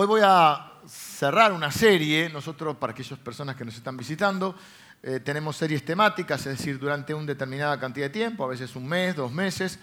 Hoy 0.00 0.06
voy 0.06 0.20
a 0.22 0.74
cerrar 0.86 1.52
una 1.52 1.72
serie, 1.72 2.30
nosotros 2.30 2.76
para 2.76 2.92
aquellas 2.92 3.18
personas 3.18 3.56
que 3.56 3.64
nos 3.64 3.74
están 3.74 3.96
visitando, 3.96 4.54
eh, 5.02 5.18
tenemos 5.18 5.56
series 5.56 5.84
temáticas, 5.84 6.46
es 6.46 6.56
decir, 6.56 6.78
durante 6.78 7.12
una 7.12 7.26
determinada 7.26 7.80
cantidad 7.80 8.06
de 8.06 8.10
tiempo, 8.10 8.44
a 8.44 8.46
veces 8.46 8.76
un 8.76 8.86
mes, 8.86 9.16
dos 9.16 9.32
meses, 9.32 9.80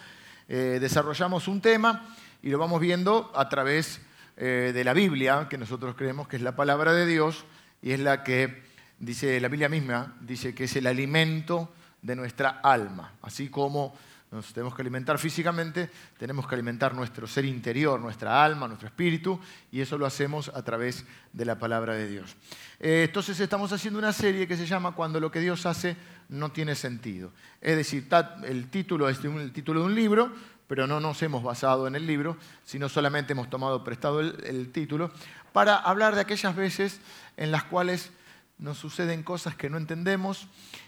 eh, 0.47 0.77
desarrollamos 0.79 1.49
un 1.49 1.59
tema 1.59 2.15
y 2.41 2.49
lo 2.49 2.57
vamos 2.57 2.79
viendo 2.79 3.29
a 3.35 3.49
través 3.49 3.99
eh, 4.37 4.71
de 4.73 4.83
la 4.85 4.93
Biblia, 4.93 5.47
que 5.49 5.57
nosotros 5.57 5.95
creemos 5.97 6.29
que 6.29 6.37
es 6.37 6.41
la 6.41 6.55
palabra 6.55 6.93
de 6.93 7.05
Dios 7.05 7.43
y 7.81 7.91
es 7.91 7.99
la 7.99 8.23
que, 8.23 8.63
dice 8.97 9.41
la 9.41 9.49
Biblia 9.49 9.67
misma, 9.67 10.15
dice 10.21 10.55
que 10.55 10.63
es 10.63 10.77
el 10.77 10.87
alimento 10.87 11.73
de 12.01 12.15
nuestra 12.15 12.61
alma, 12.63 13.15
así 13.21 13.49
como 13.49 13.93
nos 14.31 14.51
tenemos 14.53 14.75
que 14.75 14.81
alimentar 14.81 15.17
físicamente, 15.17 15.89
tenemos 16.17 16.47
que 16.47 16.55
alimentar 16.55 16.93
nuestro 16.93 17.27
ser 17.27 17.45
interior, 17.45 17.99
nuestra 17.99 18.43
alma, 18.43 18.67
nuestro 18.67 18.87
espíritu, 18.87 19.39
y 19.71 19.81
eso 19.81 19.97
lo 19.97 20.05
hacemos 20.05 20.49
a 20.49 20.63
través 20.63 21.05
de 21.31 21.45
la 21.45 21.57
palabra 21.57 21.93
de 21.93 22.09
Dios. 22.09 22.35
Eh, 22.79 23.05
entonces 23.07 23.39
estamos 23.39 23.71
haciendo 23.71 23.99
una 23.99 24.11
serie 24.11 24.47
que 24.47 24.57
se 24.57 24.65
llama 24.65 24.93
Cuando 24.93 25.19
lo 25.19 25.31
que 25.31 25.39
Dios 25.39 25.65
hace 25.65 25.95
no 26.29 26.51
tiene 26.51 26.75
sentido. 26.75 27.31
Es 27.61 27.77
decir, 27.77 28.07
el 28.43 28.69
título 28.69 29.07
es 29.07 29.23
el 29.23 29.53
título 29.53 29.81
de 29.81 29.85
un 29.85 29.95
libro, 29.95 30.31
pero 30.67 30.87
no 30.87 30.99
nos 30.99 31.21
hemos 31.21 31.43
basado 31.43 31.87
en 31.87 31.95
el 31.95 32.07
libro, 32.07 32.37
sino 32.63 32.89
solamente 32.89 33.33
hemos 33.33 33.49
tomado 33.49 33.83
prestado 33.83 34.19
el 34.19 34.71
título 34.71 35.11
para 35.53 35.77
hablar 35.77 36.15
de 36.15 36.21
aquellas 36.21 36.55
veces 36.55 36.99
en 37.37 37.51
las 37.51 37.63
cuales 37.63 38.11
nos 38.57 38.77
suceden 38.77 39.23
cosas 39.23 39.55
que 39.55 39.69
no 39.69 39.77
entendemos 39.77 40.47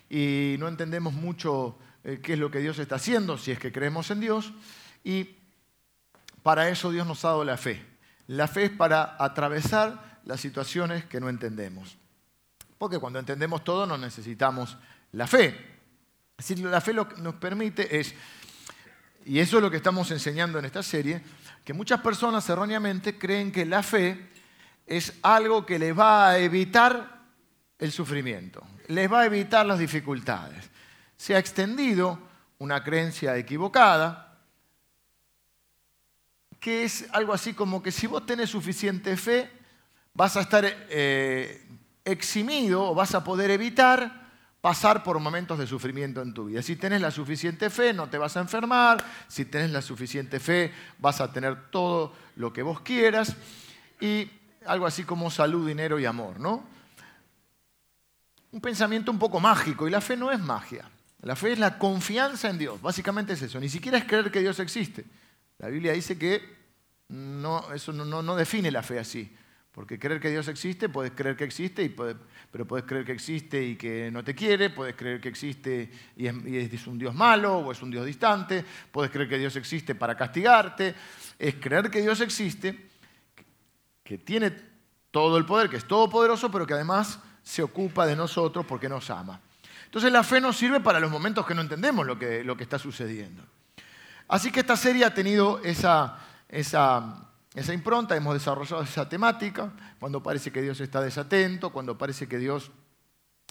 y 0.09 0.55
no 0.59 0.67
entendemos 0.67 1.13
mucho 1.13 1.77
eh, 2.07 2.21
qué 2.21 2.33
es 2.33 2.39
lo 2.39 2.49
que 2.49 2.59
Dios 2.59 2.79
está 2.79 2.95
haciendo, 2.95 3.37
si 3.37 3.51
es 3.51 3.59
que 3.59 3.73
creemos 3.73 4.09
en 4.11 4.21
Dios, 4.21 4.53
y 5.03 5.35
para 6.41 6.69
eso 6.69 6.89
Dios 6.89 7.05
nos 7.05 7.25
ha 7.25 7.29
dado 7.29 7.43
la 7.43 7.57
fe. 7.57 7.85
La 8.27 8.47
fe 8.47 8.65
es 8.65 8.71
para 8.71 9.17
atravesar 9.19 10.21
las 10.23 10.39
situaciones 10.39 11.03
que 11.03 11.19
no 11.19 11.27
entendemos. 11.27 11.97
Porque 12.77 12.97
cuando 12.97 13.19
entendemos 13.19 13.65
todo 13.65 13.85
no 13.85 13.97
necesitamos 13.97 14.77
la 15.11 15.27
fe. 15.27 15.47
Es 16.37 16.47
decir, 16.47 16.59
la 16.65 16.79
fe 16.79 16.93
lo 16.93 17.09
que 17.09 17.21
nos 17.21 17.35
permite 17.35 17.99
es, 17.99 18.15
y 19.25 19.39
eso 19.39 19.57
es 19.57 19.63
lo 19.63 19.69
que 19.69 19.77
estamos 19.77 20.09
enseñando 20.09 20.59
en 20.59 20.63
esta 20.63 20.83
serie, 20.83 21.21
que 21.65 21.73
muchas 21.73 21.99
personas 21.99 22.47
erróneamente 22.47 23.17
creen 23.17 23.51
que 23.51 23.65
la 23.65 23.83
fe 23.83 24.29
es 24.85 25.13
algo 25.23 25.65
que 25.65 25.77
les 25.77 25.97
va 25.97 26.29
a 26.29 26.37
evitar 26.37 27.25
el 27.77 27.91
sufrimiento, 27.91 28.65
les 28.87 29.11
va 29.11 29.21
a 29.21 29.25
evitar 29.25 29.65
las 29.65 29.77
dificultades 29.77 30.69
se 31.17 31.35
ha 31.35 31.39
extendido 31.39 32.19
una 32.59 32.83
creencia 32.83 33.35
equivocada, 33.37 34.39
que 36.59 36.83
es 36.83 37.07
algo 37.11 37.33
así 37.33 37.53
como 37.53 37.83
que 37.83 37.91
si 37.91 38.07
vos 38.07 38.25
tenés 38.25 38.49
suficiente 38.49 39.17
fe, 39.17 39.49
vas 40.13 40.37
a 40.37 40.41
estar 40.41 40.65
eh, 40.65 41.67
eximido 42.05 42.91
o 42.91 42.95
vas 42.95 43.13
a 43.13 43.23
poder 43.23 43.51
evitar 43.51 44.27
pasar 44.61 45.03
por 45.03 45.19
momentos 45.19 45.59
de 45.59 45.67
sufrimiento 45.67 46.21
en 46.21 46.33
tu 46.33 46.45
vida. 46.45 46.61
Si 46.61 46.75
tenés 46.75 46.99
la 46.99 47.11
suficiente 47.11 47.69
fe, 47.69 47.93
no 47.93 48.09
te 48.09 48.17
vas 48.17 48.35
a 48.37 48.41
enfermar, 48.41 49.03
si 49.27 49.45
tenés 49.45 49.71
la 49.71 49.81
suficiente 49.81 50.39
fe, 50.39 50.73
vas 50.97 51.21
a 51.21 51.31
tener 51.31 51.69
todo 51.69 52.13
lo 52.35 52.51
que 52.51 52.63
vos 52.63 52.81
quieras, 52.81 53.35
y 54.01 54.29
algo 54.65 54.85
así 54.85 55.03
como 55.03 55.31
salud, 55.31 55.67
dinero 55.67 55.99
y 55.99 56.05
amor, 56.05 56.39
¿no? 56.39 56.65
Un 58.51 58.59
pensamiento 58.59 59.11
un 59.11 59.19
poco 59.19 59.39
mágico, 59.39 59.87
y 59.87 59.91
la 59.91 60.01
fe 60.01 60.17
no 60.17 60.31
es 60.31 60.39
magia. 60.39 60.89
La 61.21 61.35
fe 61.35 61.53
es 61.53 61.59
la 61.59 61.77
confianza 61.79 62.49
en 62.49 62.57
Dios, 62.57 62.81
básicamente 62.81 63.33
es 63.33 63.41
eso. 63.41 63.59
Ni 63.59 63.69
siquiera 63.69 63.97
es 63.97 64.05
creer 64.05 64.31
que 64.31 64.41
Dios 64.41 64.59
existe. 64.59 65.05
La 65.57 65.69
Biblia 65.69 65.93
dice 65.93 66.17
que 66.17 66.57
no, 67.09 67.73
eso 67.73 67.91
no, 67.93 68.35
define 68.35 68.71
la 68.71 68.83
fe 68.83 68.99
así. 68.99 69.35
Porque 69.71 69.99
creer 69.99 70.19
que 70.19 70.31
Dios 70.31 70.47
existe, 70.47 70.89
puedes 70.89 71.11
creer 71.11 71.35
que 71.35 71.43
existe, 71.43 71.83
y 71.83 71.89
pero 71.89 72.65
puedes 72.65 72.85
creer 72.85 73.05
que 73.05 73.11
existe 73.11 73.63
y 73.63 73.75
que 73.75 74.09
no 74.11 74.23
te 74.23 74.33
quiere, 74.33 74.71
puedes 74.71 74.95
creer 74.95 75.21
que 75.21 75.29
existe 75.29 75.91
y 76.15 76.25
es, 76.25 76.87
un 76.87 76.97
Dios 76.97 77.13
malo 77.13 77.59
o 77.59 77.71
es 77.71 77.81
un 77.83 77.91
Dios 77.91 78.03
distante, 78.03 78.65
puedes 78.91 79.11
creer 79.11 79.29
que 79.29 79.37
Dios 79.37 79.55
existe 79.55 79.93
para 79.93 80.17
castigarte. 80.17 80.95
Es 81.37 81.55
creer 81.55 81.91
que 81.91 82.01
Dios 82.01 82.21
existe, 82.21 82.89
que 84.03 84.17
tiene 84.17 84.51
todo 85.11 85.37
el 85.37 85.45
poder, 85.45 85.69
que 85.69 85.77
es 85.77 85.85
todopoderoso, 85.85 86.49
pero 86.49 86.65
que 86.65 86.73
además 86.73 87.19
se 87.43 87.61
ocupa 87.61 88.07
de 88.07 88.15
nosotros 88.15 88.65
porque 88.65 88.89
nos 88.89 89.09
ama. 89.11 89.39
Entonces 89.87 90.11
la 90.11 90.21
fe 90.21 90.41
nos 90.41 90.57
sirve 90.57 90.81
para 90.81 90.99
los 90.99 91.09
momentos 91.09 91.45
que 91.45 91.55
no 91.55 91.61
entendemos 91.61 92.05
lo 92.05 92.19
que, 92.19 92.43
está 92.59 92.77
sucediendo. 92.77 93.41
Así 94.27 94.51
que 94.51 94.59
esta 94.59 94.75
serie 94.75 95.05
ha 95.05 95.13
tenido 95.13 95.61
esa 95.63 96.19
impronta, 97.73 98.17
hemos 98.17 98.33
desarrollado 98.33 98.83
esa 98.83 99.07
temática, 99.07 99.71
cuando 99.97 100.21
parece 100.21 100.51
que 100.51 100.61
Dios 100.61 100.81
está 100.81 101.01
desatento, 101.01 101.71
cuando 101.71 101.97
parece 101.97 102.27
que 102.27 102.37
Dios 102.37 102.69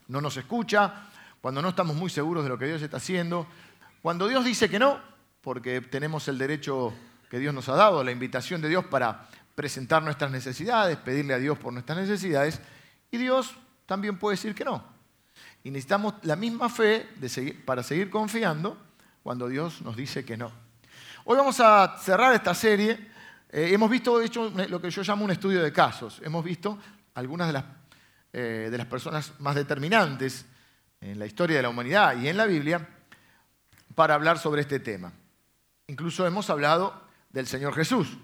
no 0.08 0.20
nos 0.20 0.36
escucha, 0.36 1.08
cuando 1.40 1.62
no 1.62 1.70
estamos 1.70 1.96
muy 1.96 2.10
seguros 2.10 2.44
de 2.44 2.50
lo 2.50 2.58
que 2.58 2.66
Dios 2.66 2.82
está 2.82 2.98
haciendo, 2.98 3.46
cuando 4.02 4.28
Dios 4.28 4.44
dice 4.44 4.68
que 4.68 4.78
no, 4.78 5.00
porque 5.40 5.80
tenemos 5.80 6.28
el 6.28 6.36
derecho 6.36 6.92
que 7.30 7.38
Dios 7.38 7.54
nos 7.54 7.68
ha 7.70 7.74
dado, 7.74 8.04
la 8.04 8.12
invitación 8.12 8.60
de 8.60 8.68
Dios 8.68 8.84
para 8.84 9.26
presentar 9.54 10.02
nuestras 10.02 10.30
necesidades, 10.30 10.98
pedirle 10.98 11.32
a 11.32 11.38
Dios 11.38 11.58
por 11.58 11.72
nuestras 11.72 11.96
necesidades, 11.96 12.60
y 13.10 13.16
Dios 13.16 13.56
también 13.86 14.18
puede 14.18 14.36
decir 14.36 14.54
que 14.54 14.66
no. 14.66 14.95
Y 15.66 15.70
necesitamos 15.72 16.14
la 16.22 16.36
misma 16.36 16.68
fe 16.68 17.08
para 17.64 17.82
seguir 17.82 18.08
confiando 18.08 18.78
cuando 19.20 19.48
Dios 19.48 19.82
nos 19.82 19.96
dice 19.96 20.24
que 20.24 20.36
no. 20.36 20.52
Hoy 21.24 21.36
vamos 21.36 21.58
a 21.58 21.98
cerrar 21.98 22.32
esta 22.34 22.54
serie. 22.54 23.10
Eh, 23.50 23.70
hemos 23.72 23.90
visto, 23.90 24.16
de 24.16 24.26
hecho, 24.26 24.48
lo 24.68 24.80
que 24.80 24.90
yo 24.90 25.02
llamo 25.02 25.24
un 25.24 25.32
estudio 25.32 25.60
de 25.60 25.72
casos. 25.72 26.20
Hemos 26.22 26.44
visto 26.44 26.78
algunas 27.14 27.48
de 27.48 27.52
las, 27.52 27.64
eh, 28.32 28.68
de 28.70 28.78
las 28.78 28.86
personas 28.86 29.32
más 29.40 29.56
determinantes 29.56 30.46
en 31.00 31.18
la 31.18 31.26
historia 31.26 31.56
de 31.56 31.62
la 31.62 31.70
humanidad 31.70 32.16
y 32.16 32.28
en 32.28 32.36
la 32.36 32.46
Biblia 32.46 32.88
para 33.96 34.14
hablar 34.14 34.38
sobre 34.38 34.60
este 34.60 34.78
tema. 34.78 35.12
Incluso 35.88 36.24
hemos 36.28 36.48
hablado 36.48 36.94
del 37.30 37.48
Señor 37.48 37.74
Jesús, 37.74 38.16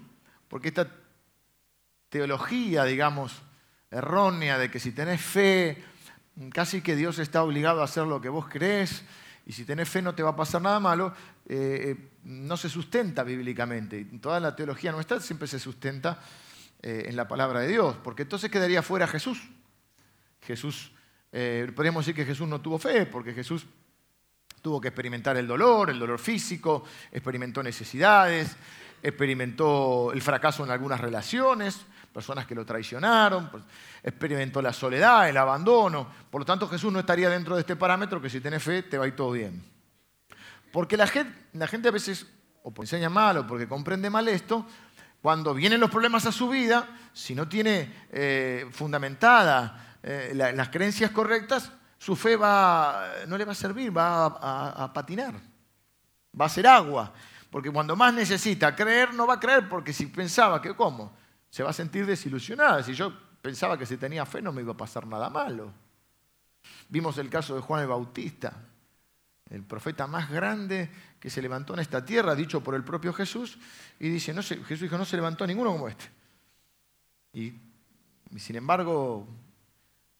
porque 0.47 0.69
esta 0.69 0.87
teología, 2.07 2.85
digamos, 2.85 3.41
errónea 3.91 4.57
de 4.57 4.71
que 4.71 4.79
si 4.79 4.93
tenés 4.93 5.19
fe, 5.19 5.83
casi 6.51 6.81
que 6.81 6.95
Dios 6.95 7.19
está 7.19 7.43
obligado 7.43 7.81
a 7.81 7.85
hacer 7.85 8.05
lo 8.05 8.21
que 8.21 8.29
vos 8.29 8.47
crees 8.49 9.03
y 9.45 9.51
si 9.51 9.65
tenés 9.65 9.89
fe 9.89 10.01
no 10.01 10.15
te 10.15 10.23
va 10.23 10.31
a 10.31 10.35
pasar 10.35 10.61
nada 10.61 10.79
malo, 10.79 11.13
eh, 11.45 11.95
eh, 11.97 12.09
no 12.23 12.55
se 12.55 12.69
sustenta 12.69 13.23
bíblicamente. 13.23 14.05
Toda 14.21 14.39
la 14.39 14.55
teología 14.55 14.91
nuestra 14.91 15.19
siempre 15.19 15.47
se 15.47 15.59
sustenta 15.59 16.21
eh, 16.81 17.05
en 17.07 17.15
la 17.15 17.27
palabra 17.27 17.59
de 17.59 17.67
Dios, 17.67 17.97
porque 18.03 18.23
entonces 18.23 18.49
quedaría 18.49 18.81
fuera 18.81 19.05
Jesús. 19.07 19.41
Jesús, 20.41 20.91
podríamos 21.31 22.05
decir 22.05 22.15
que 22.15 22.25
Jesús 22.25 22.47
no 22.47 22.59
tuvo 22.59 22.77
fe, 22.77 23.05
porque 23.05 23.33
Jesús 23.33 23.65
tuvo 24.61 24.79
que 24.81 24.89
experimentar 24.89 25.37
el 25.37 25.47
dolor, 25.47 25.89
el 25.89 25.97
dolor 25.97 26.19
físico, 26.19 26.83
experimentó 27.11 27.63
necesidades, 27.63 28.55
experimentó 29.01 30.11
el 30.13 30.21
fracaso 30.21 30.65
en 30.65 30.71
algunas 30.71 30.99
relaciones, 30.99 31.85
personas 32.13 32.45
que 32.45 32.55
lo 32.55 32.65
traicionaron, 32.65 33.49
pues, 33.49 33.63
experimentó 34.03 34.61
la 34.61 34.71
soledad, 34.71 35.27
el 35.27 35.35
abandono. 35.35 36.07
Por 36.29 36.41
lo 36.41 36.45
tanto, 36.45 36.67
Jesús 36.67 36.93
no 36.93 36.99
estaría 36.99 37.29
dentro 37.29 37.55
de 37.55 37.61
este 37.61 37.75
parámetro 37.75 38.21
que 38.21 38.29
si 38.29 38.39
tienes 38.39 38.61
fe 38.61 38.83
te 38.83 38.97
va 38.97 39.05
a 39.05 39.07
ir 39.07 39.15
todo 39.15 39.31
bien. 39.31 39.63
Porque 40.71 40.95
la 40.95 41.07
gente, 41.07 41.47
la 41.53 41.67
gente 41.67 41.89
a 41.89 41.91
veces 41.91 42.27
o 42.63 42.73
enseña 42.79 43.09
mal 43.09 43.37
o 43.37 43.47
porque 43.47 43.67
comprende 43.67 44.09
mal 44.09 44.27
esto, 44.27 44.65
cuando 45.21 45.53
vienen 45.53 45.79
los 45.79 45.89
problemas 45.89 46.25
a 46.25 46.31
su 46.31 46.49
vida, 46.49 46.87
si 47.13 47.35
no 47.35 47.47
tiene 47.47 48.05
eh, 48.11 48.67
fundamentada 48.71 49.97
eh, 50.01 50.33
las 50.33 50.69
creencias 50.69 51.11
correctas, 51.11 51.71
su 51.97 52.15
fe 52.15 52.35
va, 52.35 53.05
no 53.27 53.37
le 53.37 53.45
va 53.45 53.53
a 53.53 53.55
servir, 53.55 53.95
va 53.95 54.25
a 54.25 54.93
patinar, 54.93 55.35
va 56.39 56.45
a 56.45 56.49
ser 56.49 56.67
agua. 56.67 57.13
Porque 57.49 57.71
cuando 57.71 57.95
más 57.95 58.13
necesita 58.13 58.75
creer, 58.75 59.13
no 59.13 59.27
va 59.27 59.35
a 59.35 59.39
creer 59.39 59.69
porque 59.69 59.93
si 59.93 60.07
pensaba 60.07 60.61
que, 60.61 60.75
¿cómo? 60.75 61.15
Se 61.53 61.61
va 61.61 61.69
a 61.69 61.73
sentir 61.73 62.07
desilusionada. 62.07 62.81
Si 62.81 62.95
yo 62.95 63.13
pensaba 63.39 63.77
que 63.77 63.85
si 63.85 63.97
tenía 63.97 64.25
fe 64.25 64.41
no 64.41 64.51
me 64.51 64.63
iba 64.63 64.73
a 64.73 64.77
pasar 64.77 65.05
nada 65.05 65.29
malo. 65.29 65.71
Vimos 66.89 67.19
el 67.19 67.29
caso 67.29 67.53
de 67.53 67.61
Juan 67.61 67.83
el 67.83 67.87
Bautista, 67.89 68.53
el 69.51 69.61
profeta 69.61 70.07
más 70.07 70.31
grande 70.31 70.89
que 71.19 71.29
se 71.29 71.43
levantó 71.43 71.75
en 71.75 71.81
esta 71.81 72.03
tierra, 72.03 72.33
dicho 72.33 72.63
por 72.63 72.73
el 72.73 72.83
propio 72.83 73.13
Jesús, 73.13 73.59
y 73.99 74.09
dice, 74.09 74.33
Jesús 74.33 74.81
dijo, 74.81 74.97
no 74.97 75.05
se 75.05 75.15
levantó 75.15 75.45
ninguno 75.45 75.73
como 75.73 75.87
este. 75.87 76.05
Y, 77.33 77.53
sin 78.35 78.55
embargo, 78.55 79.27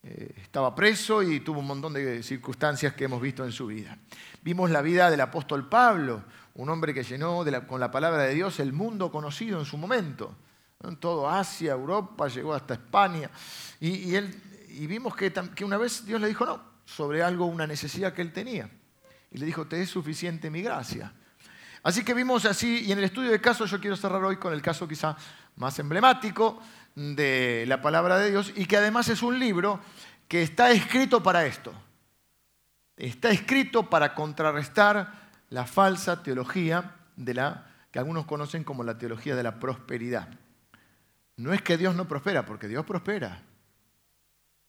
eh, 0.04 0.36
estaba 0.38 0.76
preso 0.76 1.24
y 1.24 1.40
tuvo 1.40 1.62
un 1.62 1.68
montón 1.68 1.94
de 1.94 2.22
circunstancias 2.22 2.94
que 2.94 3.06
hemos 3.06 3.20
visto 3.20 3.44
en 3.44 3.52
su 3.52 3.66
vida. 3.66 3.98
Vimos 4.44 4.70
la 4.70 4.84
vida 4.84 5.10
del 5.10 5.22
apóstol 5.22 5.68
Pablo, 5.68 6.26
un 6.54 6.70
hombre 6.70 6.94
que 6.94 7.02
llenó 7.02 7.44
con 7.66 7.80
la 7.80 7.90
palabra 7.90 8.22
de 8.22 8.36
Dios 8.36 8.60
el 8.60 8.72
mundo 8.72 9.12
conocido 9.12 9.58
en 9.58 9.66
su 9.66 9.80
momento 9.80 10.38
en 10.84 10.98
todo 10.98 11.30
Asia, 11.30 11.72
Europa, 11.72 12.28
llegó 12.28 12.54
hasta 12.54 12.74
España. 12.76 13.30
Y, 13.80 14.88
vimos 14.88 15.16
que, 15.16 15.32
que, 15.32 15.66
una 15.66 15.78
vez 15.78 16.06
Dios 16.06 16.20
le 16.20 16.28
dijo 16.28 16.46
no, 16.46 16.62
sobre 16.86 17.24
algo, 17.24 17.46
una 17.46 17.68
necesidad 17.68 18.14
que 18.14 18.22
él 18.22 18.34
tenía. 18.34 18.70
Y 19.32 19.38
le 19.38 19.46
dijo, 19.46 19.66
te 19.66 19.82
es 19.82 19.90
suficiente 19.90 20.50
mi 20.50 20.62
gracia. 20.62 21.14
Así 21.84 22.04
que 22.04 22.14
vimos 22.14 22.46
así, 22.46 22.86
y 22.86 22.92
en 22.92 23.00
el 23.00 23.04
estudio 23.04 23.32
de 23.32 23.42
casos 23.42 23.70
yo 23.70 23.80
quiero 23.80 23.98
cerrar 23.98 24.24
hoy 24.24 24.38
con 24.38 24.54
el 24.54 24.62
caso 24.62 24.88
quizá 24.88 25.18
más 25.58 25.78
emblemático 25.80 26.62
de 26.96 27.66
la 27.68 27.82
palabra 27.82 28.18
de 28.18 28.32
Dios 28.32 28.54
y 28.56 28.66
que 28.66 28.78
además 28.78 29.10
es 29.10 29.22
un 29.22 29.38
libro 29.38 29.80
que 30.28 30.44
está 30.44 30.72
escrito 30.72 31.22
para 31.22 31.46
esto. 31.46 31.74
Está 32.96 33.32
escrito 33.32 33.90
para 33.90 34.14
contrarrestar 34.14 35.32
la 35.50 35.66
falsa 35.66 36.24
teología 36.24 36.96
de 37.16 37.34
la 37.34 37.68
que 37.92 38.00
algunos 38.00 38.26
conocen 38.26 38.64
como 38.64 38.84
la 38.84 38.98
teología 38.98 39.36
de 39.36 39.44
la 39.44 39.60
prosperidad. 39.60 40.30
No 41.38 41.54
es 41.54 41.62
que 41.62 41.78
Dios 41.78 41.96
no 41.96 42.08
prospera, 42.08 42.46
porque 42.46 42.68
Dios 42.68 42.86
prospera. 42.86 43.42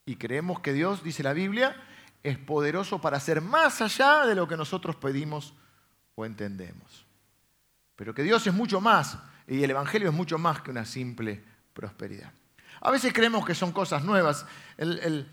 Y 0.05 0.15
creemos 0.15 0.59
que 0.59 0.73
Dios, 0.73 1.03
dice 1.03 1.23
la 1.23 1.33
Biblia, 1.33 1.75
es 2.23 2.37
poderoso 2.37 2.99
para 2.99 3.17
hacer 3.17 3.41
más 3.41 3.81
allá 3.81 4.25
de 4.25 4.35
lo 4.35 4.47
que 4.47 4.57
nosotros 4.57 4.95
pedimos 4.95 5.53
o 6.15 6.25
entendemos. 6.25 7.05
Pero 7.95 8.13
que 8.13 8.23
Dios 8.23 8.45
es 8.47 8.53
mucho 8.53 8.81
más 8.81 9.17
y 9.47 9.63
el 9.63 9.69
Evangelio 9.69 10.09
es 10.09 10.15
mucho 10.15 10.37
más 10.37 10.61
que 10.61 10.71
una 10.71 10.85
simple 10.85 11.43
prosperidad. 11.73 12.31
A 12.81 12.91
veces 12.91 13.13
creemos 13.13 13.45
que 13.45 13.55
son 13.55 13.71
cosas 13.71 14.03
nuevas. 14.03 14.45
El, 14.77 15.27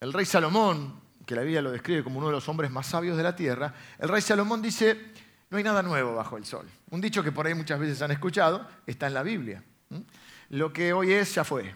rey 0.00 0.24
Salomón, 0.24 1.00
que 1.26 1.34
la 1.34 1.42
Biblia 1.42 1.62
lo 1.62 1.70
describe 1.70 2.02
como 2.02 2.18
uno 2.18 2.28
de 2.28 2.32
los 2.32 2.48
hombres 2.48 2.70
más 2.70 2.86
sabios 2.86 3.16
de 3.16 3.22
la 3.22 3.36
tierra, 3.36 3.74
el 3.98 4.08
rey 4.08 4.22
Salomón 4.22 4.62
dice, 4.62 5.12
no 5.50 5.58
hay 5.58 5.64
nada 5.64 5.82
nuevo 5.82 6.14
bajo 6.14 6.36
el 6.36 6.44
sol. 6.44 6.66
Un 6.90 7.00
dicho 7.00 7.22
que 7.22 7.32
por 7.32 7.46
ahí 7.46 7.54
muchas 7.54 7.78
veces 7.78 8.00
han 8.02 8.10
escuchado, 8.10 8.66
está 8.86 9.06
en 9.06 9.14
la 9.14 9.22
Biblia. 9.22 9.62
Lo 10.50 10.72
que 10.72 10.92
hoy 10.92 11.12
es 11.12 11.34
ya 11.34 11.44
fue 11.44 11.74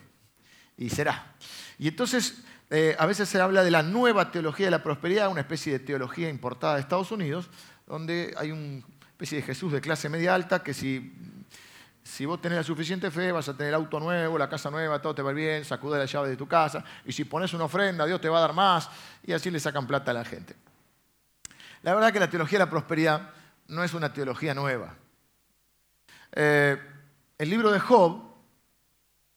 y 0.77 0.91
será. 0.91 1.35
Y 1.79 1.89
entonces 1.89 2.43
eh, 2.71 2.97
a 2.99 3.07
veces 3.07 3.29
se 3.29 3.41
habla 3.41 3.63
de 3.63 3.71
la 3.71 3.83
nueva 3.83 4.31
teología 4.31 4.67
de 4.67 4.71
la 4.71 4.83
prosperidad, 4.83 5.29
una 5.29 5.43
especie 5.43 5.75
de 5.75 5.79
teología 5.81 6.29
importada 6.29 6.75
de 6.75 6.81
Estados 6.81 7.13
Unidos, 7.13 7.51
donde 7.87 8.35
hay 8.39 8.51
una 8.51 8.83
especie 9.11 9.39
de 9.39 9.43
Jesús 9.43 9.73
de 9.73 9.81
clase 9.81 10.09
media 10.09 10.35
alta 10.35 10.63
que 10.63 10.73
si, 10.73 11.13
si 12.03 12.25
vos 12.25 12.41
tenés 12.41 12.59
la 12.59 12.65
suficiente 12.65 13.11
fe 13.11 13.31
vas 13.31 13.49
a 13.49 13.57
tener 13.57 13.75
auto 13.75 14.01
nuevo, 14.01 14.39
la 14.39 14.49
casa 14.49 14.71
nueva, 14.71 15.03
todo 15.03 15.15
te 15.15 15.23
va 15.23 15.33
bien, 15.33 15.65
sacude 15.65 15.99
la 15.99 16.07
llave 16.07 16.31
de 16.31 16.37
tu 16.37 16.49
casa, 16.49 16.83
y 17.05 17.13
si 17.13 17.25
pones 17.25 17.53
una 17.53 17.65
ofrenda, 17.65 18.07
Dios 18.07 18.21
te 18.21 18.29
va 18.29 18.39
a 18.39 18.41
dar 18.41 18.55
más, 18.55 18.89
y 19.23 19.33
así 19.33 19.51
le 19.51 19.61
sacan 19.61 19.87
plata 19.87 20.11
a 20.11 20.15
la 20.15 20.25
gente. 20.25 20.57
La 21.83 21.95
verdad 21.95 22.13
que 22.13 22.21
la 22.21 22.31
teología 22.31 22.59
de 22.59 22.65
la 22.65 22.71
prosperidad 22.71 23.31
no 23.69 23.85
es 23.85 23.93
una 23.93 24.13
teología 24.13 24.55
nueva. 24.55 24.95
Eh, 26.33 26.81
el 27.39 27.51
libro 27.51 27.71
de 27.71 27.81
Job 27.81 28.32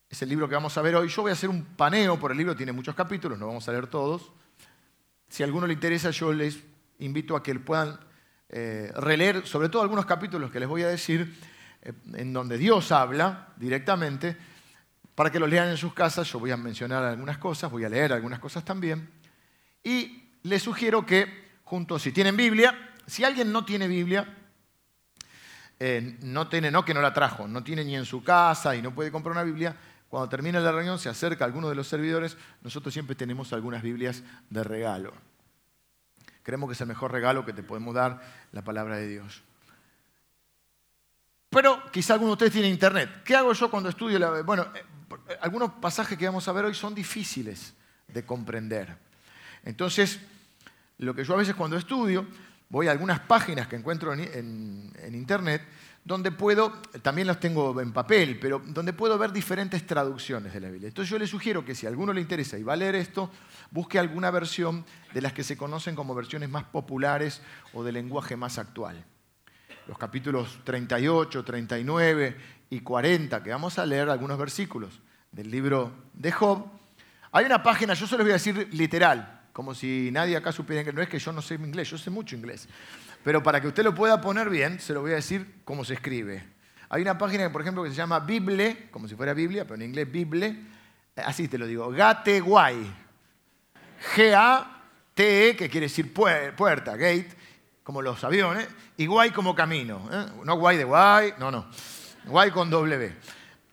es 0.10 0.22
el 0.22 0.30
libro 0.30 0.48
que 0.48 0.56
vamos 0.56 0.78
a 0.78 0.82
ver 0.82 0.96
hoy. 0.96 1.08
Yo 1.08 1.22
voy 1.22 1.32
a 1.32 1.34
hacer 1.34 1.50
un 1.50 1.64
paneo 1.64 2.20
por 2.20 2.32
el 2.32 2.38
libro, 2.38 2.56
tiene 2.56 2.72
muchos 2.72 2.96
capítulos, 2.96 3.38
no 3.40 3.48
vamos 3.48 3.68
a 3.68 3.72
leer 3.72 3.88
todos. 3.88 4.32
Si 5.28 5.44
a 5.44 5.46
alguno 5.46 5.68
le 5.68 5.74
interesa, 5.74 6.12
yo 6.12 6.32
les 6.32 6.60
invito 7.00 7.36
a 7.36 7.44
que 7.44 7.56
puedan 7.56 8.00
eh, 8.50 8.92
releer, 8.96 9.46
sobre 9.46 9.70
todo 9.70 9.82
algunos 9.82 10.06
capítulos 10.06 10.52
que 10.52 10.60
les 10.60 10.70
voy 10.70 10.84
a 10.84 10.88
decir, 10.88 11.36
eh, 11.82 11.94
en 12.14 12.32
donde 12.32 12.58
Dios 12.58 12.92
habla 12.92 13.50
directamente, 13.58 14.38
para 15.16 15.32
que 15.32 15.40
los 15.40 15.50
lean 15.50 15.70
en 15.70 15.78
sus 15.78 15.94
casas. 15.94 16.32
Yo 16.32 16.40
voy 16.40 16.52
a 16.52 16.58
mencionar 16.58 17.04
algunas 17.04 17.38
cosas, 17.38 17.72
voy 17.72 17.86
a 17.86 17.90
leer 17.90 18.14
algunas 18.14 18.40
cosas 18.40 18.64
también. 18.64 19.10
Y 19.84 20.30
les 20.44 20.62
sugiero 20.62 21.06
que, 21.06 21.58
juntos, 21.64 22.02
si 22.02 22.12
tienen 22.12 22.38
Biblia, 22.38 22.94
si 23.08 23.24
alguien 23.24 23.52
no 23.52 23.66
tiene 23.66 23.88
Biblia, 23.88 24.28
eh, 25.80 26.18
no 26.22 26.48
tiene, 26.48 26.72
no 26.72 26.86
que 26.86 26.94
no 26.94 27.02
la 27.02 27.14
trajo, 27.14 27.48
no 27.48 27.64
tiene 27.64 27.84
ni 27.84 27.96
en 27.96 28.06
su 28.06 28.24
casa 28.24 28.76
y 28.76 28.82
no 28.82 28.94
puede 28.94 29.12
comprar 29.12 29.34
una 29.34 29.44
Biblia, 29.44 29.76
cuando 30.16 30.30
termina 30.30 30.62
la 30.62 30.72
reunión 30.72 30.98
se 30.98 31.10
acerca 31.10 31.44
a 31.44 31.48
alguno 31.48 31.68
de 31.68 31.76
los 31.76 31.90
servidores, 31.90 32.38
nosotros 32.62 32.94
siempre 32.94 33.18
tenemos 33.18 33.52
algunas 33.52 33.84
Biblias 33.84 34.24
de 34.50 34.64
regalo. 34.64 35.12
Creemos 36.42 36.70
que 36.70 36.74
es 36.74 36.80
el 36.80 36.88
mejor 36.88 37.12
regalo 37.12 37.44
que 37.44 37.52
te 37.52 37.64
podemos 37.64 37.94
dar 37.94 38.22
la 38.54 38.64
palabra 38.64 38.96
de 38.96 39.10
Dios. 39.10 39.44
Pero 41.50 41.92
quizá 41.92 42.14
alguno 42.14 42.30
de 42.30 42.34
ustedes 42.36 42.54
tiene 42.54 42.70
internet. 42.70 43.24
¿Qué 43.26 43.36
hago 43.36 43.52
yo 43.52 43.70
cuando 43.70 43.90
estudio? 43.90 44.18
La... 44.18 44.42
Bueno, 44.44 44.68
eh, 44.74 45.38
algunos 45.42 45.72
pasajes 45.82 46.18
que 46.18 46.28
vamos 46.28 46.48
a 46.48 46.54
ver 46.54 46.64
hoy 46.64 46.76
son 46.76 46.96
difíciles 46.96 47.74
de 48.08 48.26
comprender. 48.26 48.96
Entonces, 49.66 50.22
lo 51.00 51.14
que 51.14 51.26
yo 51.26 51.34
a 51.34 51.40
veces 51.40 51.56
cuando 51.56 51.76
estudio, 51.76 52.26
voy 52.70 52.88
a 52.88 52.92
algunas 52.92 53.20
páginas 53.20 53.68
que 53.68 53.76
encuentro 53.76 54.14
en, 54.14 54.94
internet 55.12 55.62
donde 56.06 56.32
puedo, 56.32 56.72
también 57.02 57.26
las 57.26 57.40
tengo 57.40 57.82
en 57.82 57.92
papel, 57.92 58.38
pero 58.40 58.62
donde 58.64 58.94
puedo 58.94 59.18
ver 59.18 59.32
diferentes 59.32 59.88
traducciones 59.88 60.54
de 60.54 60.60
la 60.60 60.70
Biblia. 60.70 60.88
Entonces 60.88 61.10
yo 61.10 61.18
le 61.18 61.26
sugiero 61.26 61.66
que 61.66 61.74
si 61.74 61.88
a 61.88 61.90
alguno 61.90 62.14
le 62.14 62.22
interesa 62.22 62.60
y 62.60 62.64
va 62.64 62.74
a 62.74 62.76
leer 62.76 62.94
esto, 62.94 63.32
busque 63.72 63.98
alguna 63.98 64.30
versión 64.30 64.86
de 65.16 65.22
las 65.22 65.34
que 65.34 65.44
se 65.44 65.58
conocen 65.58 65.96
como 65.96 66.14
versiones 66.14 66.48
más 66.48 66.64
populares 66.66 67.42
o 67.74 67.84
de 67.84 67.92
lenguaje 67.92 68.38
más 68.38 68.60
actual. 68.60 69.04
Los 69.88 69.98
capítulos 69.98 70.60
38, 70.64 71.44
39 71.44 72.38
y 72.70 72.80
40, 72.82 73.42
que 73.42 73.50
vamos 73.50 73.80
a 73.80 73.86
leer 73.88 74.08
algunos 74.10 74.38
versículos 74.38 75.02
del 75.32 75.50
libro 75.50 75.92
de 76.14 76.32
Job. 76.32 76.68
Hay 77.32 77.46
una 77.46 77.64
página, 77.64 77.96
yo 77.96 78.06
se 78.06 78.16
los 78.16 78.24
voy 78.24 78.32
a 78.32 78.36
decir 78.36 78.70
literal, 78.74 79.42
como 79.52 79.74
si 79.74 80.12
nadie 80.12 80.38
acá 80.38 80.52
supiera 80.52 80.84
que 80.84 80.94
No 80.94 81.02
es 81.02 81.10
que 81.10 81.18
yo 81.18 81.32
no 81.32 81.42
sé 81.42 81.56
inglés, 81.56 81.90
yo 81.90 81.98
sé 81.98 82.12
mucho 82.12 82.36
inglés. 82.36 82.68
Pero 83.26 83.42
para 83.42 83.60
que 83.60 83.68
usted 83.68 83.84
lo 83.84 83.96
pueda 83.96 84.22
poner 84.22 84.52
bien, 84.52 84.80
se 84.80 84.94
lo 84.94 85.02
voy 85.02 85.14
a 85.14 85.16
decir 85.16 85.62
cómo 85.66 85.84
se 85.84 85.96
escribe. 85.96 86.46
Hay 86.90 87.02
una 87.02 87.18
página, 87.18 87.52
por 87.52 87.62
ejemplo, 87.62 87.84
que 87.84 87.90
se 87.90 87.96
llama 87.96 88.20
Bible, 88.20 88.88
como 88.92 89.08
si 89.08 89.16
fuera 89.16 89.34
Biblia, 89.34 89.64
pero 89.64 89.78
en 89.78 89.82
inglés 89.82 90.12
Bible. 90.12 90.56
Así 91.16 91.48
te 91.48 91.58
lo 91.58 91.66
digo, 91.66 91.90
Gateway. 91.90 92.86
G-A-T-E, 94.16 95.56
que 95.56 95.70
quiere 95.72 95.88
decir 95.88 96.14
puerta, 96.14 96.96
gate, 96.96 97.30
como 97.82 98.04
los 98.04 98.24
aviones, 98.24 98.68
y 98.96 99.08
guay 99.08 99.32
como 99.32 99.56
camino. 99.56 100.08
¿eh? 100.12 100.28
No 100.44 100.58
guay 100.58 100.78
de 100.78 100.84
guay, 100.84 101.34
no, 101.40 101.50
no. 101.50 101.66
Guay 102.26 102.52
con 102.52 102.70
W. 102.70 103.12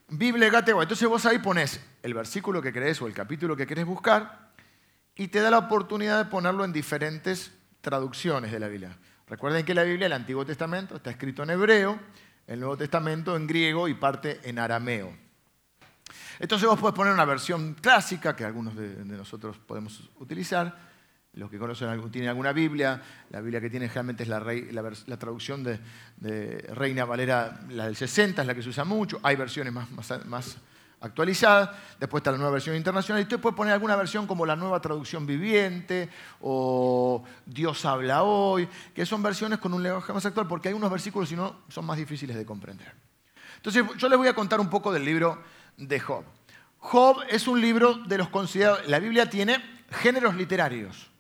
Bible 0.08 0.49
Gateway. 0.49 0.84
Entonces 0.84 1.06
vos 1.06 1.26
ahí 1.26 1.40
pones 1.40 1.78
el 2.02 2.14
versículo 2.14 2.62
que 2.62 2.72
querés 2.72 3.02
o 3.02 3.06
el 3.06 3.12
capítulo 3.12 3.54
que 3.54 3.66
querés 3.66 3.84
buscar 3.84 4.50
y 5.14 5.28
te 5.28 5.40
da 5.40 5.50
la 5.50 5.58
oportunidad 5.58 6.25
de 6.25 6.31
ponerlo 6.31 6.64
en 6.64 6.72
diferentes 6.72 7.52
traducciones 7.82 8.50
de 8.50 8.58
la 8.58 8.69
Biblia. 8.69 8.96
Recuerden 9.32 9.64
que 9.64 9.73
la 9.73 9.82
Biblia, 9.82 10.08
el 10.08 10.12
Antiguo 10.12 10.44
Testamento, 10.44 10.96
está 10.96 11.08
escrito 11.08 11.43
en 11.43 11.49
hebreo, 11.49 11.99
el 12.46 12.61
Nuevo 12.61 12.76
Testamento 12.76 13.34
en 13.34 13.46
griego 13.46 13.88
y 13.88 13.94
parte 13.94 14.38
en 14.43 14.58
arameo. 14.58 15.11
Entonces 16.38 16.69
vos 16.69 16.79
podés 16.79 16.94
poner 16.94 17.14
una 17.14 17.25
versión 17.25 17.73
clásica 17.73 18.37
que 18.37 18.44
algunos 18.44 18.76
de, 18.76 19.02
nosotros 19.06 19.56
podemos 19.56 20.11
utilizar. 20.17 20.76
Los 21.32 21.50
que 21.50 21.58
conocen 21.58 22.11
tienen 22.11 22.29
alguna 22.29 22.52
Biblia, 22.52 23.00
la 23.31 23.40
Biblia 23.40 23.58
que 23.58 23.70
tiene 23.70 23.88
generalmente 23.88 24.25
es 24.25 24.29
la, 24.29 25.17
traducción 25.17 25.64
de, 25.64 26.69
Reina 26.75 27.06
Valera, 27.06 27.58
la 27.70 27.87
del 27.87 27.96
60, 27.96 28.43
es 28.43 28.46
la 28.46 28.55
que 28.55 28.62
se 28.62 28.69
usa 28.69 28.85
mucho. 28.85 29.19
Hay 29.23 29.37
versiones 29.37 29.73
más 29.73 30.58
actualizada, 31.02 31.78
después 31.99 32.20
está 32.20 32.31
la 32.31 32.38
nueva 32.38 32.52
versión 32.52 32.76
internacional, 32.76 33.21
y 33.21 33.25
usted 33.25 33.40
puede 33.40 33.56
poner 33.56 33.75
alguna 33.75 33.97
versión 33.97 34.26
como 34.26 34.47
la 34.47 34.56
nueva 34.56 34.80
traducción 34.80 35.26
viviente 35.26 36.09
o 36.40 37.25
Dios 37.44 37.85
habla 37.85 38.23
hoy, 38.23 38.68
que 38.94 39.04
son 39.04 39.23
versiones 39.23 39.59
con 39.59 39.75
un 39.75 39.82
lenguaje 39.82 40.12
más 40.12 40.25
actual, 40.25 40.47
porque 40.47 40.68
hay 40.68 40.75
unos 40.75 40.90
versículos, 40.90 41.28
si 41.28 41.37
no, 41.37 41.56
son 41.68 41.85
más 41.85 41.99
difíciles 41.99 42.37
de 42.37 42.47
comprender. 42.47 42.94
Entonces, 43.56 43.85
yo 43.99 44.09
les 44.09 44.18
voy 44.18 44.28
a 44.28 44.35
contar 44.35 44.61
un 44.61 44.71
poco 44.71 44.92
del 44.92 45.04
libro 45.04 45.42
de 45.76 46.00
Job. 46.00 46.25
Job 46.78 47.18
es 47.28 47.47
un 47.47 47.61
libro 47.61 47.94
de 47.94 48.18
los 48.18 48.28
considerados, 48.28 48.87
la 48.88 48.99
Biblia 48.99 49.28
tiene 49.28 49.85
géneros 49.90 50.35
literarios. 50.35 51.11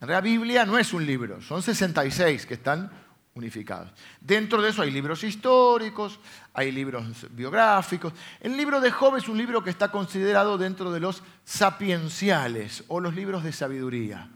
En 0.00 0.06
realidad, 0.06 0.22
Biblia 0.22 0.64
no 0.64 0.78
es 0.78 0.92
un 0.92 1.04
libro, 1.04 1.42
son 1.42 1.62
66 1.62 2.46
que 2.46 2.54
están 2.54 2.90
unificados. 3.38 3.90
Dentro 4.20 4.60
de 4.60 4.70
eso 4.70 4.82
hay 4.82 4.90
libros 4.90 5.22
históricos, 5.24 6.18
hay 6.52 6.72
libros 6.72 7.26
biográficos. 7.30 8.12
El 8.40 8.56
libro 8.56 8.80
de 8.80 8.90
Job 8.90 9.16
es 9.16 9.28
un 9.28 9.38
libro 9.38 9.62
que 9.62 9.70
está 9.70 9.90
considerado 9.90 10.58
dentro 10.58 10.90
de 10.92 11.00
los 11.00 11.22
sapienciales 11.44 12.84
o 12.88 13.00
los 13.00 13.14
libros 13.14 13.44
de 13.44 13.52
sabiduría, 13.52 14.28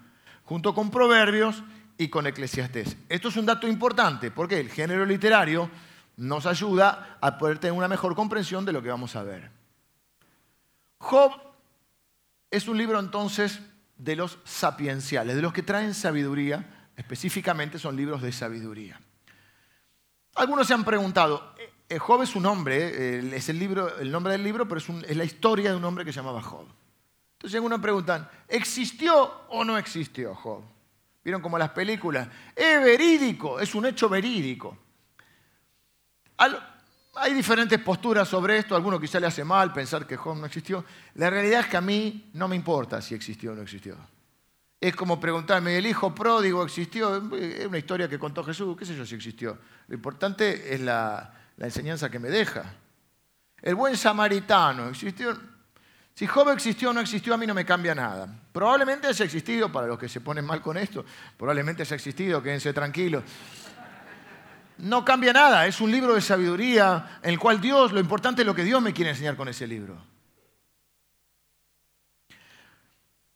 junto 0.45 0.75
con 0.75 0.91
Proverbios 0.91 1.63
y 1.99 2.09
con 2.09 2.27
Eclesiastés. 2.27 2.97
Esto 3.09 3.29
es 3.29 3.37
un 3.37 3.47
dato 3.47 3.67
importante 3.69 4.31
porque 4.31 4.61
el 4.61 4.71
género 4.71 5.05
literario 5.05 5.69
nos 6.17 6.47
ayuda 6.47 7.19
a 7.21 7.37
poder 7.39 7.59
tener 7.59 7.73
una 7.73 7.89
mejor 7.89 8.15
comprensión 8.15 8.65
de 8.65 8.73
lo 8.73 8.83
que 8.83 8.89
vamos 8.89 9.17
a 9.17 9.23
ver. 9.23 9.51
Job 10.99 11.33
es 12.51 12.69
un 12.69 12.79
libro 12.79 13.01
entonces 13.01 13.61
de 13.97 14.17
los 14.17 14.39
sapienciales, 14.45 15.37
de 15.37 15.43
los 15.43 15.53
que 15.53 15.63
traen 15.63 15.95
sabiduría 15.95 16.82
específicamente 17.03 17.79
son 17.79 17.97
libros 17.97 18.23
de 18.23 18.33
sabiduría. 18.33 18.99
Algunos 20.37 20.67
se 20.67 20.73
han 20.73 20.85
preguntado, 20.85 21.55
eh, 21.89 21.99
Job 21.99 22.23
es 22.23 22.31
su 22.31 22.41
nombre, 22.41 23.19
eh, 23.19 23.37
es 23.37 23.49
el, 23.49 23.59
libro, 23.59 23.99
el 23.99 24.11
nombre 24.11 24.33
del 24.33 24.45
libro, 24.45 24.67
pero 24.67 24.81
es, 24.81 25.17
la 25.17 25.25
historia 25.25 25.71
de 25.71 25.77
un 25.77 25.85
hombre 25.85 26.05
que 26.05 26.13
se 26.13 26.21
llamaba 26.21 26.41
Job. 26.41 26.67
Entonces 27.33 27.57
algunos 27.57 27.81
preguntan, 27.81 28.29
¿existió 28.49 29.47
o 29.49 29.65
no 29.65 29.77
existió 29.77 30.35
Job? 30.35 30.63
¿Vieron 31.25 31.43
como 31.43 31.59
las 31.59 31.71
películas? 31.71 32.29
Es 32.55 32.83
verídico, 32.83 33.61
es 33.61 33.75
un 33.75 33.87
hecho 33.87 34.09
verídico. 34.09 34.79
hay 36.39 37.35
diferentes 37.35 37.81
posturas 37.81 38.29
sobre 38.29 38.59
esto, 38.59 38.77
algunos 38.77 39.01
quizá 39.01 39.19
le 39.19 39.27
hace 39.27 39.45
mal 39.45 39.73
pensar 39.73 40.07
que 40.07 40.17
Job 40.17 40.37
no 40.37 40.47
existió. 40.47 40.85
La 41.17 41.29
realidad 41.29 41.61
es 41.61 41.67
que 41.67 41.77
a 41.77 41.83
mí 41.83 42.31
no 42.33 42.47
me 42.47 42.57
importa 42.57 43.03
si 43.03 43.15
existió 43.15 43.53
o 43.53 43.55
no 43.57 43.63
existió. 43.63 43.97
Es 44.83 44.97
como 44.97 45.21
preguntarme, 45.21 45.79
¿el 45.79 45.87
hijo 45.87 46.13
pródigo 46.13 46.65
existió? 46.65 47.15
Es 47.37 47.67
una 47.67 47.79
historia 47.79 48.09
que 48.09 48.19
contó 48.19 48.43
Jesús, 48.43 48.77
qué 48.77 48.85
sé 48.85 48.97
yo 48.97 49.07
si 49.07 49.15
existió. 49.15 49.57
Lo 49.87 49.95
importante 49.95 50.75
es 50.75 50.81
la, 50.81 51.33
enseñanza 51.57 52.11
que 52.11 52.19
me 52.19 52.29
deja. 52.29 52.65
El 53.61 53.77
buen 53.77 53.97
samaritano, 53.97 54.89
existió. 54.89 55.39
Si 56.15 56.27
Job 56.27 56.49
existió 56.49 56.91
o 56.91 56.93
no 56.93 57.01
existió, 57.01 57.33
a 57.33 57.37
mí 57.37 57.47
no 57.47 57.55
me 57.55 57.65
cambia 57.65 57.95
nada. 57.95 58.27
Probablemente 58.51 59.07
haya 59.07 59.25
existido, 59.25 59.71
para 59.71 59.87
los 59.87 60.01
que 60.01 60.09
se 60.09 60.21
ponen 60.21 60.45
mal 60.45 60.61
con 60.61 60.77
esto, 60.77 61.05
probablemente 61.37 61.83
haya 61.83 61.95
existido, 61.95 62.43
quédense 62.43 62.73
tranquilos. 62.73 63.23
No 64.79 65.05
cambia 65.05 65.33
nada, 65.33 65.65
es 65.69 65.81
un 65.81 65.93
libro 65.93 66.13
de 66.17 66.21
sabiduría 66.21 67.21
en 67.23 67.31
el 67.31 67.39
cual 67.39 67.61
Dios, 67.61 67.93
lo 67.93 68.01
importante 68.01 68.43
es 68.43 68.47
lo 68.47 68.55
que 68.57 68.65
Dios 68.65 68.83
me 68.83 68.93
quiere 68.93 69.13
enseñar 69.13 69.37
con 69.37 69.47
ese 69.47 69.65
libro. 69.65 70.12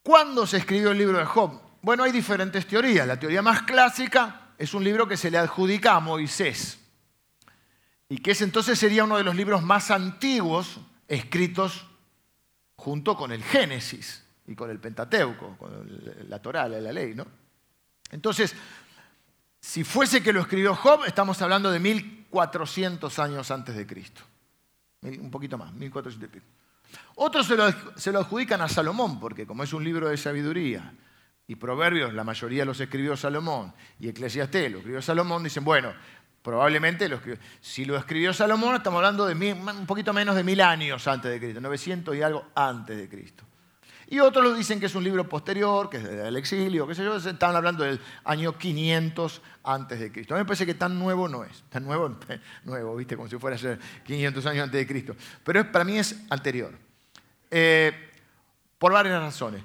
¿Cuándo 0.07 0.47
se 0.47 0.59
escribió 0.59 0.93
el 0.93 0.99
libro 0.99 1.19
de 1.19 1.25
Job? 1.25 1.61
Bueno, 1.83 2.05
hay 2.05 2.13
diferentes 2.13 2.65
teorías. 2.65 3.09
La 3.09 3.19
teoría 3.19 3.43
más 3.43 3.63
clásica 3.63 4.53
es 4.57 4.73
un 4.73 4.85
libro 4.85 5.09
que 5.09 5.17
se 5.17 5.33
le 5.33 5.37
adjudica 5.37 5.97
a 5.97 6.01
Moisés 6.01 6.79
y 8.09 8.19
que 8.19 8.31
ese 8.31 8.45
entonces 8.45 8.79
sería 8.79 9.03
uno 9.03 9.17
de 9.17 9.25
los 9.25 9.35
libros 9.35 9.65
más 9.65 9.91
antiguos 9.91 10.79
escritos 11.09 11.89
junto 12.77 13.17
con 13.17 13.33
el 13.33 13.43
Génesis 13.43 14.23
y 14.47 14.55
con 14.55 14.71
el 14.71 14.79
Pentateuco, 14.79 15.57
con 15.59 16.01
la 16.29 16.41
Torá, 16.41 16.69
la 16.69 16.93
ley, 16.93 17.13
¿no? 17.17 17.27
Entonces, 18.13 18.55
si 19.59 19.83
fuese 19.83 20.23
que 20.23 20.33
lo 20.33 20.43
escribió 20.43 20.77
Job, 20.77 21.05
estamos 21.05 21.43
hablando 21.43 21.69
de 21.73 21.81
1400 21.81 23.19
años 23.19 23.51
antes 23.51 23.75
de 23.75 23.85
Cristo. 23.85 24.23
Un 25.03 25.33
poquito 25.33 25.59
más, 25.59 25.73
1400 25.73 26.29
y 26.29 26.33
pico. 26.33 26.47
Otros 27.17 27.47
se 27.47 27.57
lo, 27.57 27.69
lo 28.13 28.19
adjudican 28.21 28.61
a 28.61 28.69
Salomón, 28.69 29.19
porque 29.19 29.47
como 29.47 29.63
es 29.63 29.73
un 29.73 29.85
libro 29.85 30.09
de 30.09 30.17
sabiduría, 30.17 30.93
y 31.49 31.55
Proverbios, 31.55 32.13
la 32.13 32.25
mayoría 32.25 32.65
los 32.65 32.81
escribió 32.81 33.17
Salomón, 33.17 33.73
y 34.01 34.09
Eclesiastés 34.09 34.71
lo 34.71 34.79
escribió 34.79 35.01
Salomón, 35.01 35.45
dicen, 35.45 35.65
bueno, 35.65 35.93
Probablemente 36.47 37.11
si 37.61 37.85
lo 37.85 37.97
escribió 37.97 38.33
Salomón, 38.33 38.77
estamos 38.77 38.99
hablando 38.99 39.27
de 39.27 39.35
un 39.53 39.85
poquito 39.85 40.13
menos 40.13 40.37
de 40.37 40.45
mil 40.45 40.61
años 40.61 41.05
antes 41.09 41.29
de 41.29 41.41
Cristo, 41.41 41.61
900 41.61 42.15
y 42.15 42.23
algo 42.23 42.47
antes 42.55 42.97
de 42.97 43.09
Cristo. 43.09 43.43
Y 44.09 44.21
otros 44.21 44.57
dicen 44.57 44.79
que 44.79 44.87
es 44.87 44.95
un 44.95 45.03
libro 45.03 45.29
posterior, 45.29 45.91
que 45.91 45.97
es 45.97 46.05
del 46.05 46.37
exilio, 46.37 46.87
qué 46.87 46.95
sé 46.95 47.03
yo, 47.03 47.17
están 47.17 47.57
hablando 47.57 47.83
del 47.83 48.01
año 48.25 48.57
500 48.57 49.43
antes 49.65 49.99
de 49.99 50.13
Cristo. 50.13 50.35
A 50.35 50.37
mí 50.37 50.43
me 50.43 50.47
parece 50.47 50.65
que 50.65 50.75
tan 50.75 50.97
nuevo 50.97 51.29
no 51.29 51.43
es, 51.43 51.65
tan 51.69 51.85
nuevo, 51.85 52.17
nuevo, 52.65 52.95
viste, 52.95 53.17
como 53.17 53.29
si 53.29 53.37
fuera 53.37 53.57
a 53.57 53.59
ser 53.59 53.81
500 54.05 54.47
años 54.47 54.65
antes 54.65 54.79
de 54.79 54.87
Cristo. 54.87 55.17
Pero 55.43 55.73
para 55.73 55.85
mí 55.85 55.99
es 55.99 56.17
anterior, 56.31 56.73
eh, 57.51 57.93
por 58.79 58.93
varias 58.93 59.21
razones. 59.21 59.63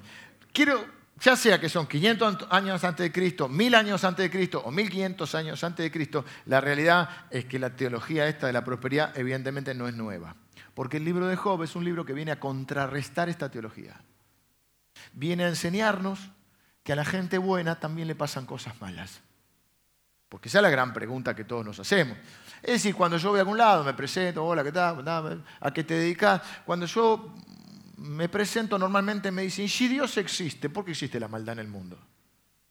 Quiero 0.52 0.84
ya 1.22 1.36
sea 1.36 1.60
que 1.60 1.68
son 1.68 1.86
500 1.86 2.48
años 2.50 2.82
antes 2.82 3.04
de 3.04 3.12
Cristo, 3.12 3.48
1000 3.48 3.74
años 3.76 4.02
antes 4.02 4.24
de 4.24 4.30
Cristo 4.30 4.60
o 4.64 4.72
1500 4.72 5.34
años 5.36 5.62
antes 5.62 5.84
de 5.84 5.92
Cristo, 5.92 6.24
la 6.46 6.60
realidad 6.60 7.08
es 7.30 7.44
que 7.44 7.60
la 7.60 7.76
teología 7.76 8.26
esta 8.26 8.48
de 8.48 8.52
la 8.52 8.64
prosperidad 8.64 9.16
evidentemente 9.16 9.72
no 9.72 9.86
es 9.86 9.94
nueva. 9.94 10.34
Porque 10.74 10.96
el 10.96 11.04
libro 11.04 11.28
de 11.28 11.36
Job 11.36 11.62
es 11.62 11.76
un 11.76 11.84
libro 11.84 12.04
que 12.04 12.12
viene 12.12 12.32
a 12.32 12.40
contrarrestar 12.40 13.28
esta 13.28 13.50
teología. 13.50 14.00
Viene 15.12 15.44
a 15.44 15.48
enseñarnos 15.48 16.30
que 16.82 16.92
a 16.92 16.96
la 16.96 17.04
gente 17.04 17.38
buena 17.38 17.78
también 17.78 18.08
le 18.08 18.14
pasan 18.14 18.46
cosas 18.46 18.80
malas. 18.80 19.20
Porque 20.28 20.48
esa 20.48 20.58
es 20.58 20.62
la 20.62 20.70
gran 20.70 20.92
pregunta 20.92 21.36
que 21.36 21.44
todos 21.44 21.64
nos 21.64 21.78
hacemos. 21.78 22.16
Es 22.62 22.72
decir, 22.72 22.94
cuando 22.94 23.18
yo 23.18 23.30
voy 23.30 23.38
a 23.38 23.42
algún 23.42 23.58
lado, 23.58 23.84
me 23.84 23.92
presento, 23.92 24.44
hola, 24.44 24.64
¿qué 24.64 24.72
tal? 24.72 25.44
¿A 25.60 25.70
qué 25.72 25.84
te 25.84 25.94
dedicas? 25.94 26.40
Cuando 26.64 26.86
yo 26.86 27.34
me 27.98 28.28
presento 28.28 28.78
normalmente 28.78 29.30
me 29.30 29.42
dicen, 29.42 29.68
si 29.68 29.88
Dios 29.88 30.16
existe, 30.16 30.68
¿por 30.68 30.84
qué 30.84 30.92
existe 30.92 31.20
la 31.20 31.28
maldad 31.28 31.54
en 31.54 31.58
el 31.60 31.68
mundo? 31.68 31.98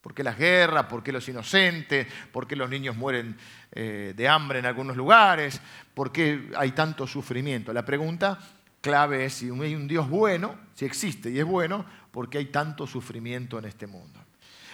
¿Por 0.01 0.15
qué 0.15 0.23
las 0.23 0.37
guerras? 0.37 0.85
¿Por 0.85 1.03
qué 1.03 1.11
los 1.11 1.27
inocentes? 1.29 2.07
¿Por 2.31 2.47
qué 2.47 2.55
los 2.55 2.69
niños 2.69 2.95
mueren 2.95 3.37
eh, 3.71 4.13
de 4.15 4.27
hambre 4.27 4.59
en 4.59 4.65
algunos 4.65 4.97
lugares? 4.97 5.61
¿Por 5.93 6.11
qué 6.11 6.51
hay 6.57 6.71
tanto 6.71 7.05
sufrimiento? 7.05 7.71
La 7.71 7.85
pregunta 7.85 8.39
clave 8.81 9.25
es 9.25 9.33
si 9.33 9.45
hay 9.45 9.75
un 9.75 9.87
Dios 9.87 10.09
bueno, 10.09 10.55
si 10.73 10.85
existe 10.85 11.29
y 11.29 11.37
es 11.37 11.45
bueno, 11.45 11.85
¿por 12.11 12.29
qué 12.29 12.39
hay 12.39 12.45
tanto 12.45 12.85
sufrimiento 12.85 13.57
en 13.57 13.65
este 13.65 13.87
mundo? 13.87 14.19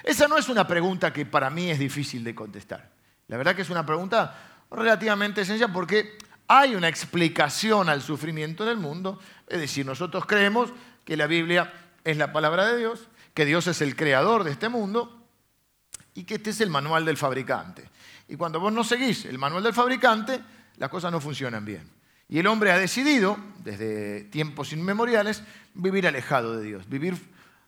Esa 0.03 0.27
no 0.27 0.37
es 0.37 0.49
una 0.49 0.67
pregunta 0.67 1.13
que 1.13 1.25
para 1.25 1.49
mí 1.49 1.69
es 1.69 1.79
difícil 1.79 2.23
de 2.23 2.35
contestar. 2.35 2.91
La 3.27 3.37
verdad 3.37 3.55
que 3.55 3.61
es 3.61 3.69
una 3.69 3.85
pregunta 3.85 4.35
relativamente 4.71 5.45
sencilla 5.45 5.71
porque 5.71 6.17
hay 6.47 6.75
una 6.75 6.87
explicación 6.87 7.89
al 7.89 8.01
sufrimiento 8.01 8.63
en 8.63 8.69
el 8.69 8.77
mundo, 8.77 9.19
es 9.47 9.59
decir, 9.59 9.85
nosotros 9.85 10.25
creemos 10.25 10.71
que 11.03 11.17
la 11.17 11.27
Biblia 11.27 11.73
es 12.03 12.17
la 12.17 12.31
palabra 12.31 12.65
de 12.67 12.77
Dios, 12.77 13.09
que 13.33 13.45
Dios 13.45 13.67
es 13.67 13.81
el 13.81 13.95
creador 13.95 14.43
de 14.43 14.51
este 14.51 14.69
mundo 14.69 15.27
y 16.13 16.23
que 16.23 16.35
este 16.35 16.51
es 16.51 16.61
el 16.61 16.69
manual 16.69 17.05
del 17.05 17.17
fabricante. 17.17 17.89
Y 18.29 18.35
cuando 18.35 18.59
vos 18.59 18.71
no 18.71 18.83
seguís 18.83 19.25
el 19.25 19.37
manual 19.37 19.63
del 19.63 19.73
fabricante, 19.73 20.41
las 20.77 20.89
cosas 20.89 21.11
no 21.11 21.19
funcionan 21.19 21.65
bien. 21.65 21.96
Y 22.29 22.39
el 22.39 22.47
hombre 22.47 22.71
ha 22.71 22.77
decidido, 22.77 23.37
desde 23.63 24.23
tiempos 24.25 24.73
inmemoriales, 24.73 25.43
vivir 25.73 26.07
alejado 26.07 26.57
de 26.57 26.65
Dios, 26.65 26.89
vivir 26.89 27.15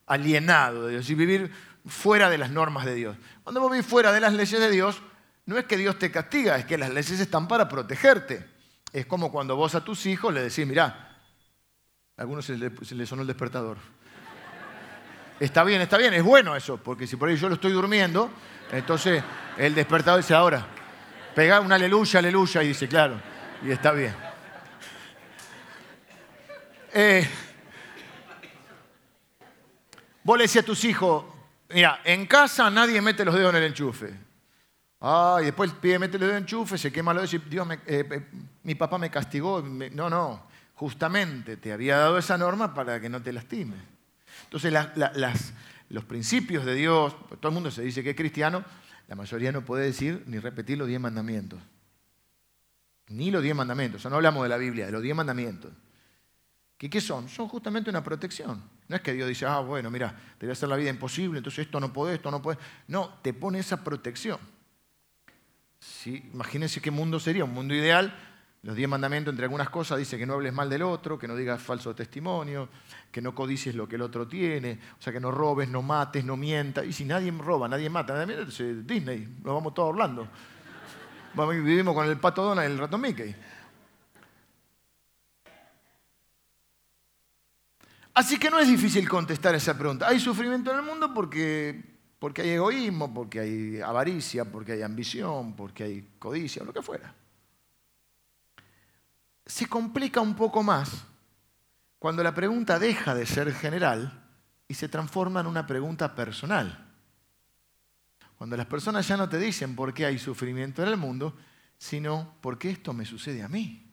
alienado 0.05 0.87
de 0.87 0.93
Dios 0.93 1.09
y 1.09 1.15
vivir 1.15 1.51
fuera 1.85 2.29
de 2.29 2.37
las 2.37 2.51
normas 2.51 2.85
de 2.85 2.95
Dios. 2.95 3.17
Cuando 3.43 3.61
vos 3.61 3.71
vivís 3.71 3.85
fuera 3.85 4.11
de 4.11 4.19
las 4.19 4.33
leyes 4.33 4.59
de 4.59 4.69
Dios, 4.69 5.01
no 5.45 5.57
es 5.57 5.65
que 5.65 5.77
Dios 5.77 5.97
te 5.97 6.11
castiga, 6.11 6.57
es 6.57 6.65
que 6.65 6.77
las 6.77 6.89
leyes 6.89 7.19
están 7.19 7.47
para 7.47 7.69
protegerte. 7.69 8.45
Es 8.91 9.05
como 9.05 9.31
cuando 9.31 9.55
vos 9.55 9.75
a 9.75 9.83
tus 9.83 10.05
hijos 10.05 10.33
le 10.33 10.41
decís, 10.41 10.67
mirá, 10.67 11.17
a 12.17 12.21
algunos 12.21 12.45
se 12.45 12.57
les 12.57 13.09
sonó 13.09 13.21
el 13.21 13.27
despertador. 13.27 13.77
Está 15.39 15.63
bien, 15.63 15.79
está 15.79 15.97
bien, 15.97 16.13
es 16.13 16.23
bueno 16.23 16.55
eso, 16.55 16.77
porque 16.77 17.07
si 17.07 17.15
por 17.15 17.29
ahí 17.29 17.37
yo 17.37 17.47
lo 17.47 17.55
estoy 17.55 17.71
durmiendo, 17.71 18.29
entonces 18.71 19.23
el 19.57 19.73
despertador 19.73 20.19
dice 20.21 20.33
ahora, 20.33 20.65
pega 21.33 21.61
una 21.61 21.75
aleluya, 21.75 22.19
aleluya, 22.19 22.61
y 22.61 22.69
dice, 22.69 22.89
claro, 22.89 23.21
y 23.63 23.71
está 23.71 23.93
bien. 23.93 24.28
Eh, 26.93 27.27
vos 30.23 30.37
le 30.37 30.43
decís 30.43 30.61
a 30.61 30.65
tus 30.65 30.83
hijos, 30.85 31.25
mira, 31.69 32.01
en 32.03 32.25
casa 32.25 32.69
nadie 32.69 33.01
mete 33.01 33.23
los 33.23 33.35
dedos 33.35 33.53
en 33.53 33.63
el 33.63 33.69
enchufe. 33.69 34.13
Ah, 35.01 35.37
y 35.41 35.45
después 35.45 35.71
pide 35.73 35.99
meterle 35.99 36.27
el 36.27 36.37
enchufe, 36.37 36.77
se 36.77 36.91
quema 36.91 37.13
lo 37.13 37.21
de 37.21 37.35
y 37.35 37.37
Dios, 37.49 37.67
eh, 37.71 37.79
eh, 37.85 38.27
mi 38.63 38.75
papá 38.75 38.97
me 38.97 39.09
castigó. 39.09 39.61
no, 39.61 40.09
no, 40.09 40.47
justamente 40.75 41.57
te 41.57 41.71
había 41.71 41.97
dado 41.97 42.17
esa 42.17 42.37
norma 42.37 42.73
para 42.73 42.99
que 42.99 43.07
no 43.07 43.21
te 43.21 43.31
lastimes. 43.31 43.79
Entonces, 44.45 44.73
los 45.89 46.03
principios 46.05 46.65
de 46.65 46.73
Dios, 46.75 47.15
todo 47.39 47.49
el 47.49 47.53
mundo 47.53 47.71
se 47.71 47.83
dice 47.83 48.03
que 48.03 48.11
es 48.11 48.15
cristiano, 48.15 48.63
la 49.07 49.15
mayoría 49.15 49.51
no 49.51 49.63
puede 49.63 49.85
decir 49.85 50.23
ni 50.27 50.39
repetir 50.39 50.77
los 50.77 50.87
diez 50.87 50.99
mandamientos. 50.99 51.59
Ni 53.07 53.31
los 53.31 53.41
diez 53.41 53.55
mandamientos, 53.55 53.99
o 53.99 54.03
sea, 54.03 54.09
no 54.09 54.17
hablamos 54.17 54.43
de 54.43 54.49
la 54.49 54.57
Biblia, 54.57 54.85
de 54.85 54.91
los 54.91 55.01
diez 55.01 55.15
mandamientos. 55.15 55.71
¿Qué, 56.79 56.89
¿Qué 56.89 57.01
son? 57.01 57.27
Son 57.27 57.49
justamente 57.49 57.89
una 57.89 58.01
protección. 58.01 58.63
No 58.87 58.95
es 58.95 59.01
que 59.01 59.11
Dios 59.11 59.27
dice, 59.27 59.45
ah, 59.45 59.59
bueno, 59.59 59.91
mira, 59.91 60.15
te 60.37 60.45
voy 60.45 60.51
a 60.51 60.53
hacer 60.53 60.69
la 60.69 60.77
vida 60.77 60.89
imposible, 60.89 61.37
entonces 61.37 61.65
esto 61.65 61.77
no 61.77 61.91
puede, 61.91 62.15
esto 62.15 62.31
no 62.31 62.41
puede. 62.41 62.57
No, 62.87 63.15
te 63.21 63.33
pone 63.33 63.59
esa 63.59 63.83
protección. 63.83 64.39
Imagínense 66.05 66.79
qué 66.81 66.89
mundo 66.89 67.19
sería, 67.19 67.43
un 67.43 67.53
mundo 67.53 67.75
ideal. 67.75 68.17
Los 68.63 68.77
diez 68.77 68.87
mandamientos, 68.87 69.33
entre 69.33 69.43
algunas 69.43 69.69
cosas, 69.69 69.97
dice 69.97 70.17
que 70.17 70.25
no 70.25 70.35
hables 70.35 70.53
mal 70.53 70.69
del 70.69 70.83
otro, 70.83 71.19
que 71.19 71.27
no 71.27 71.35
digas 71.35 71.61
falso 71.61 71.93
testimonio, 71.93 72.69
que 73.11 73.21
no 73.21 73.35
codices 73.35 73.75
lo 73.75 73.87
que 73.87 73.95
el 73.95 74.01
otro 74.01 74.25
tiene, 74.25 74.79
o 74.97 75.01
sea, 75.01 75.11
que 75.11 75.19
no 75.19 75.31
robes, 75.31 75.67
no 75.67 75.81
mates, 75.81 76.23
no 76.23 76.37
mientas. 76.37 76.85
Y 76.85 76.93
si 76.93 77.03
nadie 77.03 77.29
roba, 77.31 77.67
nadie 77.67 77.89
mata, 77.89 78.13
nadie 78.13 78.35
entonces 78.35 78.87
Disney, 78.87 79.27
nos 79.43 79.53
vamos 79.53 79.73
todos 79.73 79.87
a 79.87 79.89
Orlando. 79.89 80.27
Vivimos 81.35 81.93
con 81.93 82.07
el 82.07 82.17
pato 82.17 82.41
Donald 82.41 82.69
y 82.69 82.71
el 82.71 82.79
ratón 82.79 83.01
Mickey. 83.01 83.35
Así 88.19 88.37
que 88.37 88.49
no 88.49 88.59
es 88.59 88.67
difícil 88.67 89.07
contestar 89.07 89.55
esa 89.55 89.77
pregunta. 89.77 90.05
¿Hay 90.05 90.19
sufrimiento 90.19 90.71
en 90.71 90.79
el 90.79 90.83
mundo? 90.83 91.13
Porque 91.13 91.99
porque 92.19 92.41
hay 92.41 92.49
egoísmo, 92.49 93.13
porque 93.13 93.39
hay 93.39 93.79
avaricia, 93.79 94.43
porque 94.43 94.73
hay 94.73 94.81
ambición, 94.81 95.55
porque 95.55 95.85
hay 95.85 96.09
codicia, 96.19 96.65
lo 96.65 96.73
que 96.73 96.81
fuera. 96.81 97.15
Se 99.45 99.67
complica 99.67 100.19
un 100.19 100.35
poco 100.35 100.61
más 100.61 101.05
cuando 101.97 102.21
la 102.21 102.35
pregunta 102.35 102.77
deja 102.77 103.15
de 103.15 103.25
ser 103.25 103.53
general 103.53 104.21
y 104.67 104.73
se 104.73 104.89
transforma 104.89 105.39
en 105.39 105.47
una 105.47 105.65
pregunta 105.65 106.13
personal. 106.13 106.91
Cuando 108.37 108.57
las 108.57 108.65
personas 108.65 109.07
ya 109.07 109.15
no 109.15 109.29
te 109.29 109.37
dicen 109.37 109.77
por 109.77 109.93
qué 109.93 110.05
hay 110.05 110.19
sufrimiento 110.19 110.83
en 110.83 110.89
el 110.89 110.97
mundo, 110.97 111.37
sino 111.77 112.35
por 112.41 112.59
qué 112.59 112.71
esto 112.71 112.91
me 112.91 113.05
sucede 113.05 113.43
a 113.43 113.47
mí. 113.47 113.89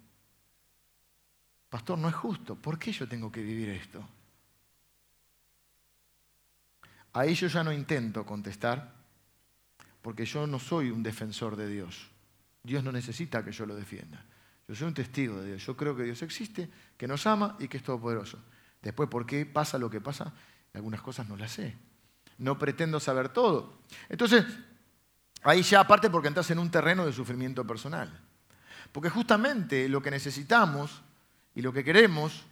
Pastor, 1.69 1.97
no 1.97 2.09
es 2.09 2.15
justo. 2.17 2.57
¿Por 2.57 2.77
qué 2.77 2.91
yo 2.91 3.07
tengo 3.07 3.31
que 3.31 3.41
vivir 3.41 3.69
esto? 3.69 4.16
Ahí 7.17 7.35
yo 7.35 7.47
ya 7.47 7.65
no 7.65 7.73
intento 7.73 8.27
contestar 8.27 8.93
porque 10.03 10.27
yo 10.27 10.47
no 10.47 10.59
soy 10.59 10.91
un 10.91 11.03
defensor 11.03 11.57
de 11.57 11.67
Dios. 11.67 12.11
Dios 12.63 12.85
no 12.85 12.93
necesita 12.93 13.43
que 13.43 13.53
yo 13.53 13.65
lo 13.65 13.75
defienda. 13.75 14.23
Yo 14.69 14.75
soy 14.75 14.89
un 14.89 14.93
testigo 14.93 15.41
de 15.41 15.47
Dios. 15.47 15.65
Yo 15.65 15.75
creo 15.75 15.97
que 15.97 16.03
Dios 16.03 16.21
existe, 16.21 16.69
que 16.95 17.09
nos 17.09 17.27
ama 17.27 17.57
y 17.59 17.69
que 17.69 17.79
es 17.79 17.83
todopoderoso. 17.83 18.39
Después, 18.83 19.09
¿por 19.09 19.25
qué 19.25 19.47
pasa 19.47 19.79
lo 19.79 19.89
que 19.89 20.03
pasa? 20.03 20.31
Algunas 20.75 21.01
cosas 21.01 21.27
no 21.27 21.39
las 21.39 21.53
sé. 21.53 21.75
No 22.37 22.59
pretendo 22.59 23.01
saber 23.01 23.31
todo. 23.31 23.79
Entonces, 24.11 24.45
ahí 25.43 25.63
ya 25.63 25.81
aparte 25.81 26.11
porque 26.11 26.29
entras 26.29 26.51
en 26.51 26.59
un 26.59 26.71
terreno 26.71 27.07
de 27.07 27.15
sufrimiento 27.15 27.67
personal. 27.67 28.11
Porque 28.93 29.09
justamente 29.09 29.89
lo 29.89 30.03
que 30.03 30.11
necesitamos 30.11 31.03
Y 31.55 31.63
lo 31.63 31.73
que 31.73 31.83
queremos 31.83 32.45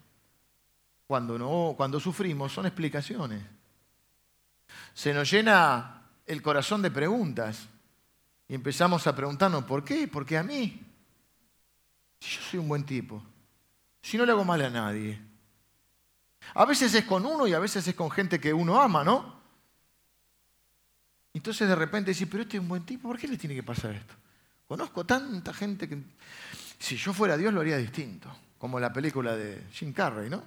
cuando, 1.07 1.39
no, 1.39 1.75
cuando 1.77 2.01
sufrimos 2.01 2.51
son 2.51 2.65
explicaciones. 2.65 3.43
Se 4.95 5.13
nos 5.13 5.31
llena 5.31 6.03
el 6.25 6.41
corazón 6.41 6.81
de 6.81 6.91
preguntas 6.91 7.69
y 8.49 8.55
empezamos 8.55 9.07
a 9.07 9.15
preguntarnos, 9.15 9.65
¿por 9.65 9.85
qué? 9.85 10.09
¿Por 10.09 10.25
qué 10.25 10.39
a 10.39 10.43
mí? 10.43 10.81
Si 12.21 12.37
yo 12.37 12.43
soy 12.43 12.61
un 12.61 12.69
buen 12.69 12.85
tipo, 12.85 13.23
si 14.01 14.17
no 14.17 14.25
le 14.25 14.33
hago 14.33 14.45
mal 14.45 14.63
a 14.63 14.71
nadie. 14.71 15.21
A 16.55 16.65
veces 16.65 16.95
es 16.95 17.05
con 17.05 17.27
uno 17.27 17.47
y 17.47 17.53
a 17.53 17.59
veces 17.59 17.87
es 17.89 17.95
con 17.95 18.11
gente 18.11 18.41
que 18.41 18.53
uno 18.53 18.81
ama, 18.81 19.03
¿no? 19.03 19.35
Entonces 21.33 21.67
de 21.67 21.75
repente 21.75 22.13
decís, 22.13 22.29
pero 22.31 22.45
este 22.45 22.59
es 22.59 22.63
un 22.63 22.69
buen 22.69 22.87
tipo, 22.87 23.09
¿por 23.09 23.19
qué 23.19 23.27
le 23.27 23.37
tiene 23.37 23.57
que 23.57 23.63
pasar 23.63 23.95
esto? 23.95 24.15
Conozco 24.69 25.05
tanta 25.05 25.53
gente 25.53 25.89
que 25.89 25.99
si 26.79 26.97
yo 26.97 27.13
fuera 27.13 27.37
Dios 27.37 27.53
lo 27.53 27.61
haría 27.61 27.77
distinto, 27.77 28.29
como 28.59 28.79
la 28.79 28.93
película 28.93 29.35
de 29.35 29.65
Jim 29.73 29.93
Carrey, 29.93 30.31
¿no? 30.31 30.45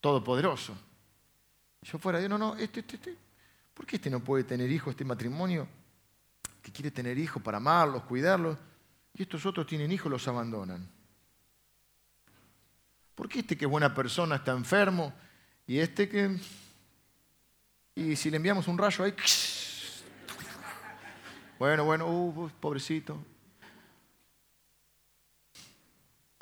Todopoderoso. 0.00 0.74
Si 1.82 1.90
yo 1.90 1.98
fuera 1.98 2.20
Dios, 2.20 2.30
no, 2.30 2.38
no, 2.38 2.56
este, 2.56 2.80
este, 2.80 2.96
este. 2.96 3.31
¿Por 3.82 3.88
qué 3.88 3.96
este 3.96 4.10
no 4.10 4.20
puede 4.22 4.44
tener 4.44 4.70
hijos, 4.70 4.92
este 4.92 5.04
matrimonio 5.04 5.66
que 6.62 6.70
quiere 6.70 6.92
tener 6.92 7.18
hijos 7.18 7.42
para 7.42 7.56
amarlos, 7.56 8.04
cuidarlos? 8.04 8.56
Y 9.12 9.22
estos 9.22 9.44
otros 9.44 9.66
tienen 9.66 9.90
hijos 9.90 10.08
los 10.08 10.28
abandonan. 10.28 10.88
¿Por 13.16 13.28
qué 13.28 13.40
este 13.40 13.58
que 13.58 13.64
es 13.64 13.70
buena 13.70 13.92
persona 13.92 14.36
está 14.36 14.52
enfermo 14.52 15.12
y 15.66 15.80
este 15.80 16.08
que... 16.08 16.38
Y 17.96 18.14
si 18.14 18.30
le 18.30 18.36
enviamos 18.36 18.68
un 18.68 18.78
rayo 18.78 19.04
ahí... 19.04 19.14
Bueno, 21.58 21.84
bueno, 21.84 22.06
uh, 22.08 22.50
pobrecito. 22.60 23.18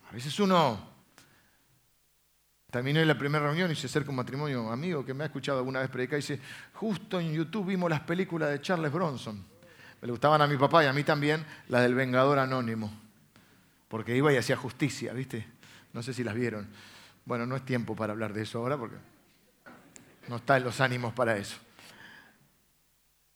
A 0.08 0.12
veces 0.12 0.38
uno 0.40 0.78
terminó 2.70 3.04
la 3.04 3.18
primera 3.18 3.44
reunión 3.44 3.70
y 3.70 3.74
se 3.74 3.86
acerca 3.86 4.10
un 4.10 4.16
matrimonio 4.16 4.70
amigo 4.70 5.04
que 5.04 5.12
me 5.12 5.24
ha 5.24 5.26
escuchado 5.26 5.58
alguna 5.58 5.80
vez 5.80 5.90
predicar 5.90 6.18
y 6.18 6.22
dice, 6.22 6.40
justo 6.74 7.18
en 7.20 7.32
YouTube 7.32 7.66
vimos 7.66 7.90
las 7.90 8.00
películas 8.00 8.50
de 8.50 8.60
Charles 8.60 8.92
Bronson. 8.92 9.44
Me 10.00 10.10
gustaban 10.10 10.40
a 10.40 10.46
mi 10.46 10.56
papá 10.56 10.84
y 10.84 10.86
a 10.86 10.92
mí 10.92 11.04
también 11.04 11.44
las 11.68 11.82
del 11.82 11.94
Vengador 11.94 12.38
Anónimo, 12.38 12.90
porque 13.88 14.16
iba 14.16 14.32
y 14.32 14.36
hacía 14.36 14.56
justicia, 14.56 15.12
¿viste? 15.12 15.46
No 15.92 16.02
sé 16.02 16.14
si 16.14 16.24
las 16.24 16.34
vieron. 16.34 16.68
Bueno, 17.24 17.44
no 17.44 17.56
es 17.56 17.64
tiempo 17.64 17.94
para 17.94 18.12
hablar 18.12 18.32
de 18.32 18.42
eso 18.42 18.58
ahora 18.58 18.76
porque 18.76 18.96
no 20.28 20.36
están 20.36 20.64
los 20.64 20.80
ánimos 20.80 21.12
para 21.12 21.36
eso. 21.36 21.58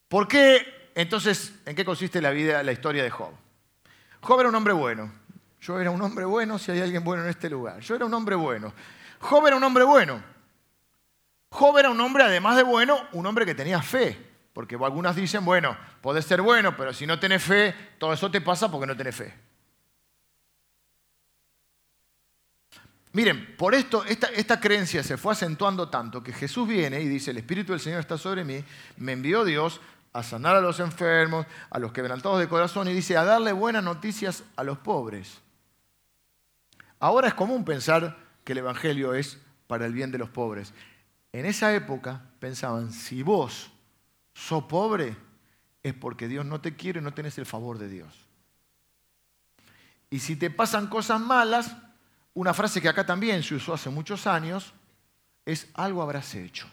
¿Por 0.09 0.29
qué? 0.29 0.91
Entonces, 0.95 1.53
¿en 1.67 1.75
qué 1.75 1.85
consiste 1.85 2.23
la 2.23 2.31
vida, 2.31 2.63
la 2.63 2.73
historia 2.73 3.03
de 3.03 3.11
Job? 3.11 3.33
Job 4.21 4.41
era 4.41 4.49
un 4.49 4.55
hombre 4.55 4.73
bueno. 4.73 5.11
Yo 5.61 5.81
era 5.81 5.91
un 5.91 6.01
hombre 6.01 6.25
bueno 6.25 6.59
si 6.59 6.71
hay 6.71 6.81
alguien 6.81 7.03
bueno 7.03 7.25
en 7.25 7.31
este 7.31 7.51
lugar. 7.51 7.81
Yo 7.81 7.97
era 7.97 8.05
un 8.05 8.15
hombre 8.15 8.37
bueno. 8.37 8.73
Job 9.25 9.47
era 9.47 9.57
un 9.57 9.65
hombre 9.65 9.85
bueno. 9.85 10.23
Job 11.49 11.79
era 11.79 11.89
un 11.89 11.99
hombre, 11.99 12.25
además 12.25 12.57
de 12.57 12.63
bueno, 12.63 12.99
un 13.13 13.25
hombre 13.25 13.47
que 13.47 13.55
tenía 13.55 13.81
fe. 13.81 14.19
Porque 14.53 14.75
algunas 14.75 15.17
dicen, 15.17 15.45
bueno, 15.47 15.77
podés 16.03 16.27
ser 16.27 16.43
bueno, 16.43 16.77
pero 16.77 16.93
si 16.93 17.07
no 17.07 17.19
tenés 17.19 17.43
fe, 17.43 17.75
todo 17.99 18.13
eso 18.13 18.31
te 18.31 18.43
pasa 18.43 18.71
porque 18.71 18.87
no 18.87 18.95
tenés 18.95 19.17
fe. 19.17 19.35
Miren, 23.13 23.57
por 23.57 23.75
esto, 23.75 24.05
esta, 24.05 24.27
esta, 24.27 24.61
creencia 24.61 25.03
se 25.03 25.17
fue 25.17 25.33
acentuando 25.33 25.89
tanto 25.89 26.23
que 26.23 26.33
Jesús 26.33 26.69
viene 26.69 27.01
y 27.01 27.09
dice, 27.09 27.31
el 27.31 27.39
Espíritu 27.39 27.73
del 27.73 27.81
Señor 27.81 28.01
está 28.01 28.19
sobre 28.19 28.45
mí, 28.45 28.63
me 28.99 29.13
envió 29.13 29.45
Dios 29.45 29.81
a 30.13 30.23
sanar 30.23 30.55
a 30.55 30.61
los 30.61 30.81
enfermos, 30.81 31.47
a 31.71 31.79
los 31.79 31.93
quebrantados 31.93 32.41
de 32.41 32.49
corazón 32.49 32.89
y 32.89 32.93
dice, 32.93 33.17
a 33.17 33.25
darle 33.25 33.53
buenas 33.53 33.85
noticias 33.85 34.45
a 34.57 34.65
los 34.65 34.79
pobres. 34.79 35.41
Ahora 36.99 37.29
es 37.29 37.35
común 37.35 37.65
pensar 37.65 38.24
que 38.45 38.53
el 38.53 38.59
Evangelio 38.59 39.15
es 39.15 39.39
para 39.67 39.87
el 39.87 39.93
bien 39.93 40.13
de 40.13 40.19
los 40.19 40.29
pobres. 40.29 40.73
En 41.33 41.47
esa 41.47 41.75
época 41.75 42.23
pensaban, 42.39 42.93
si 42.93 43.23
vos 43.23 43.71
sos 44.35 44.65
pobre, 44.65 45.17
es 45.83 45.95
porque 45.95 46.29
Dios 46.29 46.47
no 46.47 46.61
te 46.61 46.77
quiere, 46.77 47.01
no 47.01 47.15
tenés 47.15 47.39
el 47.39 47.47
favor 47.47 47.79
de 47.79 47.89
Dios. 47.89 48.15
Y 50.11 50.21
si 50.21 50.37
te 50.37 50.51
pasan 50.51 50.87
cosas 50.87 51.21
malas, 51.21 51.75
una 52.35 52.55
frase 52.55 52.81
que 52.81 52.89
acá 52.89 53.05
también 53.05 53.43
se 53.43 53.55
usó 53.55 53.75
hace 53.75 53.91
muchos 53.91 54.27
años 54.27 54.73
es 55.45 55.69
algo 55.75 56.03
habrás 56.03 56.35
hecho. 56.35 56.67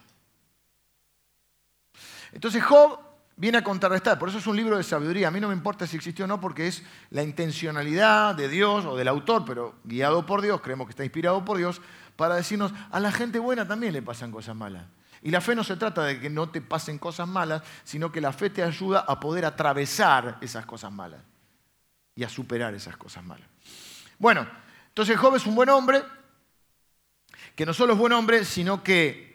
Entonces 2.32 2.64
Job 2.64 3.00
viene 3.42 3.58
a 3.58 3.64
contrarrestar, 3.64 4.20
por 4.20 4.30
eso 4.30 4.38
es 4.38 4.46
un 4.46 4.56
libro 4.56 4.78
de 4.78 4.84
sabiduría. 4.84 5.30
A 5.30 5.32
mí 5.32 5.40
no 5.40 5.48
me 5.48 5.56
importa 5.56 5.88
si 5.88 5.98
existió 5.98 6.26
o 6.26 6.28
no, 6.28 6.40
porque 6.40 6.68
es 6.68 6.84
la 7.10 7.24
intencionalidad 7.24 8.36
de 8.36 8.48
Dios 8.48 8.86
o 8.86 8.96
del 8.96 9.08
autor, 9.08 9.46
pero 9.46 9.80
guiado 9.84 10.28
por 10.28 10.44
Dios, 10.44 10.62
creemos 10.62 10.86
que 10.86 10.92
está 10.92 11.04
inspirado 11.04 11.44
por 11.44 11.58
Dios, 11.58 11.82
para 12.16 12.36
decirnos, 12.36 12.72
a 12.92 13.00
la 13.00 13.12
gente 13.12 13.40
buena 13.40 13.68
también 13.68 13.94
le 13.94 14.04
pasan 14.04 14.32
cosas 14.32 14.56
malas. 14.56 14.84
Y 15.24 15.32
la 15.32 15.42
fe 15.42 15.56
no 15.56 15.64
se 15.64 15.76
trata 15.76 16.04
de 16.04 16.20
que 16.20 16.30
no 16.30 16.50
te 16.50 16.62
pasen 16.62 17.00
cosas 17.00 17.28
malas, 17.28 17.64
sino 17.84 18.12
que 18.12 18.22
la 18.22 18.32
fe 18.32 18.52
te 18.52 18.62
ayuda 18.62 19.06
a 19.08 19.20
poder 19.20 19.46
atravesar 19.46 20.38
esas 20.40 20.68
cosas 20.68 20.92
malas 20.92 21.22
y 22.14 22.24
a 22.24 22.30
superar 22.30 22.76
esas 22.76 22.96
cosas 22.96 23.24
malas. 23.24 23.48
Bueno, 24.20 24.48
entonces 24.90 25.18
Job 25.18 25.36
es 25.36 25.48
un 25.48 25.56
buen 25.56 25.70
hombre, 25.70 26.04
que 27.56 27.66
no 27.66 27.74
solo 27.74 27.94
es 27.94 28.00
buen 28.00 28.14
hombre, 28.14 28.46
sino 28.46 28.84
que 28.84 29.31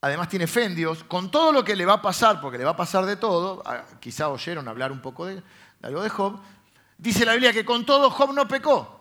además 0.00 0.28
tiene 0.28 0.46
fe 0.46 0.64
en 0.64 0.74
Dios, 0.74 1.04
con 1.04 1.30
todo 1.30 1.52
lo 1.52 1.64
que 1.64 1.76
le 1.76 1.84
va 1.84 1.94
a 1.94 2.02
pasar, 2.02 2.40
porque 2.40 2.58
le 2.58 2.64
va 2.64 2.70
a 2.70 2.76
pasar 2.76 3.04
de 3.06 3.16
todo, 3.16 3.62
ah, 3.66 3.84
quizá 4.00 4.28
oyeron 4.28 4.68
hablar 4.68 4.92
un 4.92 5.00
poco 5.00 5.26
de, 5.26 5.42
algo 5.82 6.02
de 6.02 6.08
Job, 6.08 6.40
dice 6.96 7.24
la 7.24 7.32
Biblia 7.32 7.52
que 7.52 7.64
con 7.64 7.84
todo 7.84 8.10
Job 8.10 8.32
no 8.32 8.48
pecó. 8.48 8.98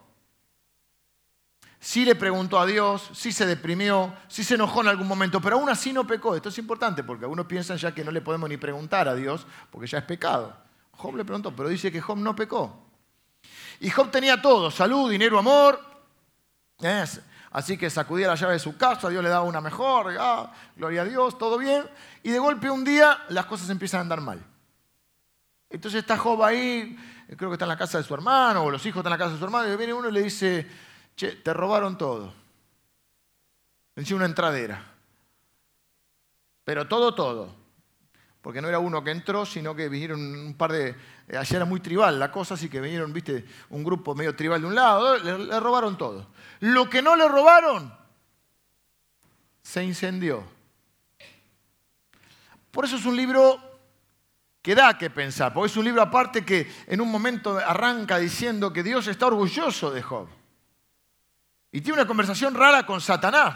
Sí 1.81 2.03
le 2.03 2.15
preguntó 2.15 2.59
a 2.59 2.65
Dios, 2.65 3.09
sí 3.13 3.31
se 3.31 3.45
deprimió, 3.45 4.13
sí 4.27 4.43
se 4.43 4.55
enojó 4.55 4.81
en 4.81 4.89
algún 4.89 5.07
momento, 5.07 5.39
pero 5.39 5.55
aún 5.55 5.69
así 5.69 5.93
no 5.93 6.05
pecó. 6.05 6.35
Esto 6.35 6.49
es 6.49 6.57
importante 6.57 7.05
porque 7.05 7.23
algunos 7.23 7.45
piensan 7.45 7.77
ya 7.77 7.93
que 7.93 8.03
no 8.03 8.11
le 8.11 8.19
podemos 8.19 8.49
ni 8.49 8.57
preguntar 8.57 9.07
a 9.07 9.15
Dios 9.15 9.47
porque 9.71 9.87
ya 9.87 9.99
es 9.99 10.03
pecado. 10.03 10.57
Job 10.91 11.15
le 11.15 11.23
preguntó, 11.23 11.55
pero 11.55 11.69
dice 11.69 11.89
que 11.89 12.01
Job 12.01 12.17
no 12.17 12.35
pecó. 12.35 12.85
Y 13.79 13.89
Job 13.89 14.11
tenía 14.11 14.41
todo, 14.41 14.69
salud, 14.69 15.09
dinero, 15.09 15.39
amor. 15.39 15.79
Así 17.51 17.77
que 17.77 17.89
sacudía 17.89 18.27
la 18.27 18.35
llave 18.35 18.53
de 18.53 18.59
su 18.59 18.77
casa, 18.77 19.09
Dios 19.09 19.23
le 19.23 19.29
daba 19.29 19.43
una 19.43 19.61
mejor, 19.61 20.15
ah, 20.19 20.51
gloria 20.75 21.01
a 21.01 21.05
Dios, 21.05 21.37
todo 21.37 21.57
bien. 21.57 21.83
Y 22.21 22.29
de 22.29 22.39
golpe 22.39 22.69
un 22.69 22.83
día 22.83 23.19
las 23.29 23.45
cosas 23.47 23.69
empiezan 23.69 23.99
a 23.99 24.01
andar 24.01 24.21
mal. 24.21 24.43
Entonces 25.69 26.01
está 26.01 26.17
Job 26.17 26.43
ahí, 26.43 26.97
creo 27.37 27.49
que 27.49 27.53
está 27.53 27.65
en 27.65 27.69
la 27.69 27.77
casa 27.77 27.97
de 27.97 28.03
su 28.03 28.13
hermano, 28.13 28.63
o 28.63 28.71
los 28.71 28.85
hijos 28.85 28.99
están 28.99 29.13
en 29.13 29.19
la 29.19 29.23
casa 29.23 29.33
de 29.33 29.39
su 29.39 29.45
hermano, 29.45 29.71
y 29.71 29.77
viene 29.77 29.93
uno 29.93 30.09
y 30.09 30.11
le 30.11 30.23
dice, 30.23 30.67
che, 31.15 31.37
te 31.37 31.53
robaron 31.53 31.97
todo. 31.97 32.33
Decía 33.95 34.15
una 34.15 34.25
entradera. 34.25 34.85
Pero 36.63 36.87
todo, 36.87 37.15
todo 37.15 37.59
porque 38.41 38.61
no 38.61 38.69
era 38.69 38.79
uno 38.79 39.03
que 39.03 39.11
entró, 39.11 39.45
sino 39.45 39.75
que 39.75 39.89
vinieron 39.89 40.19
un 40.21 40.53
par 40.53 40.71
de... 40.71 40.95
Eh, 41.27 41.37
allá 41.37 41.57
era 41.57 41.65
muy 41.65 41.81
tribal 41.81 42.17
la 42.17 42.31
cosa, 42.31 42.53
así 42.53 42.69
que 42.69 42.79
vinieron, 42.79 43.11
viste, 43.11 43.45
un 43.69 43.83
grupo 43.83 44.15
medio 44.15 44.35
tribal 44.35 44.61
de 44.61 44.67
un 44.67 44.75
lado, 44.75 45.17
le, 45.17 45.59
robaron 45.59 45.97
todo. 45.97 46.27
Lo 46.59 46.89
que 46.89 47.01
no 47.01 47.15
le 47.15 47.27
robaron, 47.27 47.93
se 49.61 49.83
incendió. 49.83 50.43
Por 52.71 52.85
eso 52.85 52.97
es 52.97 53.05
un 53.05 53.15
libro 53.15 53.59
que 54.61 54.75
da 54.75 54.97
que 54.97 55.09
pensar, 55.09 55.53
porque 55.53 55.71
es 55.71 55.77
un 55.77 55.85
libro 55.85 56.01
aparte 56.01 56.45
que 56.45 56.71
en 56.87 57.01
un 57.01 57.09
momento 57.09 57.57
arranca 57.57 58.17
diciendo 58.17 58.73
que 58.73 58.83
Dios 58.83 59.07
está 59.07 59.27
orgulloso 59.27 59.91
de 59.91 60.01
Job. 60.01 60.27
Y 61.71 61.81
tiene 61.81 61.99
una 61.99 62.07
conversación 62.07 62.53
rara 62.55 62.85
con 62.85 62.99
Satanás. 62.99 63.55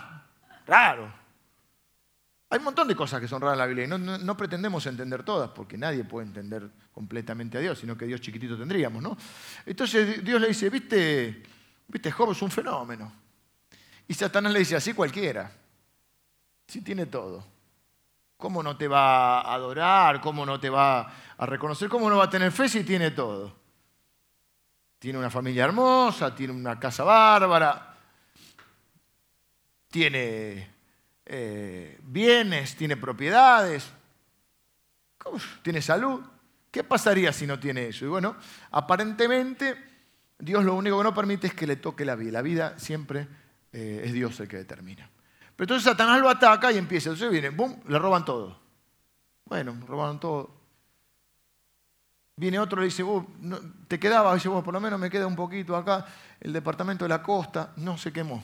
Raro. 0.66 1.12
Hay 2.50 2.60
un 2.60 2.66
montón 2.66 2.88
de 2.88 2.96
cosas 2.96 3.20
que 3.20 3.28
son 3.28 3.42
raras 3.42 3.56
en 3.56 3.60
la 3.60 3.66
Biblia 3.66 3.86
y 3.86 3.88
no, 3.88 4.38
pretendemos 4.38 4.86
entender 4.86 5.24
todas, 5.24 5.50
porque 5.50 5.76
nadie 5.76 6.04
puede 6.04 6.28
entender 6.28 6.70
completamente 6.94 7.58
a 7.58 7.62
Dios, 7.62 7.80
sino 7.80 7.98
que 7.98 8.06
Dios 8.06 8.22
chiquitito 8.22 8.56
tendríamos, 8.56 9.02
¿no? 9.02 9.18
Entonces 9.66 10.24
Dios 10.24 10.40
le 10.40 10.50
dice, 10.50 10.70
viste, 10.70 11.44
viste, 11.94 12.12
Job 12.12 12.32
es 12.32 12.42
un 12.42 12.50
fenómeno. 12.50 13.12
Y 14.08 14.14
Satanás 14.16 14.52
le 14.52 14.60
dice, 14.60 14.76
así 14.76 14.94
cualquiera, 14.94 15.52
si 16.68 16.82
tiene 16.82 17.06
todo. 17.06 17.46
¿Cómo 18.36 18.62
no 18.64 18.76
te 18.76 18.88
va 18.88 19.42
a 19.42 19.54
adorar? 19.54 20.20
¿Cómo 20.20 20.46
no 20.46 20.60
te 20.60 20.70
va 20.70 21.14
a 21.38 21.46
reconocer? 21.46 21.88
¿Cómo 21.88 22.10
no 22.10 22.18
va 22.18 22.26
a 22.26 22.30
tener 22.30 22.52
fe 22.52 22.68
si 22.68 22.84
tiene 22.84 23.12
todo? 23.12 23.56
Tiene 24.98 25.20
una 25.20 25.30
familia 25.30 25.66
hermosa, 25.66 26.34
tiene 26.36 26.52
una 26.52 26.80
casa 26.80 27.04
bárbara, 27.04 27.96
tiene 29.90 30.70
eh, 31.26 32.00
bienes, 32.02 32.76
tiene 32.76 32.98
propiedades, 32.98 33.90
tiene 35.62 35.82
salud. 35.82 36.22
¿Qué 36.72 36.84
pasaría 36.84 37.32
si 37.32 37.46
no 37.46 37.60
tiene 37.60 37.90
eso? 37.90 38.06
Y 38.06 38.08
bueno, 38.08 38.36
aparentemente 38.72 39.93
Dios 40.40 40.64
lo 40.64 40.76
único 40.76 40.98
que 40.98 41.04
no 41.04 41.14
permite 41.14 41.48
es 41.48 41.54
que 41.54 41.68
le 41.68 41.76
toque 41.76 42.06
la 42.06 42.16
vida. 42.16 42.32
La 42.32 42.42
vida 42.42 42.78
siempre 42.78 43.28
eh, 43.72 44.02
es 44.06 44.14
Dios 44.14 44.40
el 44.40 44.48
que 44.48 44.58
determina. 44.58 45.10
Pero 45.56 45.66
entonces 45.66 45.84
Satanás 45.84 46.20
lo 46.20 46.30
ataca 46.30 46.72
y 46.72 46.78
empieza. 46.78 47.10
Entonces 47.10 47.32
viene, 47.32 47.50
¡bum!, 47.50 47.80
le 47.88 48.00
roban 48.00 48.26
todo. 48.26 48.60
Bueno, 49.46 49.78
robaron 49.88 50.20
todo. 50.20 50.64
Viene 52.36 52.60
otro 52.60 52.82
y 52.82 52.82
le 52.82 52.86
dice, 52.86 53.04
"Uh, 53.04 53.26
no, 53.42 53.60
te 53.88 54.00
quedaba, 54.00 54.34
dice, 54.34 54.50
vos 54.50 54.64
por 54.64 54.74
lo 54.74 54.80
menos 54.80 55.00
me 55.00 55.10
queda 55.10 55.28
un 55.28 55.36
poquito 55.36 55.76
acá, 55.76 56.06
el 56.40 56.52
departamento 56.52 57.06
de 57.06 57.10
la 57.10 57.22
costa, 57.22 57.74
no 57.78 57.98
se 57.98 58.12
quemó. 58.12 58.44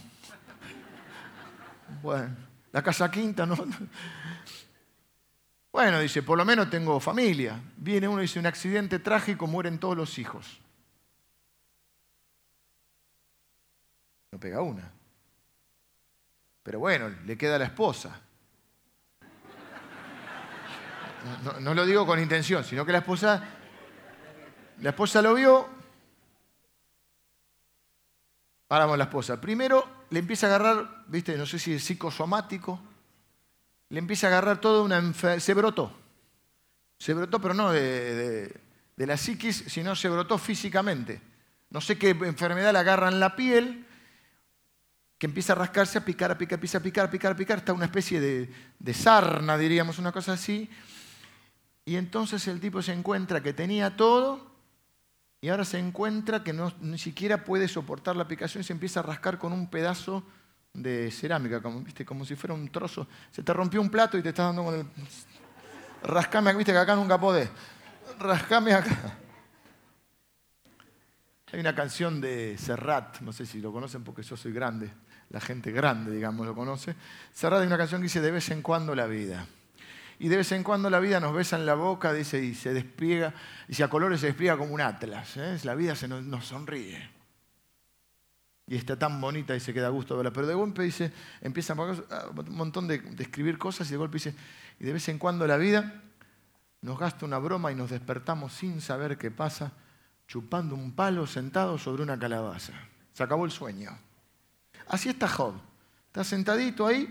Bueno, 2.03 2.35
la 2.71 2.83
casa 2.83 3.09
quinta, 3.09 3.47
no. 3.47 3.57
Bueno, 5.71 5.99
dice, 5.99 6.23
por 6.23 6.37
lo 6.37 6.45
menos 6.45 6.69
tengo 6.69 6.99
familia. 6.99 7.59
Viene 7.77 8.07
uno 8.07 8.19
y 8.19 8.23
dice, 8.23 8.39
un 8.39 8.45
accidente 8.45 8.99
trágico, 8.99 9.47
mueren 9.47 9.79
todos 9.79 9.95
los 9.95 10.17
hijos. 10.19 10.59
No 14.31 14.39
pega 14.39 14.61
una. 14.61 14.91
Pero 16.63 16.79
bueno, 16.79 17.09
le 17.25 17.37
queda 17.37 17.57
la 17.57 17.65
esposa. 17.65 18.21
No, 21.59 21.73
lo 21.73 21.85
digo 21.85 22.05
con 22.05 22.19
intención, 22.19 22.63
sino 22.63 22.85
que 22.85 22.91
la 22.91 22.99
esposa, 22.99 23.43
la 24.81 24.89
esposa 24.89 25.21
lo 25.21 25.33
vio. 25.33 25.67
Ahora 28.69 28.95
la 28.95 29.05
esposa. 29.05 29.41
Primero 29.41 30.05
le 30.11 30.19
empieza 30.19 30.47
a 30.47 30.55
agarrar, 30.55 31.03
viste, 31.07 31.35
no 31.37 31.45
sé 31.45 31.59
si 31.59 31.73
es 31.73 31.83
psicosomático, 31.83 32.79
le 33.89 33.99
empieza 33.99 34.27
a 34.27 34.29
agarrar 34.29 34.61
toda 34.61 34.83
una 34.83 34.97
enfermedad. 34.97 35.41
Se 35.41 35.53
brotó. 35.53 35.91
Se 36.97 37.13
brotó, 37.13 37.41
pero 37.41 37.53
no 37.53 37.71
de, 37.71 37.81
de, 37.81 38.61
de, 38.95 39.07
la 39.07 39.17
psiquis, 39.17 39.63
sino 39.67 39.95
se 39.95 40.09
brotó 40.09 40.37
físicamente. 40.37 41.21
No 41.71 41.81
sé 41.81 41.97
qué 41.97 42.11
enfermedad 42.11 42.73
le 42.73 42.79
agarra 42.79 43.07
en 43.07 43.19
la 43.19 43.35
piel, 43.35 43.87
que 45.19 45.27
empieza 45.27 45.51
a 45.53 45.57
rascarse, 45.57 45.97
a 45.97 46.05
picar, 46.05 46.31
a 46.31 46.37
picar, 46.37 46.57
a 46.57 46.61
picar, 46.61 46.77
a 46.79 46.81
picar, 46.81 47.05
a 47.05 47.11
picar, 47.11 47.31
a 47.33 47.35
picar. 47.35 47.57
Está 47.59 47.73
una 47.73 47.85
especie 47.85 48.21
de, 48.21 48.49
de 48.79 48.93
sarna, 48.93 49.57
diríamos, 49.57 49.99
una 49.99 50.13
cosa 50.13 50.33
así. 50.33 50.69
Y 51.83 51.97
entonces 51.97 52.47
el 52.47 52.61
tipo 52.61 52.81
se 52.81 52.93
encuentra 52.93 53.43
que 53.43 53.51
tenía 53.51 53.97
todo 53.97 54.49
y 55.41 55.49
ahora 55.49 55.65
se 55.65 55.77
encuentra 55.77 56.43
que 56.43 56.53
no, 56.53 56.73
ni 56.79 56.97
siquiera 56.97 57.43
puede 57.43 57.67
soportar 57.67 58.15
la 58.15 58.27
picación 58.27 58.61
y 58.61 58.63
se 58.63 58.73
empieza 58.73 59.01
a 59.01 59.03
rascar 59.03 59.37
con 59.37 59.51
un 59.51 59.69
pedazo 59.69 60.23
de 60.73 61.11
cerámica, 61.11 61.61
como, 61.61 61.81
¿viste? 61.81 62.05
como 62.05 62.23
si 62.23 62.35
fuera 62.35 62.53
un 62.53 62.69
trozo. 62.69 63.07
Se 63.31 63.43
te 63.43 63.53
rompió 63.53 63.81
un 63.81 63.89
plato 63.89 64.17
y 64.17 64.21
te 64.21 64.29
estás 64.29 64.47
dando 64.47 64.63
con 64.63 64.75
el... 64.75 64.85
Rascame, 66.03 66.53
viste 66.53 66.71
que 66.71 66.77
acá 66.77 66.95
nunca 66.95 67.19
podés. 67.19 67.49
Rascame 68.19 68.73
acá. 68.73 69.17
Hay 71.51 71.59
una 71.59 71.73
canción 71.73 72.21
de 72.21 72.57
Serrat, 72.57 73.21
no 73.21 73.33
sé 73.33 73.45
si 73.45 73.59
lo 73.59 73.71
conocen 73.71 74.03
porque 74.03 74.21
yo 74.21 74.37
soy 74.37 74.53
grande, 74.53 74.91
la 75.29 75.39
gente 75.39 75.71
grande, 75.71 76.11
digamos, 76.11 76.45
lo 76.45 76.55
conoce. 76.55 76.95
Serrat 77.33 77.61
hay 77.61 77.67
una 77.67 77.77
canción 77.77 78.01
que 78.01 78.05
dice 78.05 78.21
de 78.21 78.31
vez 78.31 78.49
en 78.49 78.61
cuando 78.61 78.95
la 78.95 79.05
vida. 79.05 79.45
Y 80.17 80.27
de 80.27 80.37
vez 80.37 80.51
en 80.51 80.63
cuando 80.63 80.89
la 80.89 80.99
vida 80.99 81.19
nos 81.19 81.33
besa 81.33 81.55
en 81.55 81.65
la 81.65 81.75
boca, 81.75 82.11
dice, 82.11 82.43
y 82.43 82.53
se 82.53 82.73
despliega, 82.73 83.33
y 83.67 83.73
si 83.73 83.83
a 83.83 83.89
colores 83.89 84.19
se 84.19 84.27
despliega 84.27 84.57
como 84.57 84.73
un 84.73 84.81
atlas. 84.81 85.37
¿eh? 85.37 85.57
La 85.63 85.75
vida 85.75 85.95
se 85.95 86.07
nos, 86.07 86.45
sonríe 86.45 87.09
y 88.67 88.75
está 88.75 88.99
tan 88.99 89.19
bonita 89.19 89.55
y 89.55 89.59
se 89.59 89.73
queda 89.73 89.87
a 89.87 89.91
gusto 89.91 90.15
verla. 90.15 90.31
Pero 90.31 90.45
de 90.45 90.53
golpe 90.53 90.83
dice, 90.83 91.11
empieza 91.41 91.73
un 91.73 92.55
montón 92.55 92.87
de, 92.87 92.99
de, 92.99 93.23
escribir 93.23 93.57
cosas 93.57 93.87
y 93.87 93.91
de 93.91 93.97
golpe 93.97 94.15
dice, 94.15 94.35
y 94.79 94.83
de 94.83 94.93
vez 94.93 95.07
en 95.09 95.17
cuando 95.17 95.47
la 95.47 95.57
vida 95.57 96.03
nos 96.81 96.99
gasta 96.99 97.25
una 97.25 97.39
broma 97.39 97.71
y 97.71 97.75
nos 97.75 97.89
despertamos 97.89 98.53
sin 98.53 98.81
saber 98.81 99.17
qué 99.17 99.31
pasa, 99.31 99.71
chupando 100.27 100.75
un 100.75 100.91
palo 100.91 101.25
sentado 101.25 101.77
sobre 101.77 102.03
una 102.03 102.19
calabaza. 102.19 102.73
Se 103.13 103.23
acabó 103.23 103.45
el 103.45 103.51
sueño. 103.51 103.97
Así 104.89 105.07
está 105.09 105.27
Job. 105.27 105.53
Está 106.07 106.23
sentadito 106.23 106.85
ahí. 106.85 107.07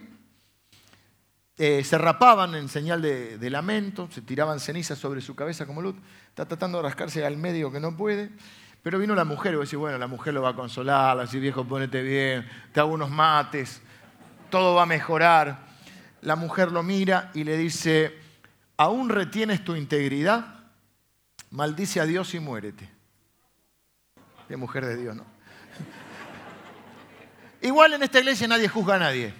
Eh, 1.57 1.83
se 1.83 1.97
rapaban 1.97 2.55
en 2.55 2.69
señal 2.69 3.01
de, 3.03 3.51
lamento, 3.51 4.09
se 4.12 4.23
tiraban 4.23 4.61
cenizas 4.61 4.99
sobre 4.99 5.21
su 5.21 5.35
cabeza 5.35 5.67
como 5.67 5.81
luz. 5.81 5.95
Está 6.29 6.47
tratando 6.47 6.79
de 6.79 6.85
rascarse 6.85 7.25
al 7.25 7.37
medio 7.37 7.73
que 7.73 7.81
no 7.81 7.97
puede. 7.97 8.31
Pero 8.83 8.99
vino 8.99 9.14
la 9.14 9.25
mujer 9.25 9.55
y 9.55 9.57
vos 9.57 9.73
bueno, 9.75 9.99
la 9.99 10.07
mujer 10.07 10.35
lo 10.35 10.43
va 10.43 10.51
a 10.51 10.55
consolar, 10.55 11.19
así 11.19 11.41
viejo, 11.41 11.64
ponete 11.64 12.01
bien, 12.01 12.49
te 12.73 12.79
hago 12.79 12.93
unos 12.93 13.11
mates, 13.11 13.83
todo 14.51 14.77
va 14.77 14.83
a 14.83 14.87
mejorar. 14.87 15.67
La 16.23 16.37
mujer 16.37 16.71
lo 16.71 16.83
mira 16.83 17.31
y 17.35 17.43
le 17.43 17.57
dice, 17.57 18.17
¿aún 18.77 19.09
retienes 19.09 19.64
tu 19.64 19.75
integridad? 19.75 20.61
Maldice 21.51 22.01
a 22.01 22.07
Dios 22.07 22.35
y 22.35 22.41
muérete. 22.41 22.88
De 24.49 24.57
mujer 24.57 24.87
de 24.87 24.97
Dios, 24.97 25.17
¿no? 25.17 25.38
Igual 27.61 27.94
en 27.94 28.03
esta 28.03 28.18
iglesia 28.18 28.47
nadie 28.47 28.68
juzga 28.68 28.94
a 28.94 28.99
nadie. 28.99 29.35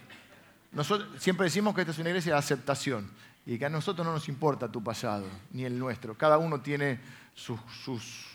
Nosotros 0.73 1.23
siempre 1.23 1.45
decimos 1.45 1.75
que 1.75 1.83
esta 1.83 1.93
es 1.93 1.99
una 1.99 2.11
iglesia 2.11 2.33
de 2.33 2.39
aceptación 2.39 3.11
y 3.47 3.59
que 3.59 3.67
a 3.67 3.71
nosotros 3.71 4.07
no 4.07 4.13
nos 4.13 4.29
importa 4.29 4.71
tu 4.71 4.83
pasado 4.83 5.27
ni 5.53 5.65
el 5.65 5.79
nuestro. 5.79 6.17
Cada 6.17 6.39
uno 6.39 6.61
tiene 6.61 7.01
sus, 7.35 7.59
sus 7.85 8.27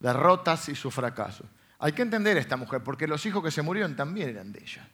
derrotas 0.00 0.68
y 0.68 0.74
su 0.74 0.90
fracaso. 0.90 1.44
Hay 1.78 1.92
que 1.92 2.02
entender 2.02 2.36
a 2.36 2.40
esta 2.40 2.56
mujer, 2.56 2.82
porque 2.82 3.06
los 3.06 3.24
hijos 3.26 3.42
que 3.42 3.50
se 3.50 3.62
murieron 3.62 3.94
también 3.94 4.30
eran 4.30 4.52
de 4.52 4.60
ella. 4.60 4.88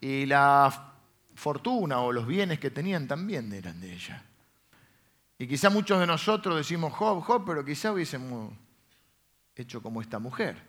Y 0.00 0.26
la 0.26 0.92
fortuna 1.34 2.00
o 2.00 2.12
los 2.12 2.26
bienes 2.26 2.58
que 2.58 2.70
tenían 2.70 3.08
también 3.08 3.50
eran 3.52 3.80
de 3.80 3.94
ella. 3.94 4.22
Y 5.38 5.46
quizá 5.46 5.70
muchos 5.70 6.00
de 6.00 6.06
nosotros 6.06 6.56
decimos 6.56 6.92
Job, 6.92 7.22
Job, 7.22 7.44
pero 7.46 7.64
quizá 7.64 7.92
hubiésemos 7.92 8.52
hecho 9.54 9.82
como 9.82 10.02
esta 10.02 10.18
mujer. 10.18 10.62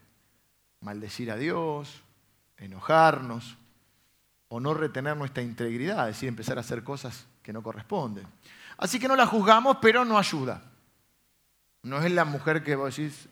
Maldecir 0.81 1.31
a 1.31 1.35
Dios, 1.35 2.03
enojarnos, 2.57 3.57
o 4.49 4.59
no 4.59 4.73
retener 4.73 5.17
nuestra 5.17 5.43
integridad, 5.43 6.09
es 6.09 6.15
decir, 6.15 6.29
empezar 6.29 6.57
a 6.57 6.61
hacer 6.61 6.83
cosas 6.83 7.25
que 7.43 7.51
no 7.51 7.61
corresponden. 7.61 8.25
Así 8.77 8.99
que 8.99 9.07
no 9.07 9.15
la 9.15 9.25
juzgamos, 9.25 9.77
pero 9.81 10.05
no 10.05 10.17
ayuda. 10.17 10.61
No 11.83 12.01
es 12.01 12.11
la 12.11 12.25
mujer 12.25 12.63
que 12.63 12.75
vos 12.75 12.95
decís, 12.95 13.27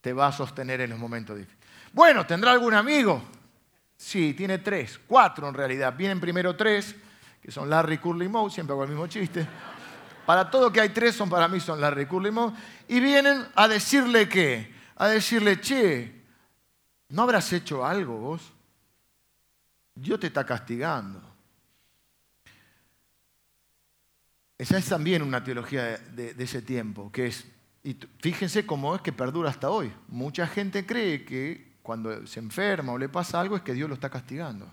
te 0.00 0.12
va 0.12 0.28
a 0.28 0.32
sostener 0.32 0.80
en 0.80 0.90
los 0.90 0.98
momentos 0.98 1.36
difíciles. 1.36 1.64
Bueno, 1.92 2.26
¿tendrá 2.26 2.52
algún 2.52 2.74
amigo? 2.74 3.22
Sí, 3.96 4.34
tiene 4.34 4.58
tres, 4.58 5.00
cuatro 5.06 5.48
en 5.48 5.54
realidad. 5.54 5.94
Vienen 5.96 6.20
primero 6.20 6.54
tres, 6.56 6.94
que 7.40 7.50
son 7.50 7.70
Larry, 7.70 7.98
Curly 7.98 8.28
Moe, 8.28 8.50
siempre 8.50 8.72
hago 8.72 8.84
el 8.84 8.90
mismo 8.90 9.06
chiste. 9.06 9.46
Para 10.26 10.50
todo 10.50 10.72
que 10.72 10.80
hay 10.80 10.88
tres, 10.90 11.14
son 11.14 11.28
para 11.28 11.48
mí 11.48 11.60
son 11.60 11.80
Larry, 11.80 12.06
Curly 12.06 12.30
Moe. 12.30 12.52
Y 12.88 13.00
vienen 13.00 13.46
a 13.54 13.68
decirle 13.68 14.28
qué? 14.28 14.74
A 14.96 15.08
decirle, 15.08 15.60
che, 15.60 16.23
¿no 17.14 17.22
habrás 17.22 17.52
hecho 17.52 17.86
algo 17.86 18.18
vos? 18.18 18.52
Dios 19.94 20.18
te 20.18 20.26
está 20.26 20.44
castigando. 20.44 21.22
Esa 24.58 24.78
es 24.78 24.88
también 24.88 25.22
una 25.22 25.42
teología 25.44 25.96
de, 25.96 26.34
ese 26.36 26.60
tiempo, 26.60 27.12
que 27.12 27.26
es, 27.26 27.46
y 27.84 27.96
fíjense 28.20 28.66
cómo 28.66 28.96
es 28.96 29.00
que 29.00 29.12
perdura 29.12 29.50
hasta 29.50 29.70
hoy. 29.70 29.92
Mucha 30.08 30.48
gente 30.48 30.84
cree 30.84 31.24
que 31.24 31.74
cuando 31.82 32.26
se 32.26 32.40
enferma 32.40 32.92
o 32.92 32.98
le 32.98 33.08
pasa 33.08 33.40
algo 33.40 33.54
es 33.56 33.62
que 33.62 33.74
Dios 33.74 33.88
lo 33.88 33.94
está 33.94 34.10
castigando. 34.10 34.68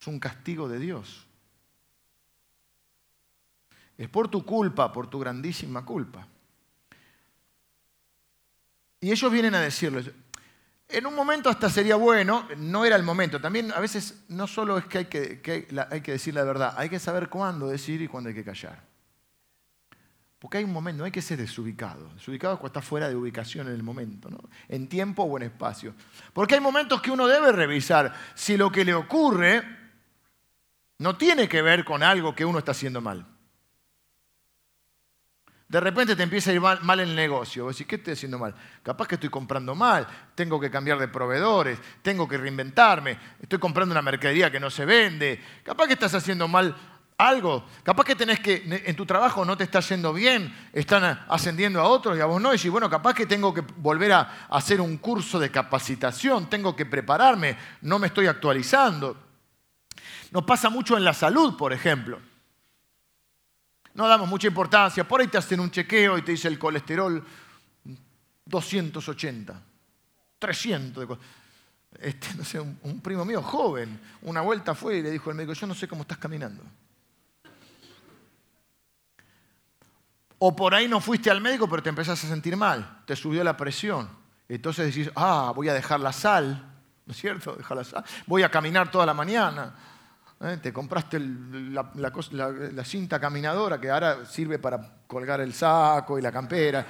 Es 0.00 0.06
un 0.06 0.18
castigo 0.18 0.66
de 0.66 0.78
Dios. 0.78 1.26
Es 3.98 4.08
por 4.08 4.28
tu 4.28 4.46
culpa, 4.46 4.90
por 4.90 5.08
tu 5.08 5.18
grandísima 5.18 5.84
culpa. 5.84 6.26
Y 9.00 9.10
ellos 9.10 9.30
vienen 9.30 9.54
a 9.54 9.60
decirles, 9.60 10.10
en 10.94 11.06
un 11.06 11.14
momento 11.14 11.48
hasta 11.48 11.68
sería 11.68 11.96
bueno, 11.96 12.48
no 12.56 12.84
era 12.84 12.96
el 12.96 13.02
momento. 13.02 13.40
También 13.40 13.72
a 13.72 13.80
veces 13.80 14.24
no 14.28 14.46
solo 14.46 14.78
es 14.78 14.86
que 14.86 14.98
hay 14.98 15.04
que, 15.06 15.66
hay 15.90 16.00
que 16.00 16.12
decir 16.12 16.34
la 16.34 16.44
verdad, 16.44 16.74
hay 16.76 16.88
que 16.88 16.98
saber 16.98 17.28
cuándo 17.28 17.68
decir 17.68 18.00
y 18.02 18.08
cuándo 18.08 18.28
hay 18.28 18.34
que 18.34 18.44
callar. 18.44 18.82
Porque 20.38 20.58
hay 20.58 20.64
un 20.64 20.72
momento, 20.72 20.98
no 20.98 21.04
hay 21.04 21.10
que 21.10 21.22
ser 21.22 21.38
desubicado. 21.38 22.10
Desubicado 22.14 22.54
es 22.54 22.60
cuando 22.60 22.78
está 22.78 22.86
fuera 22.86 23.08
de 23.08 23.16
ubicación 23.16 23.66
en 23.66 23.74
el 23.74 23.82
momento, 23.82 24.28
¿no? 24.28 24.38
en 24.68 24.88
tiempo 24.88 25.22
o 25.22 25.36
en 25.38 25.44
espacio. 25.44 25.94
Porque 26.32 26.54
hay 26.54 26.60
momentos 26.60 27.00
que 27.00 27.10
uno 27.10 27.26
debe 27.26 27.50
revisar 27.50 28.14
si 28.34 28.56
lo 28.56 28.70
que 28.70 28.84
le 28.84 28.94
ocurre 28.94 29.62
no 30.98 31.16
tiene 31.16 31.48
que 31.48 31.62
ver 31.62 31.84
con 31.84 32.02
algo 32.02 32.34
que 32.34 32.44
uno 32.44 32.58
está 32.58 32.72
haciendo 32.72 33.00
mal. 33.00 33.26
De 35.74 35.80
repente 35.80 36.14
te 36.14 36.22
empieza 36.22 36.52
a 36.52 36.54
ir 36.54 36.60
mal, 36.60 37.00
el 37.00 37.16
negocio. 37.16 37.64
Vos 37.64 37.74
decís, 37.74 37.88
¿qué 37.88 37.96
estoy 37.96 38.12
haciendo 38.12 38.38
mal? 38.38 38.54
Capaz 38.84 39.08
que 39.08 39.16
estoy 39.16 39.28
comprando 39.28 39.74
mal, 39.74 40.06
tengo 40.36 40.60
que 40.60 40.70
cambiar 40.70 41.00
de 41.00 41.08
proveedores, 41.08 41.80
tengo 42.00 42.28
que 42.28 42.38
reinventarme, 42.38 43.18
estoy 43.42 43.58
comprando 43.58 43.92
una 43.92 44.00
mercadería 44.00 44.52
que 44.52 44.60
no 44.60 44.70
se 44.70 44.84
vende. 44.84 45.42
Capaz 45.64 45.88
que 45.88 45.94
estás 45.94 46.14
haciendo 46.14 46.46
mal 46.46 46.76
algo. 47.18 47.64
Capaz 47.82 48.04
que 48.04 48.14
tenés 48.14 48.38
que, 48.38 48.84
en 48.86 48.94
tu 48.94 49.04
trabajo 49.04 49.44
no 49.44 49.56
te 49.56 49.64
está 49.64 49.80
yendo 49.80 50.12
bien, 50.12 50.54
están 50.72 51.24
ascendiendo 51.28 51.80
a 51.80 51.88
otros 51.88 52.16
y 52.16 52.20
a 52.20 52.26
vos 52.26 52.40
no. 52.40 52.54
Y 52.54 52.56
decís, 52.56 52.70
bueno, 52.70 52.88
capaz 52.88 53.14
que 53.14 53.26
tengo 53.26 53.52
que 53.52 53.62
volver 53.78 54.12
a 54.12 54.46
hacer 54.50 54.80
un 54.80 54.98
curso 54.98 55.40
de 55.40 55.50
capacitación, 55.50 56.48
tengo 56.48 56.76
que 56.76 56.86
prepararme, 56.86 57.58
no 57.80 57.98
me 57.98 58.06
estoy 58.06 58.28
actualizando. 58.28 59.16
Nos 60.30 60.44
pasa 60.44 60.70
mucho 60.70 60.96
en 60.96 61.02
la 61.02 61.14
salud, 61.14 61.56
por 61.56 61.72
ejemplo. 61.72 62.20
No 63.94 64.08
damos 64.08 64.28
mucha 64.28 64.48
importancia. 64.48 65.06
Por 65.06 65.20
ahí 65.20 65.28
te 65.28 65.38
hacen 65.38 65.60
un 65.60 65.70
chequeo 65.70 66.18
y 66.18 66.22
te 66.22 66.32
dice 66.32 66.48
el 66.48 66.58
colesterol 66.58 67.24
280, 68.44 69.62
300. 70.38 71.18
Este, 72.00 72.34
no 72.34 72.44
sé, 72.44 72.60
un, 72.60 72.78
un 72.82 73.00
primo 73.00 73.24
mío 73.24 73.40
joven, 73.40 74.00
una 74.22 74.40
vuelta 74.40 74.74
fue 74.74 74.98
y 74.98 75.02
le 75.02 75.12
dijo 75.12 75.30
al 75.30 75.36
médico, 75.36 75.52
yo 75.52 75.66
no 75.66 75.74
sé 75.74 75.86
cómo 75.86 76.02
estás 76.02 76.18
caminando. 76.18 76.62
O 80.38 80.54
por 80.54 80.74
ahí 80.74 80.88
no 80.88 81.00
fuiste 81.00 81.30
al 81.30 81.40
médico, 81.40 81.68
pero 81.68 81.82
te 81.82 81.88
empezás 81.88 82.22
a 82.24 82.28
sentir 82.28 82.56
mal, 82.56 83.02
te 83.06 83.16
subió 83.16 83.42
la 83.44 83.56
presión. 83.56 84.08
Entonces 84.48 84.94
decís, 84.94 85.10
ah, 85.16 85.52
voy 85.54 85.68
a 85.68 85.74
dejar 85.74 86.00
la 86.00 86.12
sal, 86.12 86.70
¿no 87.06 87.12
es 87.12 87.16
cierto? 87.18 87.54
Dejar 87.54 87.76
la 87.76 87.84
sal. 87.84 88.04
Voy 88.26 88.42
a 88.42 88.50
caminar 88.50 88.90
toda 88.90 89.06
la 89.06 89.14
mañana. 89.14 89.74
¿Eh? 90.44 90.58
Te 90.58 90.72
compraste 90.72 91.18
la, 91.18 92.84
cinta 92.84 93.18
caminadora 93.18 93.80
que 93.80 93.90
ahora 93.90 94.26
sirve 94.26 94.58
para 94.58 94.78
colgar 95.06 95.40
el 95.40 95.54
saco 95.54 96.18
y 96.18 96.22
la 96.22 96.30
campera. 96.30 96.84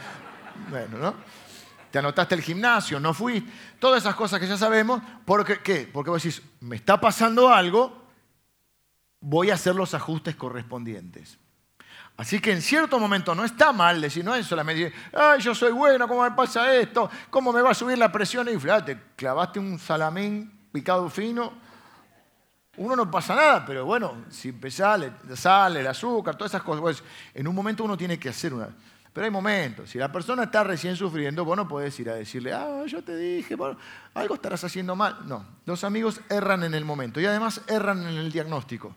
Bueno, 0.68 0.98
¿no? 0.98 1.14
Te 1.88 2.00
anotaste 2.00 2.34
el 2.34 2.42
gimnasio, 2.42 2.98
no 2.98 3.14
fuiste. 3.14 3.48
Todas 3.78 4.02
esas 4.02 4.16
cosas 4.16 4.40
que 4.40 4.48
ya 4.48 4.56
sabemos. 4.56 5.00
¿Por 5.24 5.44
qué? 5.62 5.88
Porque 5.92 6.10
vos 6.10 6.20
decís, 6.20 6.42
me 6.60 6.74
está 6.74 7.00
pasando 7.00 7.48
algo, 7.48 8.08
voy 9.20 9.50
a 9.50 9.54
hacer 9.54 9.76
los 9.76 9.94
ajustes 9.94 10.34
correspondientes. 10.34 11.38
Así 12.16 12.40
que 12.40 12.50
en 12.50 12.62
cierto 12.62 12.98
momento 12.98 13.36
no 13.36 13.44
está 13.44 13.72
mal 13.72 14.00
decir, 14.00 14.24
no 14.24 14.34
es 14.34 14.46
solamente, 14.46 14.92
ay, 15.12 15.40
yo 15.40 15.54
soy 15.54 15.70
bueno, 15.70 16.08
¿cómo 16.08 16.22
me 16.22 16.32
pasa 16.32 16.74
esto? 16.74 17.08
¿Cómo 17.30 17.52
me 17.52 17.62
va 17.62 17.70
a 17.70 17.74
subir 17.74 17.98
la 17.98 18.10
presión? 18.10 18.48
Y 18.48 18.56
te 18.84 19.00
clavaste 19.14 19.60
un 19.60 19.78
salamín 19.78 20.68
picado 20.72 21.08
fino. 21.08 21.63
Uno 22.76 22.96
no 22.96 23.10
pasa 23.10 23.34
nada, 23.34 23.64
pero 23.66 23.84
bueno, 23.84 24.24
si 24.30 24.48
empezás, 24.48 25.00
sale 25.34 25.80
el 25.80 25.86
azúcar, 25.86 26.36
todas 26.36 26.52
esas 26.52 26.62
cosas. 26.62 26.80
Pues, 26.80 27.02
en 27.34 27.46
un 27.46 27.54
momento 27.54 27.84
uno 27.84 27.96
tiene 27.96 28.18
que 28.18 28.28
hacer 28.28 28.52
una. 28.52 28.68
Pero 29.12 29.26
hay 29.26 29.30
momentos. 29.30 29.90
Si 29.90 29.98
la 29.98 30.10
persona 30.10 30.44
está 30.44 30.64
recién 30.64 30.96
sufriendo, 30.96 31.44
vos 31.44 31.56
no 31.56 31.68
ir 31.86 32.10
a 32.10 32.14
decirle, 32.14 32.52
ah, 32.52 32.84
yo 32.86 33.02
te 33.04 33.16
dije, 33.16 33.56
algo 34.14 34.34
estarás 34.34 34.64
haciendo 34.64 34.96
mal. 34.96 35.18
No, 35.26 35.44
los 35.66 35.84
amigos 35.84 36.20
erran 36.28 36.64
en 36.64 36.74
el 36.74 36.84
momento 36.84 37.20
y 37.20 37.26
además 37.26 37.60
erran 37.68 38.02
en 38.02 38.16
el 38.16 38.32
diagnóstico 38.32 38.94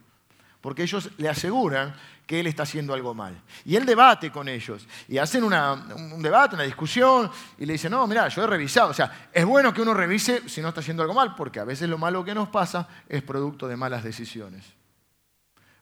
porque 0.67 0.83
ellos 0.83 1.11
le 1.17 1.29
aseguran 1.29 1.95
que 2.27 2.41
él 2.41 2.47
está 2.47 2.63
haciendo 2.63 2.93
algo 2.93 3.15
mal. 3.15 3.41
Y 3.63 3.77
él 3.77 3.85
debate 3.85 4.29
con 4.31 4.49
ellos, 4.49 4.85
y 5.07 5.17
hacen 5.17 5.45
un 5.45 6.21
debate, 6.21 6.55
una 6.55 6.65
discusión, 6.65 7.31
y 7.57 7.65
le 7.65 7.73
dicen, 7.73 7.91
no, 7.91 8.05
mira, 8.05 8.27
yo 8.27 8.43
he 8.43 8.47
revisado. 8.47 8.91
O 8.91 8.93
sea, 8.93 9.29
es 9.31 9.45
bueno 9.45 9.73
que 9.73 9.81
uno 9.81 9.93
revise 9.93 10.47
si 10.47 10.61
no 10.61 10.67
está 10.67 10.81
haciendo 10.81 11.01
algo 11.01 11.15
mal, 11.15 11.33
porque 11.35 11.61
a 11.61 11.63
veces 11.63 11.89
lo 11.89 11.97
malo 11.97 12.25
que 12.25 12.35
nos 12.35 12.49
pasa 12.49 12.87
es 13.07 13.23
producto 13.23 13.67
de 13.67 13.77
malas 13.77 14.03
decisiones. 14.03 14.65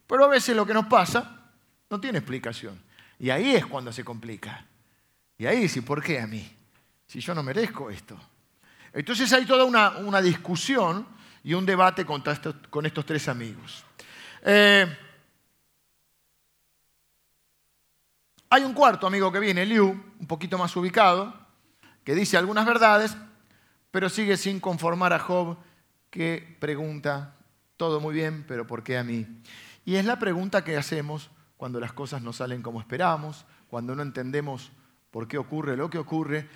Pero 0.06 0.24
a 0.24 0.28
veces 0.28 0.56
lo 0.56 0.68
que 0.68 0.74
nos 0.76 0.86
pasa 0.86 1.50
no 1.90 2.00
tiene 2.00 2.20
explicación. 2.20 2.80
Y 3.18 3.32
ahí 3.32 3.56
es 3.56 3.66
cuando 3.66 3.92
se 3.92 4.06
complica. 4.06 4.64
Y 5.40 5.48
ahí 5.48 5.68
sí, 5.68 5.82
¿por 5.82 6.04
qué 6.04 6.22
a 6.22 6.28
mí? 6.28 6.48
Si 7.08 7.20
yo 7.22 7.34
no 7.34 7.42
merezco 7.42 7.90
esto. 7.90 8.20
Entonces 8.94 9.34
hay 9.34 9.46
toda 9.46 9.66
una, 9.66 10.22
discusión 10.22 11.08
y 11.44 11.56
un 11.56 11.66
debate 11.66 12.06
con 12.06 12.86
estos 12.86 13.06
tres 13.06 13.28
amigos. 13.28 13.84
Eh, 14.44 14.96
hay 18.56 18.64
un 18.64 18.74
cuarto 18.74 19.06
amigo 19.06 19.34
que 19.34 19.40
viene, 19.40 19.66
Liu, 19.66 20.02
un 20.18 20.28
poquito 20.28 20.58
más 20.58 20.74
ubicado, 20.78 21.34
que 22.06 22.16
dice 22.16 22.38
algunas 22.38 22.66
verdades, 22.66 23.18
pero 23.92 24.08
sigue 24.08 24.38
sin 24.38 24.62
conformar 24.62 25.12
a 25.12 25.20
Job, 25.20 25.58
que 26.10 26.56
pregunta, 26.62 27.36
todo 27.76 28.00
muy 28.00 28.14
bien, 28.14 28.46
pero 28.48 28.66
¿por 28.66 28.82
qué 28.82 28.98
a 28.98 29.04
mí? 29.04 29.28
Y 29.84 29.96
es 29.96 30.06
la 30.06 30.20
pregunta 30.20 30.64
que 30.64 30.78
hacemos 30.78 31.32
cuando 31.58 31.82
las 31.82 31.92
cosas 31.92 32.22
no 32.22 32.32
salen 32.32 32.62
como 32.62 32.80
esperamos, 32.80 33.46
cuando 33.68 33.94
no 33.94 34.04
entendemos 34.04 34.72
por 35.12 35.28
qué 35.28 35.38
ocurre 35.38 35.76
lo 35.76 35.90
que 35.90 35.98
ocurre, 35.98 36.48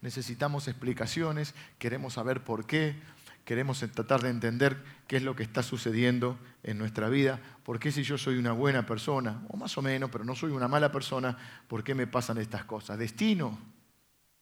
necesitamos 0.00 0.68
explicaciones, 0.68 1.56
queremos 1.80 2.14
saber 2.14 2.44
por 2.44 2.66
qué, 2.66 3.02
queremos 3.48 3.78
tratar 3.78 4.20
de 4.20 4.28
entender 4.28 4.76
qué 5.06 5.16
es 5.16 5.22
lo 5.22 5.34
que 5.34 5.42
está 5.42 5.62
sucediendo 5.62 6.38
en 6.62 6.76
nuestra 6.76 7.08
vida, 7.08 7.40
por 7.64 7.78
qué 7.78 7.90
si 7.90 8.02
yo 8.02 8.18
soy 8.18 8.36
una 8.36 8.52
buena 8.52 8.84
persona, 8.84 9.40
o 9.48 9.56
más 9.56 9.78
o 9.78 9.80
menos, 9.80 10.10
pero 10.10 10.22
no 10.22 10.34
soy 10.34 10.50
una 10.50 10.68
mala 10.68 10.92
persona, 10.92 11.34
¿por 11.66 11.82
qué 11.82 11.94
me 11.94 12.06
pasan 12.06 12.36
estas 12.36 12.66
cosas? 12.66 12.98
Destino, 12.98 13.58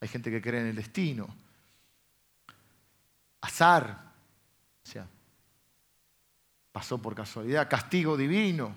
hay 0.01 0.09
gente 0.09 0.29
que 0.29 0.43
cree 0.43 0.61
en 0.61 0.67
el 0.67 0.75
destino. 0.75 1.29
Azar, 3.43 4.13
o 4.83 4.89
sea, 4.91 5.07
pasó 6.73 7.01
por 7.01 7.15
casualidad, 7.15 7.71
castigo 7.71 8.17
divino. 8.17 8.75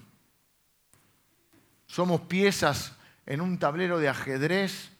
Somos 1.88 2.22
piezas 2.22 2.96
en 3.26 3.42
un 3.42 3.58
tablero 3.58 3.98
de 3.98 4.10
ajedrez 4.10 4.92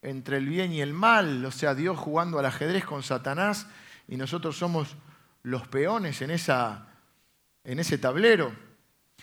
entre 0.00 0.36
el 0.36 0.46
bien 0.46 0.72
y 0.72 0.80
el 0.80 0.92
mal, 0.92 1.44
o 1.44 1.50
sea, 1.50 1.74
Dios 1.74 1.98
jugando 1.98 2.38
al 2.38 2.46
ajedrez 2.46 2.84
con 2.84 3.02
Satanás 3.02 3.66
y 4.08 4.16
nosotros 4.16 4.56
somos 4.56 4.96
los 5.42 5.66
peones 5.68 6.20
en, 6.22 6.30
esa, 6.30 6.86
en 7.64 7.78
ese 7.78 7.98
tablero. 7.98 8.52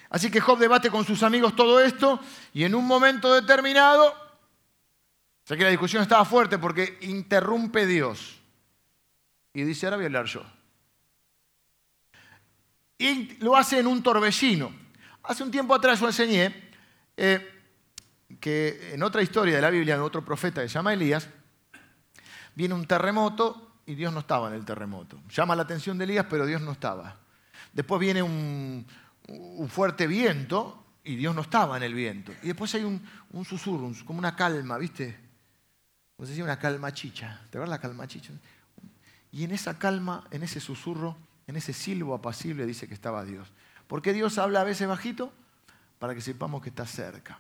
Así 0.09 0.29
que 0.29 0.41
Job 0.41 0.59
debate 0.59 0.89
con 0.89 1.05
sus 1.05 1.23
amigos 1.23 1.55
todo 1.55 1.79
esto 1.79 2.19
y 2.53 2.63
en 2.63 2.75
un 2.75 2.85
momento 2.85 3.33
determinado, 3.33 4.13
sé 5.43 5.57
que 5.57 5.63
la 5.63 5.69
discusión 5.69 6.01
estaba 6.01 6.25
fuerte 6.25 6.57
porque 6.57 6.97
interrumpe 7.01 7.85
Dios 7.85 8.39
y 9.53 9.63
dice, 9.63 9.85
ahora 9.85 9.97
voy 9.97 10.05
a 10.05 10.07
hablar 10.07 10.25
yo. 10.25 10.43
Y 12.97 13.35
lo 13.43 13.55
hace 13.55 13.79
en 13.79 13.87
un 13.87 14.01
torbellino. 14.01 14.73
Hace 15.23 15.43
un 15.43 15.51
tiempo 15.51 15.75
atrás 15.75 15.99
yo 15.99 16.07
enseñé 16.07 16.71
eh, 17.17 17.49
que 18.39 18.93
en 18.93 19.03
otra 19.03 19.21
historia 19.21 19.55
de 19.55 19.61
la 19.61 19.69
Biblia, 19.69 19.95
de 19.95 20.01
otro 20.01 20.23
profeta 20.23 20.61
que 20.61 20.69
se 20.69 20.75
llama 20.75 20.93
Elías, 20.93 21.27
viene 22.55 22.73
un 22.73 22.85
terremoto 22.85 23.72
y 23.85 23.95
Dios 23.95 24.13
no 24.13 24.19
estaba 24.19 24.47
en 24.47 24.55
el 24.55 24.65
terremoto. 24.65 25.19
Llama 25.29 25.55
la 25.55 25.63
atención 25.63 25.97
de 25.97 26.05
Elías, 26.05 26.25
pero 26.29 26.45
Dios 26.45 26.61
no 26.61 26.71
estaba. 26.71 27.17
Después 27.73 27.99
viene 27.99 28.21
un, 28.21 28.85
fuerte 29.67 30.07
viento 30.07 30.85
y 31.03 31.15
Dios 31.15 31.35
no 31.35 31.41
estaba 31.41 31.77
en 31.77 31.83
el 31.83 31.93
viento. 31.93 32.31
Y 32.43 32.47
después 32.47 32.73
hay 32.75 32.83
un, 32.83 33.01
susurro, 33.45 33.91
como 34.05 34.19
una 34.19 34.35
calma, 34.35 34.77
¿viste? 34.77 35.19
No 36.17 36.25
sé 36.25 36.35
si 36.35 36.41
una 36.41 36.59
calma 36.59 36.93
chicha. 36.93 37.41
¿Te 37.49 37.57
acuerdas 37.57 37.69
la 37.69 37.79
calma 37.79 38.07
chicha? 38.07 38.31
Y 39.31 39.43
en 39.43 39.51
esa 39.51 39.77
calma, 39.79 40.23
en 40.31 40.43
ese 40.43 40.59
susurro, 40.59 41.17
en 41.47 41.55
ese 41.55 41.73
silbo 41.73 42.13
apacible 42.13 42.65
dice 42.65 42.87
que 42.87 42.93
estaba 42.93 43.25
Dios. 43.25 43.51
¿Por 43.87 44.01
qué 44.01 44.13
Dios 44.13 44.37
habla 44.37 44.61
a 44.61 44.63
veces 44.63 44.87
bajito? 44.87 45.33
Para 45.99 46.13
que 46.13 46.21
sepamos 46.21 46.61
que 46.61 46.69
está 46.69 46.85
cerca. 46.85 47.39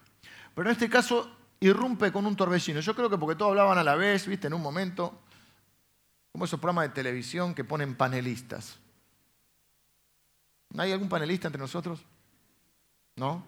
Pero 0.55 0.69
en 0.69 0.73
este 0.73 0.89
caso 0.89 1.37
irrumpe 1.59 2.11
con 2.11 2.25
un 2.25 2.35
torbellino. 2.35 2.79
Yo 2.81 2.95
creo 2.95 3.09
que 3.09 3.17
porque 3.17 3.35
todos 3.35 3.51
hablaban 3.51 3.77
a 3.77 3.83
la 3.83 3.95
vez, 3.95 4.27
¿viste? 4.27 4.47
En 4.47 4.53
un 4.53 4.61
momento, 4.61 5.21
como 6.33 6.45
esos 6.45 6.59
programas 6.59 6.89
de 6.89 6.95
televisión 6.95 7.53
que 7.53 7.63
ponen 7.63 7.95
panelistas. 7.95 8.79
¿Hay 10.75 10.91
algún 10.91 11.07
panelista 11.07 11.47
entre 11.47 11.61
nosotros? 11.61 12.03
¿No? 13.15 13.45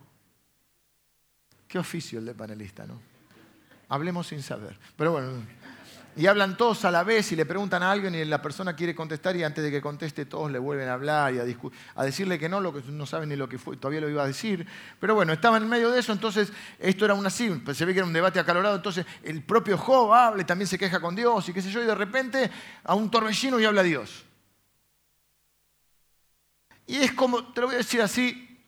Qué 1.67 1.79
oficio 1.79 2.19
el 2.19 2.25
de 2.25 2.35
panelista, 2.35 2.85
¿no? 2.85 3.01
Hablemos 3.89 4.27
sin 4.27 4.43
saber. 4.43 4.77
Pero 4.95 5.13
bueno, 5.13 5.41
y 6.17 6.27
hablan 6.27 6.55
todos 6.55 6.85
a 6.85 6.91
la 6.91 7.03
vez 7.03 7.31
y 7.33 7.35
le 7.35 7.45
preguntan 7.45 7.83
a 7.83 7.91
alguien 7.91 8.15
y 8.15 8.23
la 8.23 8.41
persona 8.41 8.73
quiere 8.75 8.95
contestar 8.95 9.35
y 9.35 9.43
antes 9.43 9.63
de 9.63 9.69
que 9.69 9.81
conteste 9.81 10.25
todos 10.25 10.49
le 10.49 10.59
vuelven 10.59 10.87
a 10.87 10.93
hablar 10.93 11.33
y 11.33 11.39
a, 11.39 12.03
decirle 12.03 12.39
que 12.39 12.47
no, 12.47 12.61
lo 12.61 12.73
que 12.73 12.81
no 12.89 13.05
saben 13.05 13.29
ni 13.29 13.35
lo 13.35 13.49
que 13.49 13.57
todavía 13.57 13.99
lo 13.99 14.09
iba 14.09 14.23
a 14.23 14.27
decir. 14.27 14.65
Pero 14.99 15.15
bueno, 15.15 15.33
estaban 15.33 15.63
en 15.63 15.69
medio 15.69 15.91
de 15.91 15.99
eso, 15.99 16.13
entonces 16.13 16.53
esto 16.79 17.03
era 17.03 17.13
una 17.15 17.27
así, 17.27 17.49
pues 17.49 17.77
se 17.77 17.83
ve 17.83 17.93
que 17.93 17.99
era 17.99 18.07
un 18.07 18.13
debate 18.13 18.39
acalorado, 18.39 18.77
entonces 18.77 19.05
el 19.23 19.43
propio 19.43 19.77
Job 19.77 20.13
habla 20.13 20.41
y 20.41 20.45
también 20.45 20.67
se 20.67 20.77
queja 20.77 21.01
con 21.01 21.15
Dios 21.15 21.49
y 21.49 21.53
qué 21.53 21.61
sé 21.61 21.69
yo, 21.69 21.83
y 21.83 21.85
de 21.85 21.95
repente 21.95 22.49
a 22.83 22.95
un 22.95 23.11
torbellino 23.11 23.59
y 23.59 23.65
habla 23.65 23.81
a 23.81 23.85
Dios. 23.85 24.23
Y 26.87 26.97
es 26.97 27.11
como, 27.11 27.51
te 27.51 27.59
lo 27.59 27.67
voy 27.67 27.75
a 27.75 27.79
decir 27.79 28.01
así, 28.01 28.63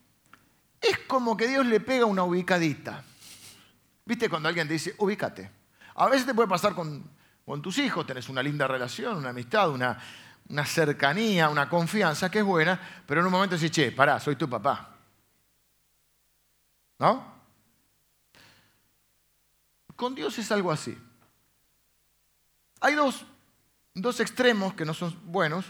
es 0.81 0.99
como 1.07 1.38
que 1.38 1.47
Dios 1.47 1.65
le 1.65 1.79
pega 1.79 2.05
una 2.05 2.23
ubicadita. 2.23 3.03
¿Viste 4.05 4.27
cuando 4.29 4.49
alguien 4.49 4.67
te 4.67 4.73
dice, 4.73 4.95
ubícate? 4.97 5.49
A 5.95 6.07
veces 6.07 6.25
te 6.25 6.33
puede 6.33 6.49
pasar 6.49 6.73
con 6.73 7.16
con 7.47 7.62
tus 7.62 7.77
hijos, 7.77 8.05
tenés 8.05 8.27
una 8.27 8.43
linda 8.43 8.67
relación, 8.67 9.15
una 9.15 9.29
amistad, 9.29 9.71
una, 9.71 9.97
una 10.49 10.65
cercanía, 10.65 11.47
una 11.47 11.69
confianza 11.69 12.29
que 12.29 12.39
es 12.39 12.43
buena, 12.43 12.77
pero 13.05 13.21
en 13.21 13.27
un 13.27 13.31
momento 13.31 13.55
decís, 13.55 13.71
che, 13.71 13.93
pará, 13.93 14.19
soy 14.19 14.36
tu 14.36 14.49
papá. 14.49 14.97
¿No? 16.99 17.36
Con 19.95 20.13
Dios 20.13 20.38
es 20.39 20.51
algo 20.51 20.73
así. 20.73 20.97
Hay 22.81 22.95
dos, 22.95 23.25
dos 23.93 24.19
extremos 24.19 24.73
que 24.73 24.83
no 24.83 24.93
son 24.93 25.17
buenos. 25.23 25.67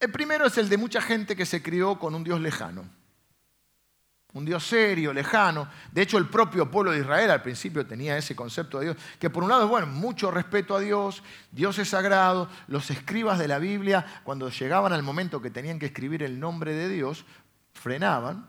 El 0.00 0.10
primero 0.10 0.46
es 0.46 0.58
el 0.58 0.68
de 0.68 0.78
mucha 0.78 1.00
gente 1.00 1.36
que 1.36 1.46
se 1.46 1.62
crió 1.62 1.96
con 1.96 2.16
un 2.16 2.24
Dios 2.24 2.40
lejano 2.40 2.90
un 4.34 4.44
Dios 4.44 4.66
serio, 4.66 5.12
lejano. 5.12 5.68
De 5.92 6.02
hecho, 6.02 6.18
el 6.18 6.28
propio 6.28 6.70
pueblo 6.70 6.90
de 6.90 6.98
Israel 6.98 7.30
al 7.30 7.42
principio 7.42 7.86
tenía 7.86 8.18
ese 8.18 8.34
concepto 8.34 8.78
de 8.78 8.86
Dios, 8.86 8.96
que 9.18 9.30
por 9.30 9.44
un 9.44 9.48
lado 9.48 9.64
es 9.64 9.68
bueno, 9.68 9.86
mucho 9.86 10.30
respeto 10.30 10.76
a 10.76 10.80
Dios, 10.80 11.22
Dios 11.52 11.78
es 11.78 11.88
sagrado, 11.88 12.48
los 12.66 12.90
escribas 12.90 13.38
de 13.38 13.48
la 13.48 13.58
Biblia, 13.58 14.04
cuando 14.24 14.50
llegaban 14.50 14.92
al 14.92 15.04
momento 15.04 15.40
que 15.40 15.50
tenían 15.50 15.78
que 15.78 15.86
escribir 15.86 16.22
el 16.24 16.38
nombre 16.40 16.74
de 16.74 16.88
Dios, 16.88 17.24
frenaban, 17.72 18.48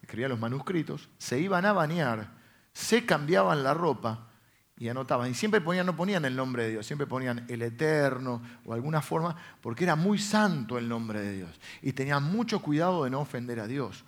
escribían 0.00 0.30
los 0.30 0.38
manuscritos, 0.38 1.08
se 1.18 1.40
iban 1.40 1.66
a 1.66 1.72
bañar, 1.72 2.30
se 2.72 3.04
cambiaban 3.04 3.64
la 3.64 3.74
ropa 3.74 4.28
y 4.78 4.88
anotaban. 4.88 5.28
Y 5.28 5.34
siempre 5.34 5.60
ponían, 5.60 5.86
no 5.86 5.96
ponían 5.96 6.24
el 6.26 6.36
nombre 6.36 6.62
de 6.62 6.70
Dios, 6.70 6.86
siempre 6.86 7.08
ponían 7.08 7.44
el 7.48 7.62
Eterno 7.62 8.40
o 8.64 8.72
alguna 8.72 9.02
forma, 9.02 9.34
porque 9.60 9.82
era 9.82 9.96
muy 9.96 10.20
santo 10.20 10.78
el 10.78 10.88
nombre 10.88 11.20
de 11.20 11.32
Dios. 11.32 11.60
Y 11.82 11.92
tenían 11.92 12.22
mucho 12.22 12.62
cuidado 12.62 13.02
de 13.02 13.10
no 13.10 13.20
ofender 13.20 13.58
a 13.58 13.66
Dios 13.66 14.04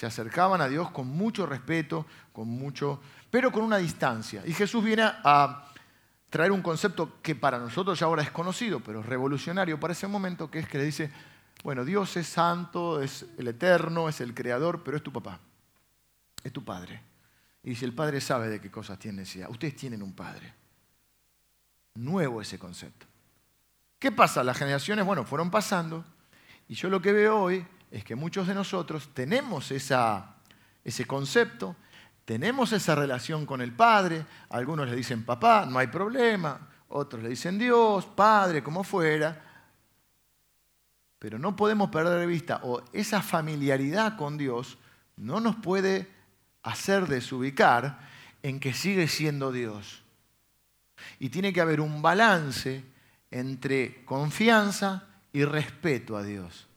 Se 0.00 0.06
acercaban 0.06 0.62
a 0.62 0.66
Dios 0.66 0.90
con 0.92 1.08
mucho 1.08 1.44
respeto, 1.44 2.06
con 2.32 2.48
mucho, 2.48 3.02
pero 3.30 3.52
con 3.52 3.62
una 3.62 3.76
distancia. 3.76 4.42
Y 4.46 4.54
Jesús 4.54 4.82
viene 4.82 5.02
a 5.02 5.66
traer 6.30 6.52
un 6.52 6.62
concepto 6.62 7.20
que 7.20 7.34
para 7.34 7.58
nosotros 7.58 7.98
ya 7.98 8.06
ahora 8.06 8.22
es 8.22 8.30
conocido, 8.30 8.80
pero 8.80 9.02
revolucionario 9.02 9.78
para 9.78 9.92
ese 9.92 10.06
momento, 10.06 10.50
que 10.50 10.60
es 10.60 10.66
que 10.66 10.78
le 10.78 10.84
dice, 10.84 11.12
bueno, 11.62 11.84
Dios 11.84 12.16
es 12.16 12.26
santo, 12.26 13.02
es 13.02 13.26
el 13.36 13.48
eterno, 13.48 14.08
es 14.08 14.22
el 14.22 14.32
creador, 14.32 14.82
pero 14.82 14.96
es 14.96 15.02
tu 15.02 15.12
papá, 15.12 15.38
es 16.42 16.50
tu 16.50 16.64
padre. 16.64 17.02
Y 17.62 17.74
si 17.74 17.84
el 17.84 17.92
padre 17.92 18.22
sabe 18.22 18.48
de 18.48 18.58
qué 18.58 18.70
cosas 18.70 18.98
tiene 18.98 19.18
necesidad, 19.18 19.50
ustedes 19.50 19.76
tienen 19.76 20.02
un 20.02 20.14
padre. 20.14 20.54
Nuevo 21.96 22.40
ese 22.40 22.58
concepto. 22.58 23.04
¿Qué 23.98 24.10
pasa? 24.10 24.42
Las 24.42 24.56
generaciones, 24.56 25.04
bueno, 25.04 25.26
fueron 25.26 25.50
pasando 25.50 26.06
y 26.68 26.74
yo 26.74 26.88
lo 26.88 27.02
que 27.02 27.12
veo 27.12 27.38
hoy 27.38 27.66
es 27.90 28.04
que 28.04 28.14
muchos 28.14 28.46
de 28.46 28.54
nosotros 28.54 29.10
tenemos 29.12 29.70
ese 29.72 31.04
concepto, 31.06 31.76
tenemos 32.24 32.72
esa 32.72 32.94
relación 32.94 33.44
con 33.44 33.60
el 33.60 33.72
Padre, 33.72 34.24
algunos 34.50 34.88
le 34.88 34.96
dicen 34.96 35.24
papá, 35.24 35.66
no 35.68 35.78
hay 35.78 35.88
problema, 35.88 36.68
otros 36.88 37.22
le 37.22 37.30
dicen 37.30 37.58
Dios, 37.58 38.06
Padre, 38.06 38.62
como 38.62 38.84
fuera, 38.84 39.42
pero 41.18 41.38
no 41.38 41.56
podemos 41.56 41.90
perder 41.90 42.18
de 42.18 42.26
vista, 42.26 42.60
o 42.62 42.82
esa 42.92 43.20
familiaridad 43.20 44.16
con 44.16 44.38
Dios 44.38 44.78
no 45.16 45.40
nos 45.40 45.56
puede 45.56 46.08
hacer 46.62 47.06
desubicar 47.08 48.00
en 48.42 48.60
que 48.60 48.72
sigue 48.72 49.08
siendo 49.08 49.52
Dios. 49.52 50.02
Y 51.18 51.28
tiene 51.28 51.52
que 51.52 51.60
haber 51.60 51.80
un 51.80 52.00
balance 52.00 52.84
entre 53.30 54.04
confianza 54.04 55.08
y 55.32 55.44
respeto 55.44 56.16
a 56.16 56.22
Dios. 56.22 56.69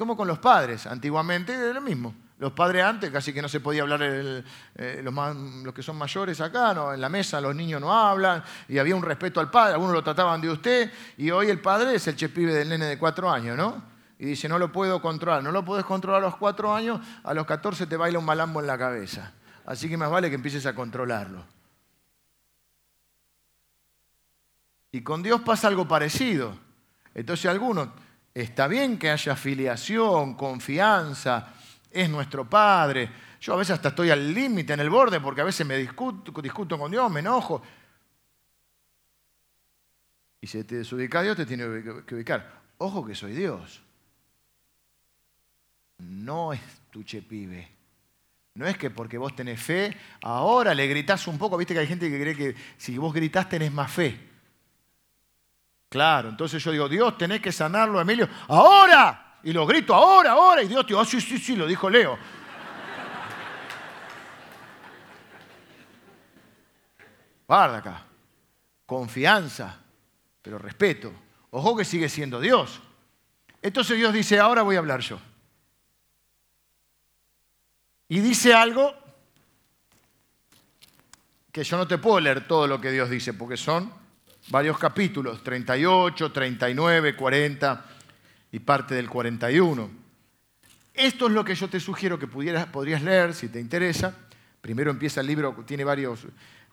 Como 0.00 0.16
con 0.16 0.26
los 0.26 0.38
padres, 0.38 0.86
antiguamente 0.86 1.52
era 1.52 1.74
lo 1.74 1.82
mismo. 1.82 2.14
Los 2.38 2.52
padres 2.52 2.82
antes 2.82 3.10
casi 3.10 3.34
que 3.34 3.42
no 3.42 3.50
se 3.50 3.60
podía 3.60 3.82
hablar, 3.82 4.00
eh, 4.02 5.02
los, 5.02 5.74
que 5.74 5.82
son 5.82 5.98
mayores 5.98 6.40
acá, 6.40 6.72
¿no? 6.72 6.94
en 6.94 7.02
la 7.02 7.10
mesa 7.10 7.38
los 7.38 7.54
niños 7.54 7.82
no 7.82 7.92
hablan, 7.92 8.42
y 8.66 8.78
había 8.78 8.96
un 8.96 9.02
respeto 9.02 9.40
al 9.40 9.50
padre, 9.50 9.74
algunos 9.74 9.92
lo 9.92 10.02
trataban 10.02 10.40
de 10.40 10.48
usted, 10.48 10.90
y 11.18 11.30
hoy 11.30 11.50
el 11.50 11.60
padre 11.60 11.96
es 11.96 12.08
el 12.08 12.16
chepibe 12.16 12.54
del 12.54 12.70
nene 12.70 12.86
de 12.86 12.98
cuatro 12.98 13.30
años, 13.30 13.58
¿no? 13.58 13.82
Y 14.18 14.24
dice, 14.24 14.48
no 14.48 14.58
lo 14.58 14.72
puedo 14.72 15.02
controlar, 15.02 15.42
no 15.42 15.52
lo 15.52 15.66
puedes 15.66 15.84
controlar 15.84 16.22
a 16.22 16.24
los 16.24 16.36
cuatro 16.36 16.74
años, 16.74 16.98
a 17.22 17.34
los 17.34 17.44
catorce 17.44 17.86
te 17.86 17.98
baila 17.98 18.18
un 18.18 18.24
malambo 18.24 18.60
en 18.60 18.68
la 18.68 18.78
cabeza. 18.78 19.34
Así 19.66 19.90
que 19.90 19.98
más 19.98 20.10
vale 20.10 20.30
que 20.30 20.36
empieces 20.36 20.64
a 20.64 20.74
controlarlo. 20.74 21.44
Y 24.92 25.02
con 25.02 25.22
Dios 25.22 25.42
pasa 25.42 25.68
algo 25.68 25.86
parecido. 25.86 26.56
Entonces 27.14 27.44
algunos, 27.50 27.88
está 28.34 28.68
bien 28.68 28.98
que 28.98 29.10
haya 29.10 29.36
filiación, 29.36 30.34
confianza, 30.34 31.54
es 31.90 32.08
nuestro 32.08 32.48
Padre. 32.48 33.10
Yo 33.40 33.54
a 33.54 33.56
veces 33.56 33.74
hasta 33.74 33.88
estoy 33.88 34.10
al 34.10 34.32
límite, 34.32 34.72
en 34.72 34.80
el 34.80 34.90
borde, 34.90 35.20
porque 35.20 35.40
a 35.40 35.44
veces 35.44 35.66
me 35.66 35.76
discuto, 35.76 36.40
discuto 36.42 36.78
con 36.78 36.90
Dios, 36.90 37.10
me 37.10 37.20
enojo. 37.20 37.62
Y 40.40 40.46
si 40.46 40.62
te 40.64 40.76
desubica 40.76 41.22
Dios, 41.22 41.36
te 41.36 41.46
tiene 41.46 41.64
que 42.06 42.14
ubicar. 42.14 42.60
Ojo 42.78 43.04
que 43.04 43.14
soy 43.14 43.32
Dios. 43.32 43.82
No 45.98 46.52
es 46.52 46.60
tu 46.90 47.02
chepibe. 47.02 47.68
No 48.54 48.66
es 48.66 48.76
que 48.76 48.90
porque 48.90 49.16
vos 49.16 49.34
tenés 49.34 49.60
fe, 49.60 49.96
ahora 50.22 50.74
le 50.74 50.86
gritás 50.86 51.26
un 51.26 51.38
poco. 51.38 51.56
Viste 51.56 51.74
que 51.74 51.80
hay 51.80 51.86
gente 51.86 52.10
que 52.10 52.20
cree 52.20 52.36
que 52.36 52.54
si 52.76 52.98
vos 52.98 53.12
gritás 53.12 53.48
tenés 53.48 53.72
más 53.72 53.90
fe. 53.90 54.29
Claro, 55.90 56.28
entonces 56.28 56.62
yo 56.62 56.70
digo, 56.70 56.88
Dios, 56.88 57.18
tenés 57.18 57.40
que 57.40 57.50
sanarlo, 57.50 58.00
Emilio, 58.00 58.28
ahora. 58.46 59.38
Y 59.42 59.52
lo 59.52 59.66
grito, 59.66 59.92
ahora, 59.92 60.32
ahora. 60.32 60.62
Y 60.62 60.68
Dios 60.68 60.86
dice, 60.86 60.94
oh, 60.94 61.04
sí, 61.04 61.20
sí, 61.20 61.36
sí, 61.36 61.56
lo 61.56 61.66
dijo 61.66 61.90
Leo. 61.90 62.16
Guarda 67.44 67.78
acá. 67.78 68.04
Confianza, 68.86 69.80
pero 70.40 70.58
respeto. 70.58 71.12
Ojo 71.50 71.76
que 71.76 71.84
sigue 71.84 72.08
siendo 72.08 72.38
Dios. 72.38 72.80
Entonces 73.60 73.96
Dios 73.96 74.12
dice, 74.12 74.38
ahora 74.38 74.62
voy 74.62 74.76
a 74.76 74.78
hablar 74.78 75.00
yo. 75.00 75.18
Y 78.06 78.20
dice 78.20 78.54
algo 78.54 78.94
que 81.50 81.64
yo 81.64 81.76
no 81.76 81.88
te 81.88 81.98
puedo 81.98 82.20
leer 82.20 82.46
todo 82.46 82.68
lo 82.68 82.80
que 82.80 82.92
Dios 82.92 83.10
dice, 83.10 83.34
porque 83.34 83.56
son 83.56 83.99
varios 84.48 84.78
capítulos, 84.78 85.42
38, 85.42 86.32
39, 86.32 87.16
40 87.16 87.86
y 88.52 88.58
parte 88.60 88.94
del 88.94 89.08
41. 89.08 89.90
Esto 90.94 91.26
es 91.26 91.32
lo 91.32 91.44
que 91.44 91.54
yo 91.54 91.68
te 91.68 91.80
sugiero 91.80 92.18
que 92.18 92.26
pudieras, 92.26 92.66
podrías 92.66 93.02
leer 93.02 93.34
si 93.34 93.48
te 93.48 93.60
interesa. 93.60 94.16
Primero 94.60 94.90
empieza 94.90 95.20
el 95.20 95.26
libro, 95.26 95.54
tiene 95.66 95.84
varias 95.84 96.26